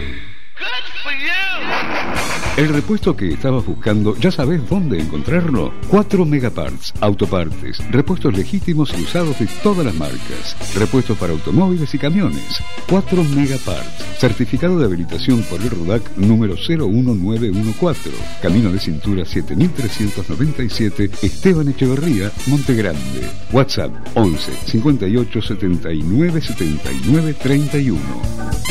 El 2.56 2.68
repuesto 2.70 3.14
que 3.14 3.28
estabas 3.34 3.66
buscando, 3.66 4.16
¿ya 4.16 4.30
sabes 4.30 4.66
dónde 4.66 4.98
encontrarlo? 4.98 5.74
4 5.88 6.24
Megaparts, 6.24 6.94
autopartes, 7.02 7.82
repuestos 7.90 8.34
legítimos 8.34 8.94
y 8.96 9.02
usados 9.02 9.38
de 9.38 9.46
todas 9.62 9.84
las 9.84 9.94
marcas, 9.94 10.56
repuestos 10.74 11.18
para 11.18 11.34
automóviles 11.34 11.94
y 11.94 11.98
camiones. 11.98 12.62
4 12.88 13.22
Megaparts, 13.24 14.18
certificado 14.18 14.78
de 14.78 14.86
habilitación 14.86 15.42
por 15.42 15.60
el 15.60 15.68
RUDAC 15.68 16.16
número 16.16 16.54
01914, 16.54 18.10
Camino 18.40 18.72
de 18.72 18.78
Cintura 18.78 19.26
7397, 19.26 21.10
Esteban 21.20 21.68
Echeverría, 21.68 22.32
Montegrande. 22.46 23.28
WhatsApp 23.52 23.92
11 24.14 24.50
58 24.64 25.42
79 25.42 26.40
79 26.40 27.34
31 27.34 28.69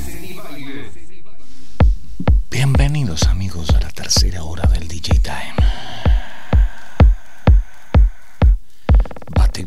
Bienvenidos 2.50 3.22
amigos 3.28 3.70
a 3.70 3.80
la 3.80 3.88
tercera 3.88 4.42
hora 4.42 4.66
del 4.66 4.86
DJ 4.88 5.20
Time. 5.20 5.54
Batte 9.34 9.64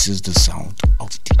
This 0.00 0.08
is 0.08 0.22
the 0.22 0.32
sound 0.32 0.80
of 0.98 1.10
DJ 1.24 1.39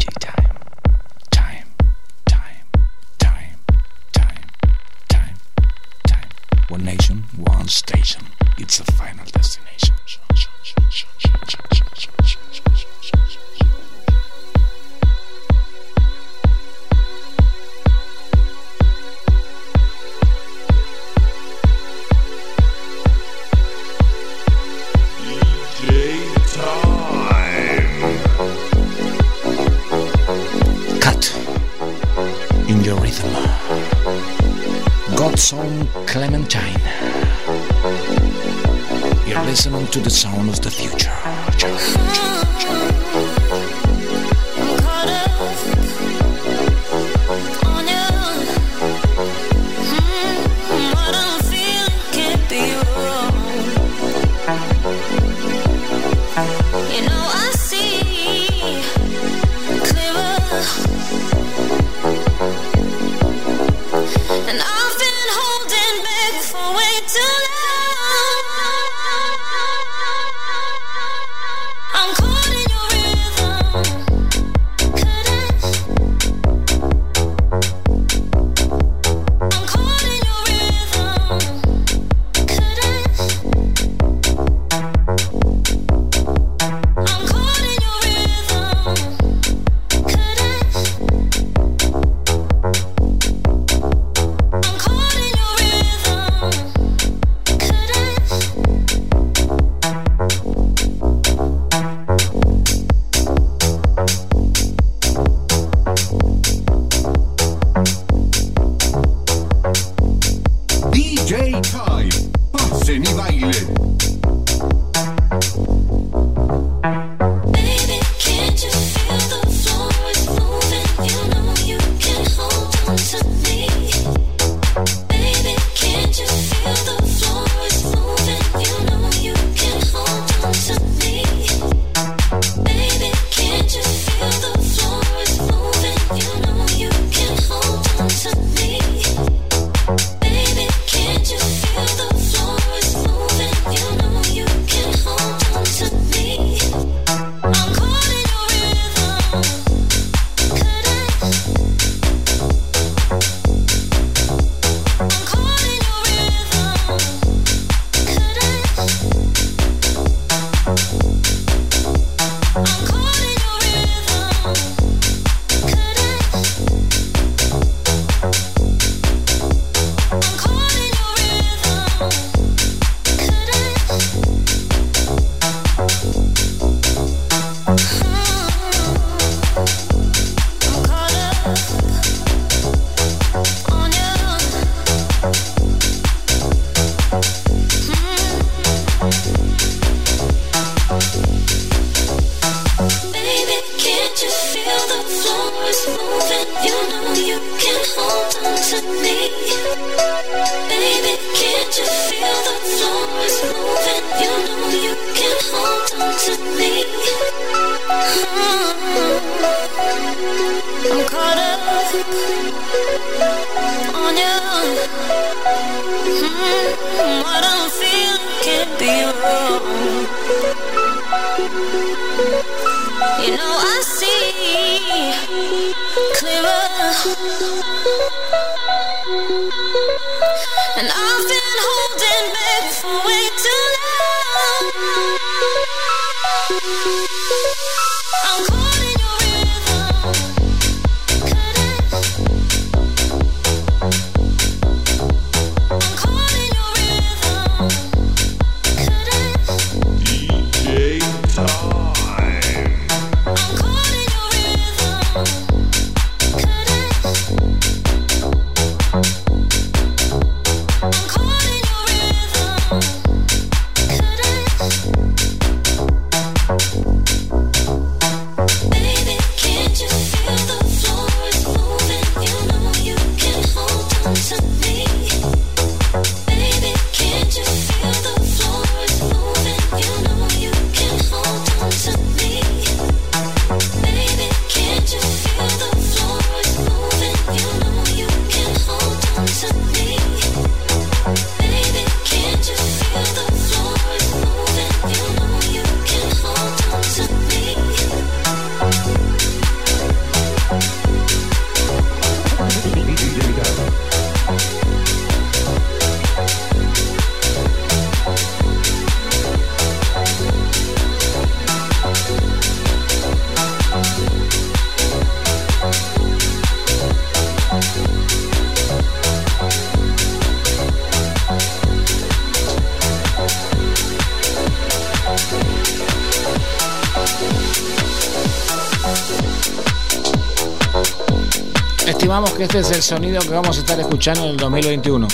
Que 332.20 332.42
este 332.42 332.58
es 332.58 332.70
el 332.72 332.82
sonido 332.82 333.22
que 333.22 333.30
vamos 333.30 333.56
a 333.56 333.60
estar 333.60 333.80
escuchando 333.80 334.24
en 334.24 334.30
el 334.30 334.36
2021. 334.36 335.08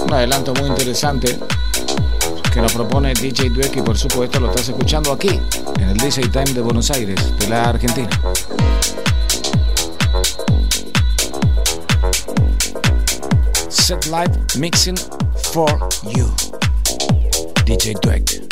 Un 0.00 0.12
adelanto 0.14 0.54
muy 0.54 0.68
interesante 0.68 1.38
que 2.50 2.62
nos 2.62 2.72
propone 2.72 3.12
DJ 3.12 3.50
Dweck 3.50 3.76
y 3.76 3.82
por 3.82 3.98
supuesto 3.98 4.40
lo 4.40 4.48
estás 4.48 4.70
escuchando 4.70 5.12
aquí, 5.12 5.28
en 5.78 5.88
el 5.90 5.96
DJ 5.98 6.28
Time 6.28 6.54
de 6.54 6.62
Buenos 6.62 6.90
Aires, 6.90 7.16
de 7.38 7.48
la 7.48 7.68
Argentina. 7.68 8.08
Set 13.68 14.06
Live 14.06 14.38
Mixing 14.56 14.96
for 15.52 15.70
You. 16.14 16.34
DJ 17.66 17.94
Dweck. 18.00 18.47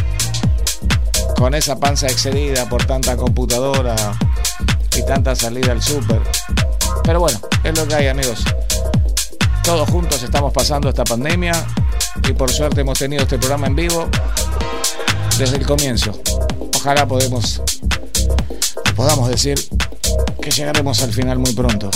con 1.36 1.55
esa 1.55 1.78
panza 1.78 2.06
excedida 2.06 2.66
por 2.66 2.86
tanta 2.86 3.14
computadora 3.14 3.94
y 4.97 5.05
tanta 5.05 5.34
salida 5.34 5.72
al 5.72 5.82
súper. 5.82 6.22
Pero 7.05 7.20
bueno, 7.20 7.39
es 7.62 7.76
lo 7.76 7.86
que 7.86 7.94
hay, 7.94 8.06
amigos. 8.06 8.43
Todos 9.64 9.90
juntos 9.90 10.22
estamos 10.22 10.51
pasando 10.51 10.89
esta 10.89 11.05
pandemia 11.05 11.52
y 12.26 12.32
por 12.32 12.51
suerte 12.51 12.80
hemos 12.80 12.98
tenido 12.98 13.24
este 13.24 13.39
programa 13.39 13.66
en 13.66 13.76
vivo 13.76 14.09
desde 15.36 15.56
el 15.56 15.66
comienzo. 15.66 16.18
Ojalá 16.74 17.06
podemos 17.06 17.60
podamos 18.97 19.28
decir 19.28 19.59
que 20.43 20.51
llegaremos 20.51 21.02
al 21.02 21.12
final 21.12 21.39
muy 21.39 21.52
pronto. 21.55 21.89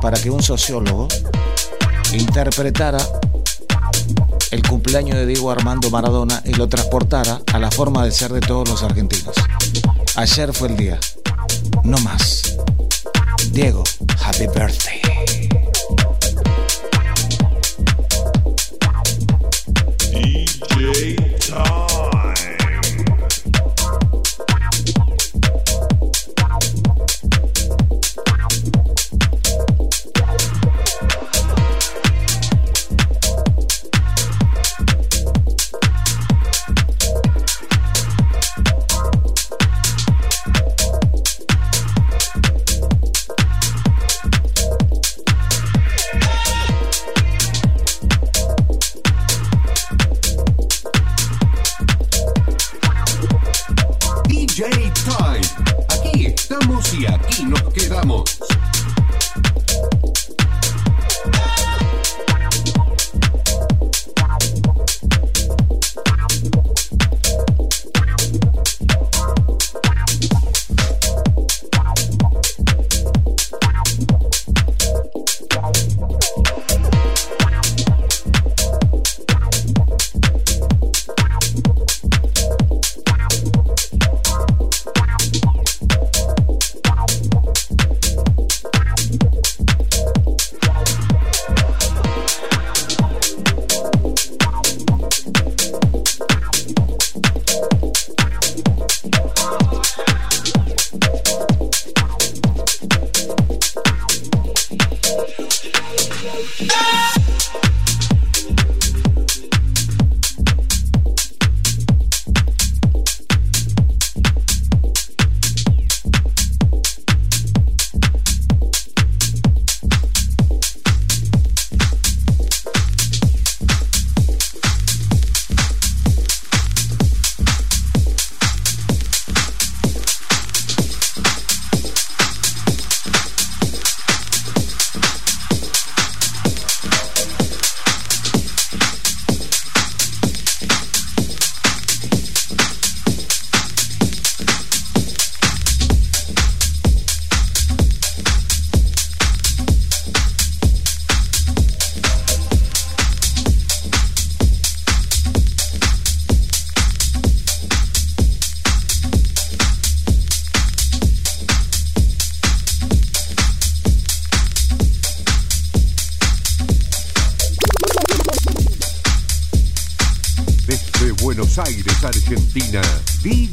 para 0.00 0.20
que 0.20 0.30
un 0.30 0.42
sociólogo 0.42 1.08
interpretara 2.12 2.98
el 4.50 4.62
cumpleaños 4.62 5.16
de 5.16 5.26
Diego 5.26 5.50
Armando 5.50 5.90
Maradona 5.90 6.42
y 6.44 6.54
lo 6.54 6.68
transportara 6.68 7.40
a 7.52 7.58
la 7.58 7.70
forma 7.70 8.04
de 8.04 8.10
ser 8.10 8.32
de 8.32 8.40
todos 8.40 8.68
los 8.68 8.82
argentinos. 8.82 9.34
Ayer 10.16 10.52
fue 10.52 10.68
el 10.68 10.76
día. 10.76 10.98
No 11.84 11.98
más. 11.98 12.56
Diego, 13.52 13.84
happy 14.24 14.46
birthday. 14.48 14.97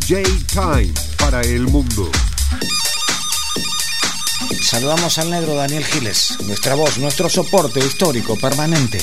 J 0.08 0.22
Time 0.54 0.94
para 1.18 1.42
el 1.42 1.62
mundo. 1.62 2.12
Saludamos 4.62 5.18
al 5.18 5.32
negro 5.32 5.56
Daniel 5.56 5.84
Giles, 5.84 6.38
nuestra 6.46 6.76
voz, 6.76 7.00
nuestro 7.00 7.28
soporte 7.28 7.80
histórico 7.80 8.38
permanente. 8.38 9.00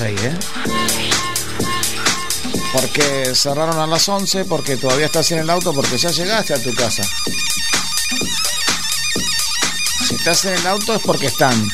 Ahí, 0.00 0.16
¿eh? 0.18 0.38
Porque 2.72 3.34
cerraron 3.34 3.78
a 3.78 3.86
las 3.86 4.08
11, 4.08 4.44
porque 4.46 4.76
todavía 4.76 5.06
estás 5.06 5.30
en 5.32 5.40
el 5.40 5.50
auto, 5.50 5.72
porque 5.72 5.98
ya 5.98 6.10
llegaste 6.10 6.54
a 6.54 6.62
tu 6.62 6.72
casa. 6.74 7.02
Si 10.08 10.14
estás 10.14 10.44
en 10.46 10.54
el 10.54 10.66
auto 10.66 10.94
es 10.94 11.00
porque 11.02 11.26
están. 11.26 11.68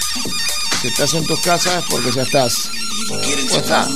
Si 0.81 0.89
estás 0.89 1.15
en 1.15 1.25
tu 1.27 1.41
casa 1.41 1.79
es 1.79 1.85
porque 1.89 2.11
ya 2.11 2.23
estás. 2.23 2.71
Pues 3.09 3.53
está. 3.53 3.87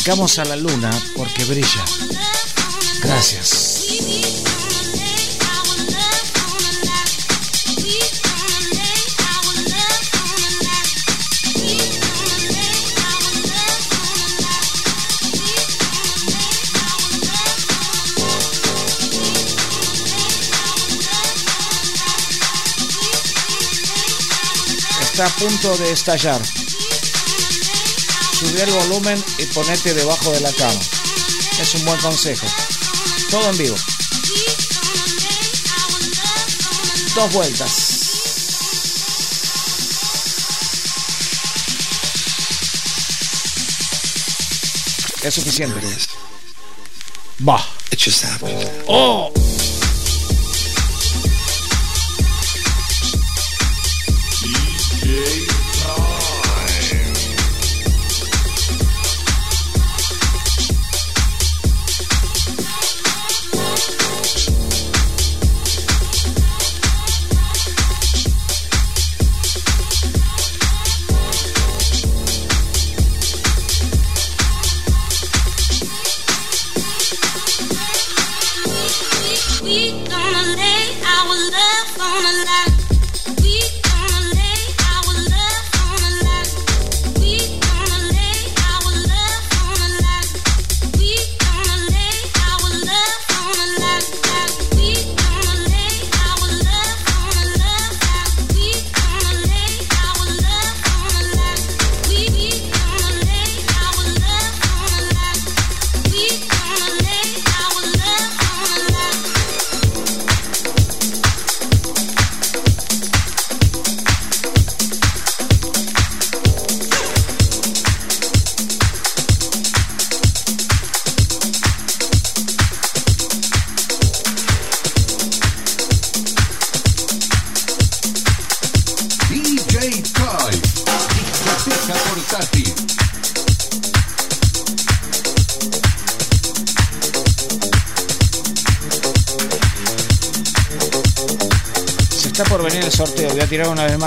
Dedicamos 0.00 0.38
a 0.38 0.44
la 0.46 0.56
luna 0.56 0.90
porque 1.14 1.44
brilla. 1.44 1.84
Gracias. 3.02 3.86
Está 25.02 25.26
a 25.26 25.28
punto 25.36 25.76
de 25.76 25.92
estallar. 25.92 26.59
Subí 28.40 28.58
el 28.58 28.70
volumen 28.70 29.22
y 29.36 29.44
ponete 29.46 29.92
debajo 29.92 30.32
de 30.32 30.40
la 30.40 30.50
cama. 30.52 30.80
Es 31.60 31.74
un 31.74 31.84
buen 31.84 32.00
consejo. 32.00 32.46
Todo 33.30 33.50
en 33.50 33.58
vivo. 33.58 33.76
Dos 37.14 37.32
vueltas. 37.34 37.70
Es 45.22 45.34
suficiente. 45.34 45.78
Va. 47.46 47.62
Oh. 48.86 49.39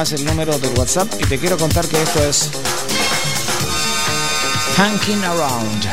Más 0.04 0.12
el 0.12 0.26
número 0.26 0.58
del 0.60 0.78
WhatsApp 0.78 1.08
y 1.18 1.26
te 1.28 1.40
quiero 1.40 1.58
contar 1.58 1.88
que 1.88 2.02
esto 2.02 2.22
es 2.26 2.50
Funkin' 4.76 5.24
Around. 5.24 5.84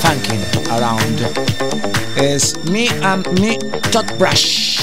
Funkin' 0.00 0.70
Around. 0.70 1.28
Es 2.16 2.54
Me 2.70 2.88
and 3.02 3.26
Me 3.40 3.58
Toothbrush. 3.90 4.78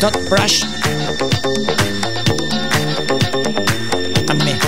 Toothbrush. 0.00 0.64
And 4.28 4.44
me. 4.44 4.58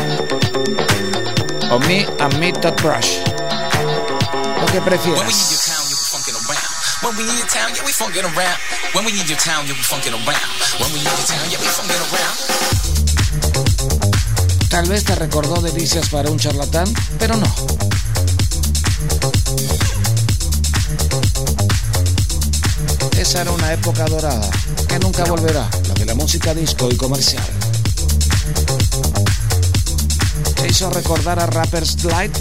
O 1.70 1.78
Me 1.80 2.06
and 2.20 2.38
Me 2.38 2.52
Toothbrush. 2.52 3.18
Lo 4.60 4.66
que 4.72 4.80
prefieras. 4.80 5.68
When 7.00 7.16
we 7.16 7.22
your 7.22 7.46
town, 7.46 7.70
yeah, 7.74 7.84
we 7.84 7.92
funkin' 7.92 8.24
around. 8.36 8.67
When 8.98 9.06
we 9.06 9.12
need 9.12 9.28
your 9.28 9.38
town, 9.38 9.64
yeah, 9.64 9.74
we 9.74 9.78
funkin' 9.78 10.10
around. 10.10 10.26
When 10.80 10.90
we 10.90 10.98
need 10.98 11.06
your 11.06 11.22
town, 11.30 11.48
yeah, 11.52 11.60
we 11.62 11.68
funkin' 11.70 12.02
around. 12.10 12.36
Tal 14.68 14.88
vez 14.88 15.04
te 15.04 15.14
recordó 15.14 15.62
delicias 15.62 16.08
para 16.08 16.28
un 16.28 16.36
charlatán, 16.36 16.92
pero 17.16 17.36
no. 17.36 17.46
Esa 23.16 23.42
era 23.42 23.52
una 23.52 23.72
época 23.72 24.04
dorada 24.06 24.50
que 24.88 24.98
nunca 24.98 25.22
volverá, 25.26 25.70
la 25.86 25.94
de 25.94 26.04
la 26.04 26.16
música 26.16 26.52
disco 26.52 26.88
y 26.90 26.96
comercial. 26.96 27.46
Te 30.56 30.66
hizo 30.66 30.90
recordar 30.90 31.38
a 31.38 31.46
Rappers 31.46 31.98
Delight, 31.98 32.36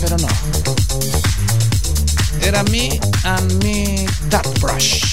pero 0.00 0.16
no. 0.16 0.28
Era 2.40 2.62
Me 2.62 2.98
and 3.24 3.62
Me 3.62 4.06
That 4.30 4.46
Brush 4.58 5.07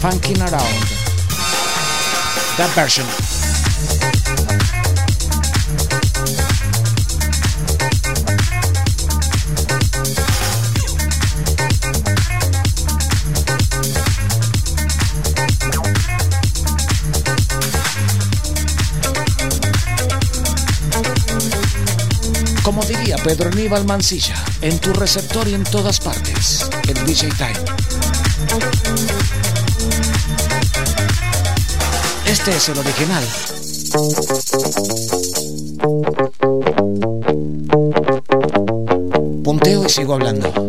Funkin' 0.00 0.40
Around. 0.40 1.08
That 2.56 2.70
version. 2.76 3.04
Como 22.62 22.84
diría 22.84 23.16
Pedro 23.16 23.50
Aníbal 23.50 23.84
Mancilla, 23.84 24.36
en 24.60 24.78
tu 24.78 24.92
receptor 24.92 25.48
y 25.48 25.54
en 25.54 25.64
todas 25.64 25.98
partes, 25.98 26.70
el 26.86 27.04
DJ 27.04 27.30
Time. 27.30 27.77
Este 32.38 32.52
es 32.52 32.68
el 32.68 32.78
original. 32.78 33.24
Punteo 39.42 39.84
y 39.84 39.88
sigo 39.88 40.14
hablando. 40.14 40.67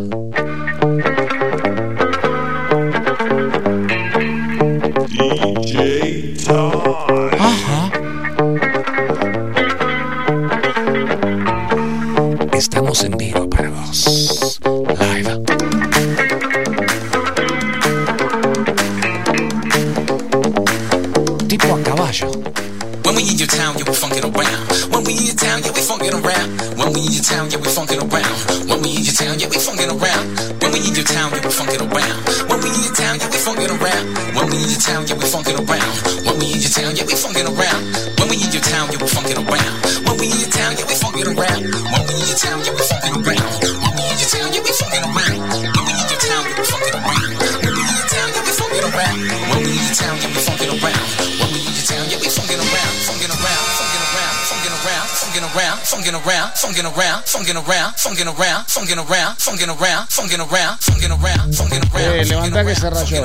Funkin' 56.80 56.98
around, 56.98 57.24
funkin' 57.26 57.58
around, 57.58 57.94
funkin' 57.98 58.28
around, 58.28 58.66
funkin' 58.68 58.98
around, 59.00 59.38
funkin' 59.38 59.70
around, 59.70 60.08
funkin' 60.10 60.40
around, 60.40 60.80
funkin' 60.80 61.12
around, 61.12 61.54
funkin' 61.54 61.84
around. 61.94 62.16
Eh, 62.16 62.26
levantá 62.26 62.64
que 62.64 62.76
se 62.76 62.90
rayó. 62.90 63.24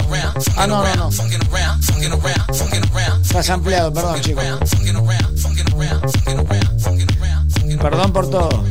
Ah, 0.56 0.66
no, 0.66 0.82
no, 0.82 0.94
no. 0.94 1.10
Estás 3.22 3.50
ampliado, 3.50 3.92
perdón, 3.92 4.20
chicos. 4.20 4.44
Perdón 7.80 8.12
por 8.12 8.30
todo. 8.30 8.64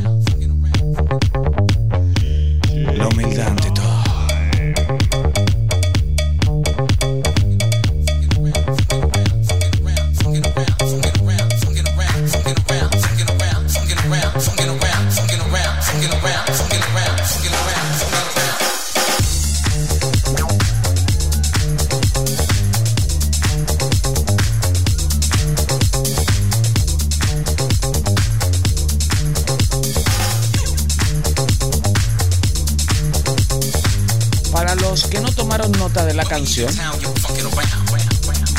Para 34.52 34.76
los 34.76 35.06
que 35.06 35.22
no 35.22 35.32
tomaron 35.32 35.72
nota 35.74 36.06
de 36.06 36.14
la 36.14 36.26
canción, 36.26 36.70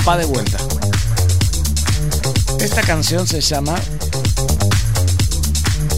va 0.08 0.16
de 0.16 0.24
vuelta. 0.24 0.58
Esta 2.60 2.82
canción 2.82 3.26
se 3.26 3.40
llama 3.40 3.76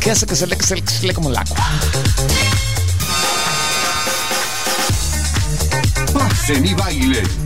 ¿Qué 0.07 0.13
hace 0.13 0.25
que 0.25 0.37
se 0.37 0.47
le, 0.47 0.55
se 0.63 0.77
le- 0.77 0.87
se 0.87 1.05
le 1.05 1.13
como 1.13 1.31
el 1.31 1.37
agua? 1.37 1.57
Pasen 6.15 6.65
y 6.65 6.75
bailen. 6.75 7.46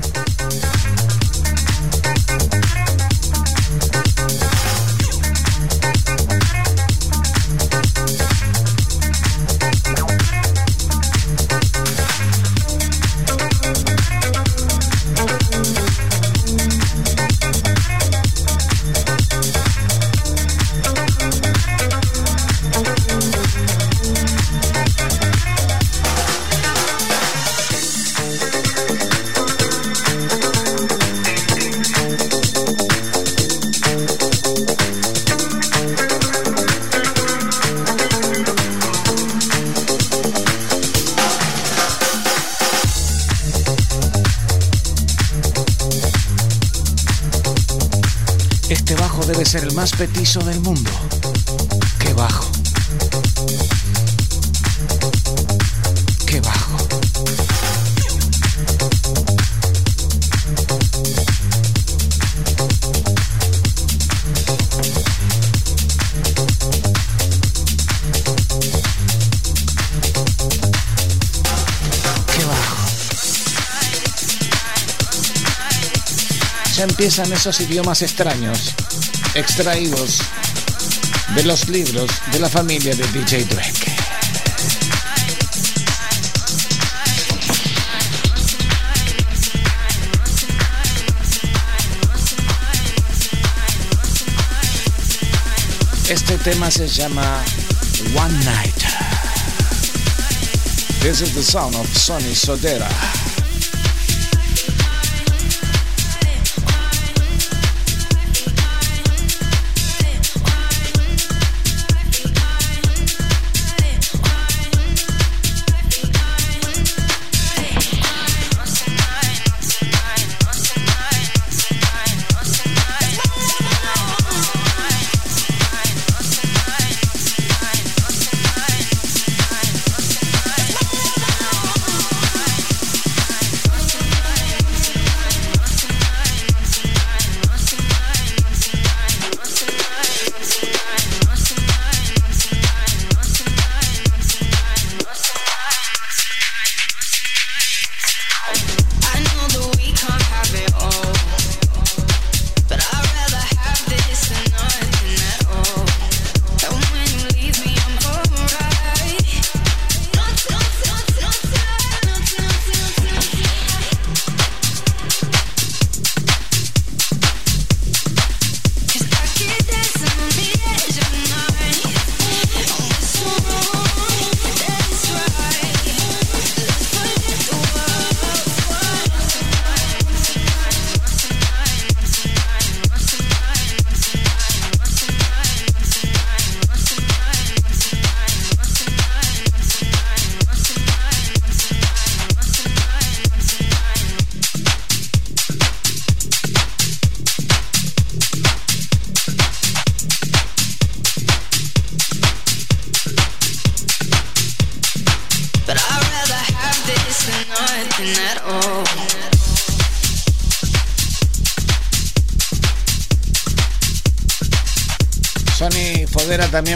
Petizo 50.01 50.41
del 50.41 50.59
mundo. 50.61 50.91
¡Qué 51.99 52.15
bajo! 52.15 52.51
¡Qué 56.25 56.41
bajo! 56.41 56.79
Ya 76.75 76.85
empiezan 76.85 77.31
esos 77.35 77.61
idiomas 77.61 78.01
extraños, 78.01 78.75
extraídos 79.35 80.21
de 81.35 81.45
los 81.45 81.69
libros 81.69 82.11
de 82.33 82.39
la 82.41 82.49
familia 82.49 82.95
de 82.95 83.07
DJ 83.09 83.45
Drake. 83.45 83.97
Este 96.09 96.37
tema 96.39 96.71
se 96.71 96.89
llama 96.89 97.43
One 98.17 98.45
Night. 98.45 98.85
This 101.03 101.21
is 101.21 101.35
the 101.35 101.43
sound 101.43 101.77
of 101.77 101.87
Sonny 101.97 102.35
Sodera. 102.35 102.89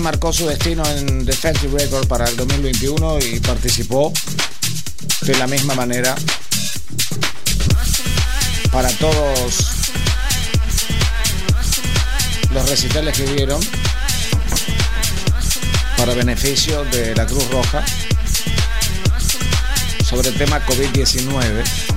Marcó 0.05 0.35
su 0.35 0.47
destino 0.47 0.85
en 0.87 1.25
Defective 1.25 1.79
Record 1.79 2.07
para 2.07 2.29
el 2.29 2.37
2021 2.37 3.21
y 3.21 3.41
participó 3.41 4.13
de 5.23 5.35
la 5.39 5.47
misma 5.47 5.75
manera 5.75 6.15
para 8.71 8.91
todos 8.99 9.65
los 12.51 12.69
recitales 12.69 13.17
que 13.17 13.25
dieron 13.33 13.59
para 15.97 16.13
beneficio 16.13 16.85
de 16.85 17.15
la 17.15 17.25
Cruz 17.25 17.49
Roja 17.49 17.83
sobre 20.05 20.29
el 20.29 20.35
tema 20.35 20.61
COVID-19. 20.67 21.94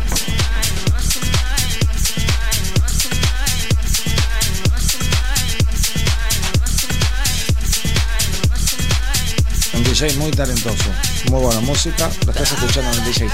DJ 9.98 10.16
muy 10.18 10.30
talentoso, 10.30 10.92
muy 11.32 11.42
buena 11.42 11.60
música, 11.62 12.08
lo 12.24 12.32
estás 12.32 12.52
escuchando 12.52 12.92
en 12.92 13.00
el 13.00 13.06
DJ. 13.06 13.28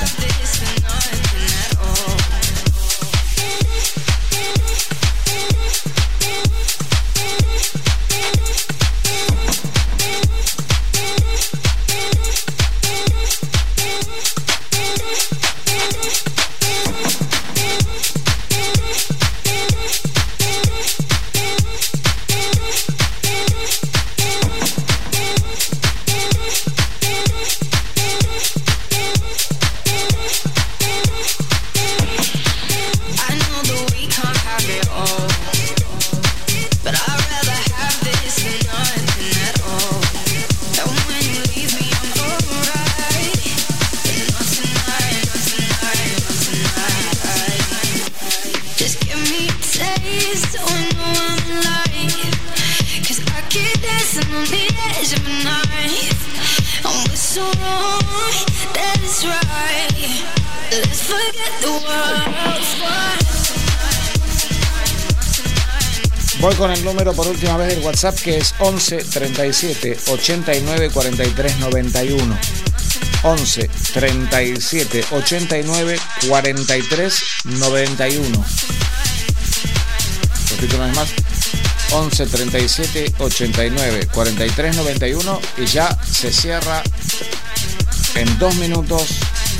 Número 66.93 67.13
por 67.13 67.27
última 67.27 67.57
vez 67.57 67.69
del 67.69 67.83
WhatsApp 67.83 68.15
que 68.19 68.37
es 68.37 68.53
11 68.59 69.03
37 69.05 69.97
89 70.09 70.91
43 70.91 71.59
91. 71.59 72.37
11 73.23 73.69
37 73.93 75.05
89 75.11 75.99
43 76.27 77.23
91. 77.45 78.45
Repito 80.51 80.75
una 80.75 80.85
vez 80.85 80.95
más. 80.95 81.09
11 81.93 82.25
37 82.27 83.13
89 83.17 84.07
43 84.13 84.75
91 84.75 85.41
y 85.57 85.65
ya 85.65 85.97
se 86.03 86.31
cierra 86.31 86.83
en 88.13 88.37
dos 88.37 88.53
minutos 88.55 89.07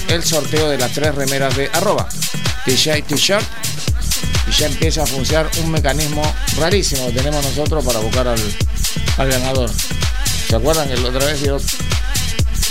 el 0.07 0.23
sorteo 0.23 0.69
de 0.69 0.77
las 0.77 0.91
tres 0.91 1.15
remeras 1.15 1.55
de 1.57 1.69
arroba 1.73 2.07
T-shirt 2.65 3.09
y 3.09 4.51
ya 4.51 4.67
empieza 4.67 5.03
a 5.03 5.07
funcionar 5.07 5.49
un 5.63 5.71
mecanismo 5.71 6.23
rarísimo 6.57 7.07
que 7.07 7.13
tenemos 7.13 7.43
nosotros 7.43 7.83
para 7.83 7.99
buscar 7.99 8.27
al, 8.27 8.39
al 9.17 9.29
ganador. 9.29 9.69
¿Se 10.49 10.55
acuerdan 10.55 10.87
que 10.87 10.97
la 10.97 11.09
otra 11.09 11.25
vez 11.25 11.41
dio 11.41 11.59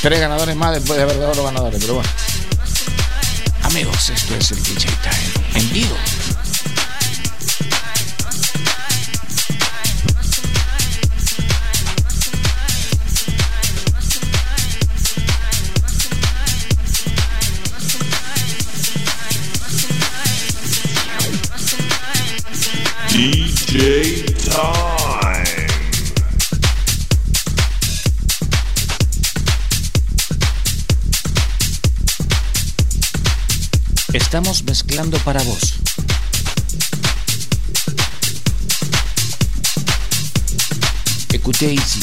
tres 0.02 0.20
ganadores 0.20 0.56
más 0.56 0.74
después 0.74 0.96
de 0.96 1.02
haber 1.02 1.18
dado 1.18 1.34
los 1.34 1.44
ganadores? 1.44 1.80
Pero 1.80 1.94
bueno. 1.94 2.10
Amigos, 3.62 4.10
esto 4.10 4.34
es 4.36 4.50
el 4.52 4.62
DJ 4.62 4.88
en 5.54 5.72
vivo. 5.72 5.96
Estamos 34.32 34.62
mezclando 34.62 35.18
para 35.18 35.42
vos. 35.42 35.74
Écoutez 41.34 41.72
ici. 41.72 42.00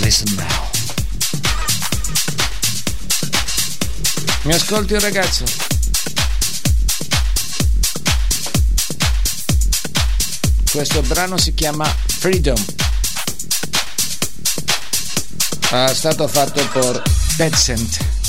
Listen 0.00 0.34
now. 0.34 0.46
Mi 4.44 4.54
ascolti 4.54 4.98
ragazzo. 4.98 5.44
Questo 10.70 11.02
brano 11.02 11.36
si 11.36 11.52
chiama 11.52 11.84
Freedom. 12.06 12.64
È 15.68 15.92
stato 15.92 16.26
fatto 16.28 16.66
per 16.68 17.02
Pezzent. 17.36 18.21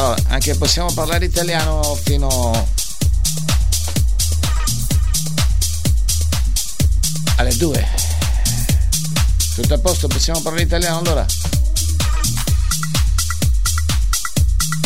Allora, 0.00 0.22
anche 0.28 0.54
possiamo 0.54 0.90
parlare 0.94 1.26
italiano 1.26 1.94
fino 1.94 2.66
alle 7.36 7.54
2. 7.54 7.88
Tutto 9.56 9.74
a 9.74 9.78
posto, 9.78 10.08
possiamo 10.08 10.40
parlare 10.40 10.64
italiano 10.64 11.00
allora? 11.00 11.26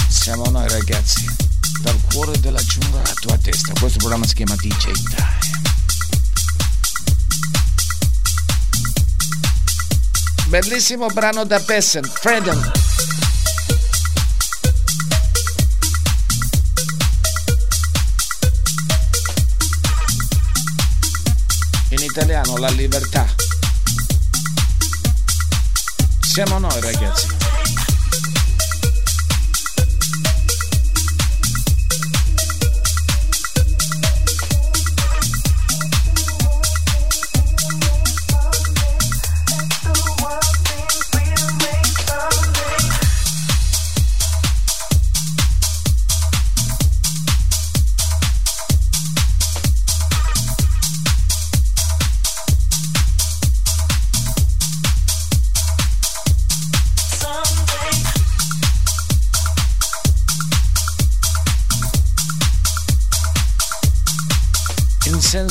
Siamo 0.09 0.47
noi 0.47 0.69
ragazzi, 0.69 1.25
dal 1.83 2.01
cuore 2.13 2.41
della 2.41 2.61
giungla 2.65 3.01
alla 3.01 3.15
tua 3.15 3.39
testa. 3.39 3.73
Questo 3.79 3.99
programma 3.99 4.27
si 4.27 4.35
chiama 4.35 4.57
DJ 4.57 4.91
Time. 4.91 5.39
Bellissimo 10.49 11.07
brano 11.07 11.45
da 11.45 11.61
Peasant, 11.61 12.09
Freedom. 12.09 12.73
Italiano 22.45 22.57
la 22.59 22.69
libertà. 22.71 23.27
Siamo 26.21 26.59
noi 26.59 26.81
ragazzi. 26.81 27.34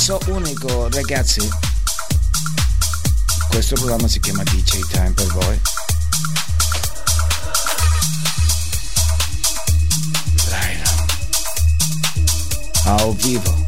senso 0.03 0.19
unico, 0.31 0.89
ragazzi. 0.89 1.47
Questo 3.47 3.75
programma 3.75 4.09
si 4.09 4.19
chiama 4.19 4.43
DJ 4.43 4.81
Time 4.89 5.11
per 5.11 5.27
voi. 5.27 5.61
Laila. 10.49 10.89
Ao 12.83 13.13
vivo. 13.13 13.62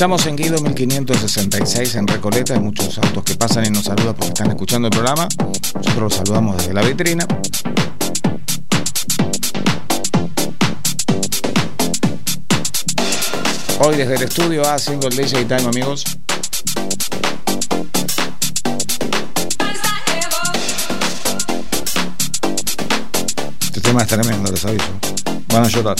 Estamos 0.00 0.24
en 0.24 0.34
Guido 0.34 0.58
1566 0.62 1.94
en 1.96 2.06
Recoleta. 2.06 2.54
Hay 2.54 2.60
muchos 2.60 2.96
autos 2.96 3.22
que 3.22 3.34
pasan 3.34 3.66
y 3.66 3.68
nos 3.68 3.84
saludan 3.84 4.14
porque 4.14 4.28
están 4.28 4.48
escuchando 4.48 4.88
el 4.88 4.92
programa. 4.92 5.28
Nosotros 5.74 5.98
los 5.98 6.14
saludamos 6.14 6.56
desde 6.56 6.72
la 6.72 6.80
vitrina. 6.80 7.26
Hoy 13.80 13.96
desde 13.96 14.14
el 14.14 14.22
estudio 14.22 14.62
haciendo 14.66 15.06
el 15.06 15.16
DJ 15.16 15.44
Time, 15.44 15.68
amigos. 15.68 16.04
Este 23.60 23.80
tema 23.82 24.00
es 24.00 24.08
tremendo, 24.08 24.50
les 24.50 24.64
aviso. 24.64 24.88
Van 25.48 25.64
a 25.64 25.68
llorar. 25.68 25.96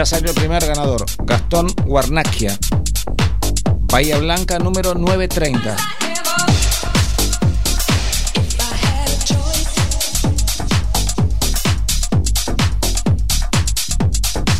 Ya 0.00 0.06
salió 0.06 0.30
el 0.30 0.34
primer 0.34 0.66
ganador, 0.66 1.04
Gastón 1.24 1.66
Guarnacchia. 1.84 2.58
Bahía 3.80 4.16
Blanca 4.16 4.58
número 4.58 4.94
930. 4.94 5.76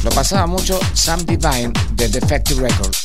Lo 0.05 0.11
pasaba 0.11 0.47
mucho 0.47 0.79
Sam 0.93 1.25
Divine 1.25 1.73
de 1.93 2.11
Defective 2.11 2.61
Records. 2.61 3.00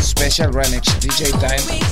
special 0.00 0.52
remix 0.52 0.84
DJ 1.00 1.32
time 1.32 1.89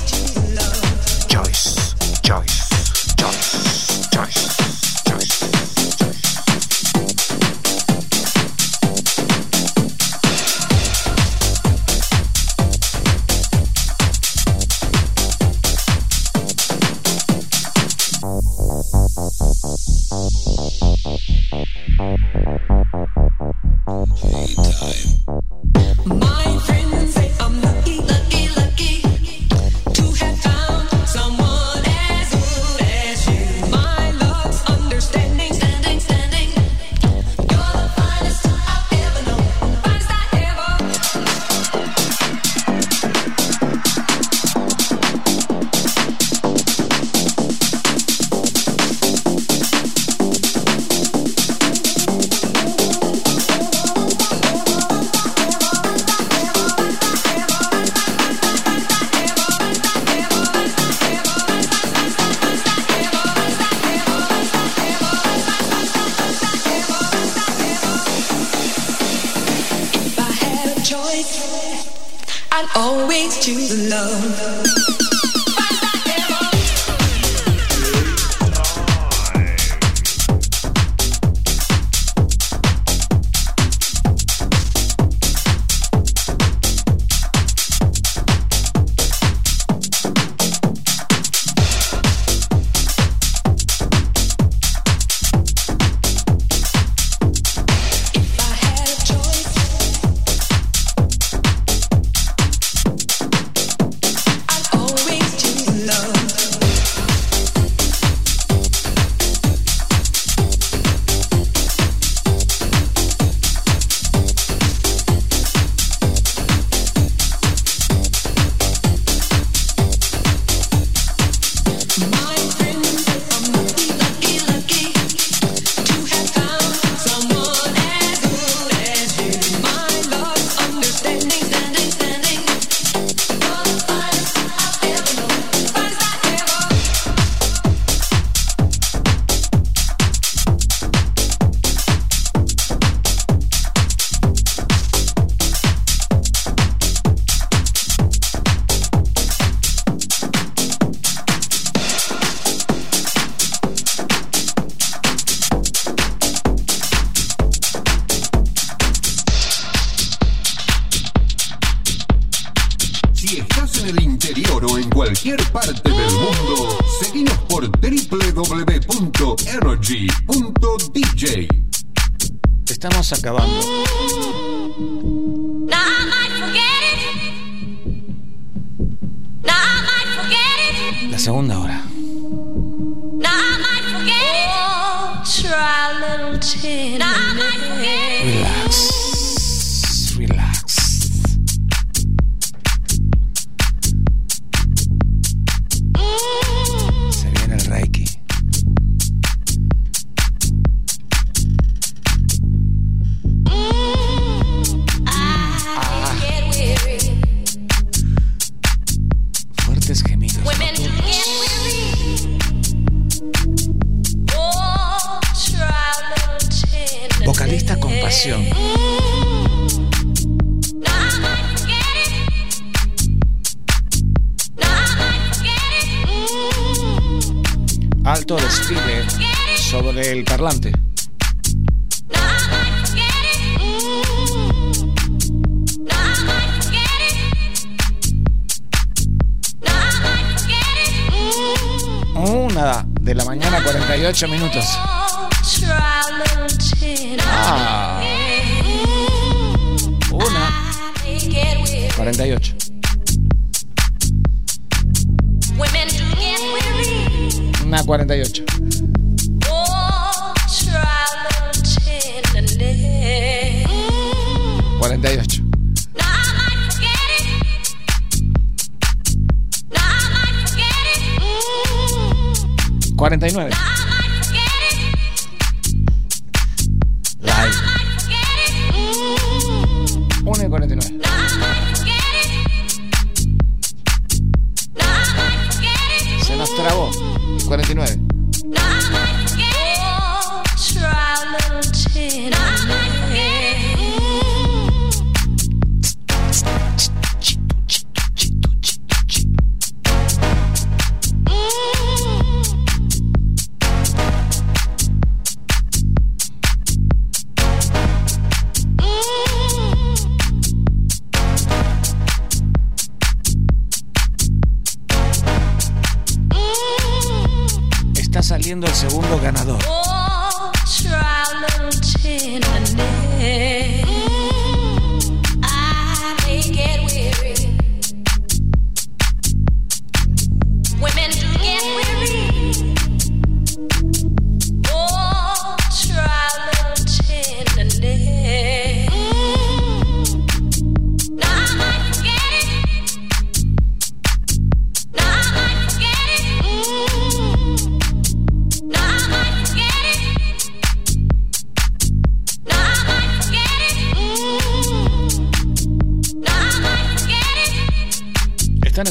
acabado. 173.15 173.48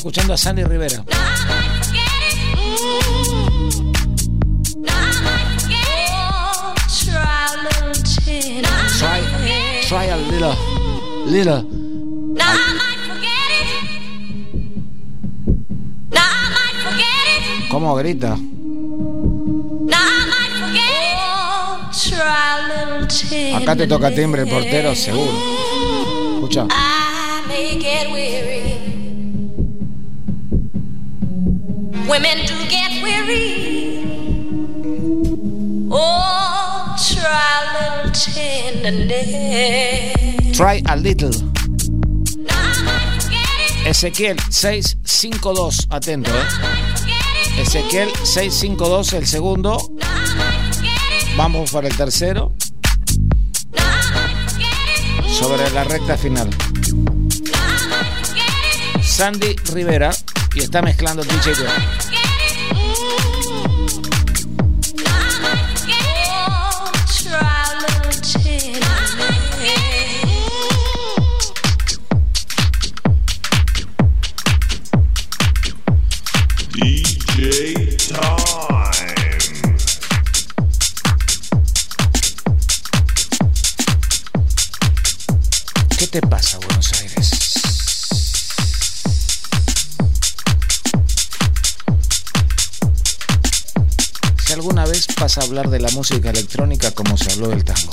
Escuchando 0.07 0.33
a 0.33 0.37
Sandy 0.37 0.63
Rivera. 0.63 1.03
Try. 8.97 9.21
Try, 9.85 10.09
a 10.09 10.17
little, 10.31 10.55
little. 11.27 11.65
¿Cómo 17.69 17.95
grita? 17.95 18.37
Acá 23.55 23.75
te 23.75 23.87
toca 23.87 24.15
timbre 24.15 24.45
portero, 24.45 24.95
seguro. 24.95 25.33
Escucha. 26.35 26.65
Women 32.07 32.45
do 32.45 32.55
get 32.69 33.03
weary. 33.03 34.05
Oh, 35.91 36.95
try 37.13 37.59
a 37.59 37.65
little 37.73 38.11
tenderness. 38.33 39.35
Try 40.55 40.81
a 40.87 40.95
little. 40.95 41.33
Ezequiel 43.85 44.37
652, 44.49 45.87
atento, 45.89 46.31
eh. 46.31 46.47
Ezequiel 47.61 48.09
652, 48.23 49.13
el 49.13 49.27
segundo. 49.27 49.77
Vamos 51.35 51.71
por 51.71 51.85
el 51.85 51.93
tercero. 51.95 52.53
Sobre 55.27 55.69
la 55.71 55.83
recta 55.83 56.17
final. 56.17 56.49
Sandy 59.03 59.57
Rivera 59.73 60.11
y 60.57 60.63
está 60.63 60.81
mezclando 60.81 61.23
DJ 61.23 61.53
Dre. 61.53 62.06
A 95.35 95.41
hablar 95.41 95.69
de 95.69 95.81
la 95.81 95.89
música 95.89 96.29
electrónica 96.29 96.91
como 96.91 97.17
se 97.17 97.29
habló 97.33 97.49
del 97.49 97.65
tango. 97.65 97.91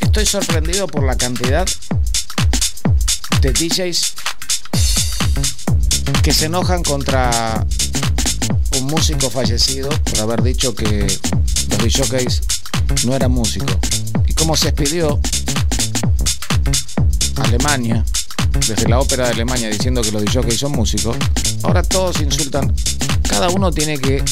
Estoy 0.00 0.26
sorprendido 0.26 0.88
por 0.88 1.04
la 1.04 1.16
cantidad 1.16 1.68
de 3.40 3.52
DJs 3.52 4.14
que 6.20 6.34
se 6.34 6.46
enojan 6.46 6.82
contra 6.82 7.64
un 8.76 8.86
músico 8.86 9.30
fallecido 9.30 9.88
por 9.88 10.20
haber 10.22 10.42
dicho 10.42 10.74
que 10.74 11.06
los 11.68 11.78
DJs 11.78 12.40
no 13.04 13.14
era 13.14 13.28
músico. 13.28 13.72
Y 14.26 14.32
como 14.34 14.56
se 14.56 14.70
expidió 14.70 15.20
Alemania, 17.36 18.04
desde 18.68 18.88
la 18.88 18.98
ópera 18.98 19.26
de 19.26 19.32
Alemania 19.32 19.68
diciendo 19.68 20.02
que 20.02 20.10
los 20.10 20.24
DJs 20.24 20.58
son 20.58 20.72
músicos, 20.72 21.16
ahora 21.62 21.82
todos 21.82 22.20
insultan. 22.20 22.74
Cada 23.28 23.48
uno 23.48 23.70
tiene 23.70 23.98
que 23.98 24.24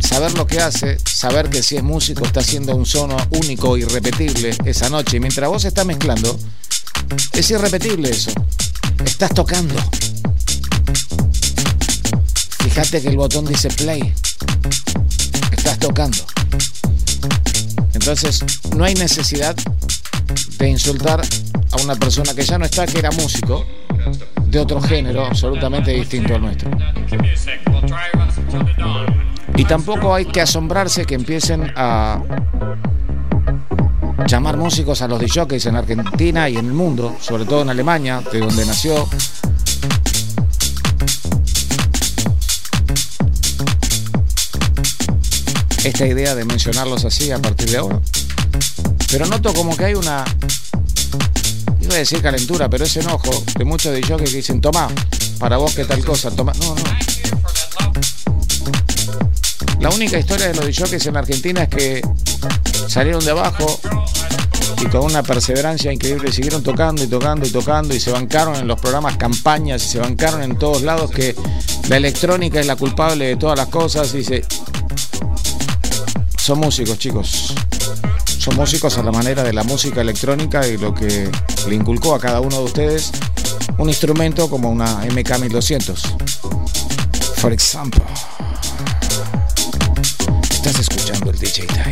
saber 0.00 0.32
lo 0.32 0.46
que 0.46 0.60
hace, 0.60 0.98
saber 1.04 1.50
que 1.50 1.62
si 1.62 1.76
es 1.76 1.82
músico 1.82 2.24
está 2.24 2.40
haciendo 2.40 2.74
un 2.74 2.86
sono 2.86 3.16
único, 3.30 3.76
irrepetible 3.76 4.56
esa 4.64 4.88
noche. 4.88 5.18
Y 5.18 5.20
mientras 5.20 5.48
vos 5.50 5.64
estás 5.64 5.84
mezclando, 5.84 6.38
es 7.32 7.50
irrepetible 7.50 8.10
eso. 8.10 8.30
Estás 9.04 9.34
tocando. 9.34 9.74
Fíjate 12.60 13.02
que 13.02 13.08
el 13.08 13.16
botón 13.16 13.44
dice 13.44 13.68
play. 13.68 14.14
Estás 15.52 15.78
tocando. 15.78 16.18
Entonces, 17.92 18.40
no 18.74 18.84
hay 18.84 18.94
necesidad 18.94 19.54
de 20.58 20.68
insultar 20.68 21.22
a 21.78 21.84
una 21.84 21.94
persona 21.94 22.34
que 22.34 22.42
ya 22.42 22.58
no 22.58 22.64
está, 22.64 22.86
que 22.86 22.98
era 22.98 23.10
músico, 23.10 23.64
de 24.46 24.58
otro 24.58 24.80
género 24.80 25.26
absolutamente 25.26 25.92
distinto 25.92 26.34
al 26.34 26.42
nuestro. 26.42 26.70
Y 29.56 29.64
tampoco 29.64 30.14
hay 30.14 30.26
que 30.26 30.40
asombrarse 30.40 31.04
que 31.04 31.14
empiecen 31.14 31.72
a 31.76 32.22
llamar 34.26 34.56
músicos 34.56 35.02
a 35.02 35.08
los 35.08 35.20
DJs 35.20 35.66
en 35.66 35.76
Argentina 35.76 36.48
y 36.48 36.56
en 36.56 36.66
el 36.66 36.72
mundo, 36.72 37.16
sobre 37.20 37.44
todo 37.44 37.62
en 37.62 37.70
Alemania, 37.70 38.22
de 38.32 38.40
donde 38.40 38.66
nació. 38.66 39.08
Esta 45.84 46.06
idea 46.06 46.34
de 46.34 46.44
mencionarlos 46.44 47.04
así 47.04 47.30
a 47.30 47.38
partir 47.38 47.70
de 47.70 47.78
ahora. 47.78 48.00
Pero 49.10 49.26
noto 49.26 49.54
como 49.54 49.76
que 49.76 49.84
hay 49.84 49.94
una. 49.94 50.24
Iba 51.86 51.94
a 51.94 51.98
decir 51.98 52.20
calentura, 52.20 52.68
pero 52.68 52.84
es 52.84 52.96
enojo 52.96 53.30
de 53.56 53.64
muchos 53.64 53.94
DJs 53.94 54.16
que 54.20 54.36
dicen: 54.36 54.60
Toma, 54.60 54.88
para 55.38 55.56
vos, 55.56 55.72
¿qué 55.72 55.84
tal 55.84 56.04
cosa? 56.04 56.32
Toma. 56.32 56.52
No, 56.54 56.74
no. 56.74 56.82
La 59.78 59.90
única 59.90 60.18
historia 60.18 60.48
de 60.48 60.54
los 60.54 60.66
DJs 60.66 61.06
en 61.06 61.16
Argentina 61.16 61.62
es 61.62 61.68
que 61.68 62.02
salieron 62.88 63.24
de 63.24 63.30
abajo 63.30 63.80
y 64.80 64.86
con 64.86 65.02
una 65.02 65.22
perseverancia 65.22 65.92
increíble 65.92 66.32
siguieron 66.32 66.64
tocando 66.64 67.04
y 67.04 67.06
tocando 67.06 67.46
y 67.46 67.50
tocando 67.50 67.94
y 67.94 68.00
se 68.00 68.10
bancaron 68.10 68.56
en 68.56 68.66
los 68.66 68.80
programas 68.80 69.16
campañas 69.16 69.84
y 69.84 69.88
se 69.88 70.00
bancaron 70.00 70.42
en 70.42 70.58
todos 70.58 70.82
lados 70.82 71.12
que 71.12 71.36
la 71.88 71.98
electrónica 71.98 72.58
es 72.58 72.66
la 72.66 72.74
culpable 72.74 73.26
de 73.26 73.36
todas 73.36 73.56
las 73.56 73.68
cosas 73.68 74.12
y 74.12 74.24
se... 74.24 74.44
Son 76.36 76.58
músicos, 76.58 76.98
chicos. 76.98 77.54
Son 78.46 78.54
músicos 78.54 78.96
a 78.96 79.02
la 79.02 79.10
manera 79.10 79.42
de 79.42 79.52
la 79.52 79.64
música 79.64 80.02
electrónica 80.02 80.64
y 80.68 80.76
lo 80.76 80.94
que 80.94 81.28
le 81.68 81.74
inculcó 81.74 82.14
a 82.14 82.20
cada 82.20 82.40
uno 82.40 82.58
de 82.58 82.62
ustedes 82.62 83.10
un 83.76 83.88
instrumento 83.88 84.48
como 84.48 84.70
una 84.70 85.02
MK1200. 85.02 85.98
For 87.38 87.52
example. 87.52 88.04
Estás 90.48 90.78
escuchando 90.78 91.32
el 91.32 91.38
DJ 91.40 91.66
Time. 91.66 91.90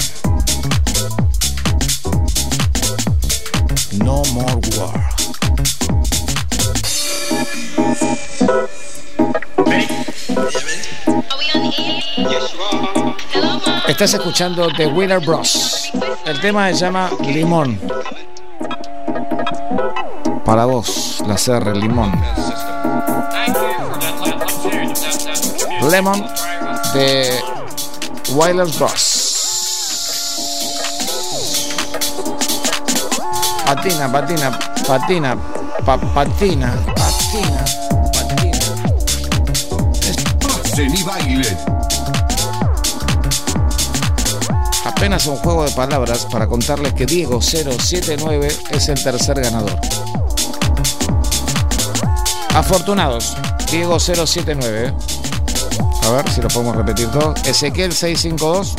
No 4.05 4.23
More 4.27 4.61
War. 4.79 5.11
Estás 13.89 14.15
escuchando 14.15 14.69
The 14.77 14.87
Winner 14.87 15.19
Bros. 15.19 15.91
El 16.27 16.41
tema 16.41 16.69
se 16.69 16.75
llama 16.77 17.11
Limón. 17.21 17.79
Para 20.45 20.65
vos, 20.65 21.23
la 21.27 21.37
CR 21.37 21.77
Limón. 21.77 22.13
Lemon 25.91 26.27
de 26.95 27.31
Wilders 28.35 28.79
Bros. 28.79 29.21
Patina, 33.67 34.11
patina, 34.13 34.59
patina, 34.87 35.37
pa- 35.85 35.97
patina, 35.99 36.75
patina, 36.95 37.65
patina. 38.13 38.75
Y 40.77 41.03
bailen. 41.03 41.74
Apenas 45.05 45.27
un 45.27 45.37
juego 45.37 45.67
de 45.67 45.71
palabras 45.73 46.27
para 46.33 46.47
contarles 46.47 46.95
que 46.95 47.05
Diego 47.05 47.43
079 47.43 48.49
es 48.71 48.89
el 48.89 49.05
tercer 49.05 49.39
ganador. 49.39 49.79
Afortunados, 52.55 53.37
Diego 53.71 54.01
079. 54.01 54.87
¿eh? 54.87 54.95
A 56.05 56.11
ver 56.11 56.31
si 56.31 56.41
lo 56.41 56.49
podemos 56.49 56.75
repetir 56.75 57.11
todo. 57.11 57.35
Ezequiel 57.45 57.93
652. 57.93 58.75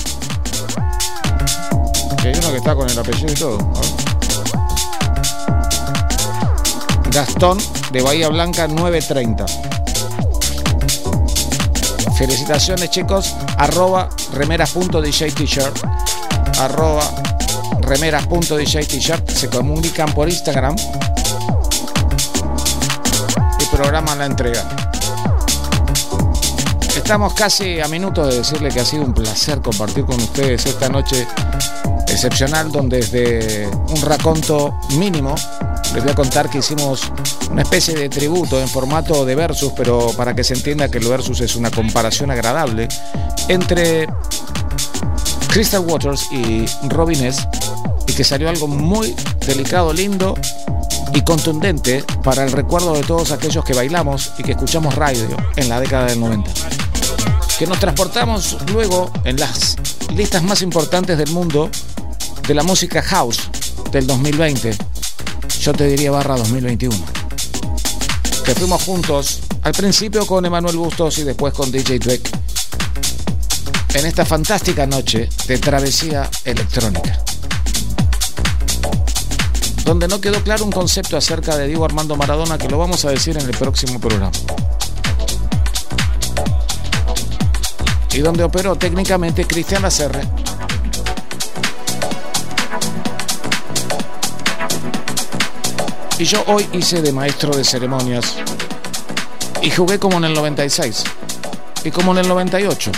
Que 2.23 2.29
hay 2.29 2.35
uno 2.39 2.49
que 2.49 2.57
está 2.57 2.73
con 2.73 2.89
el 2.89 2.97
apellido 2.97 3.31
y 3.31 3.35
todo. 3.35 3.57
Gastón 7.11 7.59
de 7.91 8.01
Bahía 8.01 8.29
Blanca 8.29 8.67
930. 8.67 9.45
Felicitaciones 12.17 12.89
chicos. 12.89 13.35
Arroba 13.57 14.09
remeras.dj 14.33 15.35
t-shirt. 15.35 16.14
Arroba 16.59 17.03
remeras.dj 17.81 18.87
t-shirt. 18.87 19.29
Se 19.29 19.49
comunican 19.49 20.13
por 20.13 20.29
Instagram. 20.29 20.75
Y 23.59 23.65
programan 23.75 24.19
la 24.19 24.25
entrega. 24.25 24.67
Estamos 26.95 27.33
casi 27.33 27.79
a 27.79 27.87
minutos 27.87 28.29
de 28.29 28.37
decirle 28.37 28.69
que 28.69 28.79
ha 28.79 28.85
sido 28.85 29.03
un 29.03 29.13
placer 29.13 29.61
compartir 29.61 30.05
con 30.05 30.15
ustedes 30.15 30.65
esta 30.65 30.89
noche 30.89 31.27
excepcional 32.07 32.71
donde 32.71 32.97
desde 32.97 33.67
un 33.67 34.01
raconto 34.01 34.79
mínimo 34.97 35.35
les 35.93 36.03
voy 36.03 36.11
a 36.11 36.15
contar 36.15 36.49
que 36.49 36.59
hicimos 36.59 37.11
una 37.51 37.61
especie 37.61 37.93
de 37.95 38.09
tributo 38.09 38.59
en 38.59 38.67
formato 38.67 39.25
de 39.25 39.35
versus, 39.35 39.71
pero 39.75 40.11
para 40.17 40.33
que 40.33 40.43
se 40.43 40.53
entienda 40.53 40.89
que 40.89 40.97
el 40.97 41.07
versus 41.07 41.41
es 41.41 41.55
una 41.55 41.71
comparación 41.71 42.31
agradable 42.31 42.87
entre 43.47 44.07
Crystal 45.55 45.85
Waters 45.87 46.27
y 46.33 46.65
Robin 46.89 47.23
S. 47.23 47.47
y 48.07 48.11
que 48.11 48.25
salió 48.25 48.49
algo 48.49 48.67
muy 48.67 49.15
delicado, 49.47 49.93
lindo 49.93 50.37
y 51.13 51.21
contundente 51.21 52.03
para 52.25 52.43
el 52.43 52.51
recuerdo 52.51 52.93
de 52.93 53.03
todos 53.03 53.31
aquellos 53.31 53.63
que 53.63 53.73
bailamos 53.73 54.33
y 54.37 54.43
que 54.43 54.51
escuchamos 54.51 54.95
radio 54.95 55.25
en 55.55 55.69
la 55.69 55.79
década 55.79 56.07
del 56.07 56.19
90. 56.19 56.51
Que 57.57 57.67
nos 57.67 57.79
transportamos 57.79 58.57
luego 58.73 59.09
en 59.23 59.39
las 59.39 59.77
listas 60.13 60.43
más 60.43 60.61
importantes 60.61 61.17
del 61.17 61.31
mundo 61.31 61.69
de 62.45 62.53
la 62.53 62.63
música 62.63 63.01
house 63.01 63.49
del 63.93 64.07
2020. 64.07 64.75
Yo 65.61 65.71
te 65.71 65.87
diría 65.87 66.11
barra 66.11 66.35
2021. 66.35 66.93
Que 68.43 68.55
fuimos 68.55 68.83
juntos 68.83 69.39
al 69.61 69.71
principio 69.71 70.27
con 70.27 70.45
Emanuel 70.45 70.75
Bustos 70.75 71.17
y 71.19 71.23
después 71.23 71.53
con 71.53 71.71
DJ 71.71 71.99
Dweck 71.99 72.44
en 73.95 74.05
esta 74.05 74.25
fantástica 74.25 74.85
noche 74.85 75.29
de 75.47 75.57
travesía 75.57 76.29
electrónica. 76.43 77.17
Donde 79.85 80.09
no 80.09 80.19
quedó 80.19 80.43
claro 80.43 80.65
un 80.65 80.71
concepto 80.71 81.15
acerca 81.15 81.55
de 81.55 81.67
Diego 81.67 81.85
Armando 81.85 82.17
Maradona 82.17 82.57
que 82.57 82.67
lo 82.67 82.77
vamos 82.77 83.05
a 83.05 83.09
decir 83.09 83.37
en 83.37 83.45
el 83.45 83.55
próximo 83.57 83.97
programa. 83.99 84.33
Y 88.11 88.19
donde 88.19 88.43
operó 88.43 88.75
técnicamente 88.75 89.45
Cristian 89.45 89.81
Lacerre 89.81 90.21
Y 96.17 96.25
yo 96.25 96.43
hoy 96.47 96.67
hice 96.73 97.01
de 97.01 97.11
maestro 97.11 97.55
de 97.55 97.63
ceremonias 97.63 98.35
y 99.61 99.69
jugué 99.69 99.99
como 99.99 100.17
en 100.17 100.25
el 100.25 100.33
96 100.33 101.03
y 101.83 101.91
como 101.91 102.11
en 102.13 102.19
el 102.19 102.27
98. 102.27 102.91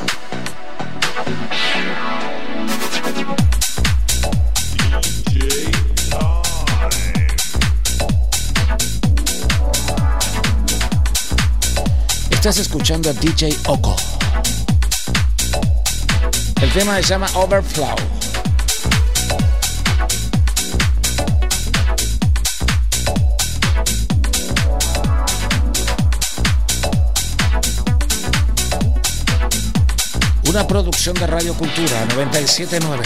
Estás 12.40 12.58
escuchando 12.60 13.10
a 13.10 13.14
DJ 13.14 13.54
Oko. 13.68 13.94
El 16.62 16.72
tema 16.72 16.96
se 16.96 17.04
llama 17.04 17.28
Overflow. 17.34 17.94
Una 30.48 30.66
producción 30.66 31.16
de 31.16 31.28
Radio 31.28 31.54
Cultura 31.56 32.06
979. 32.16 33.04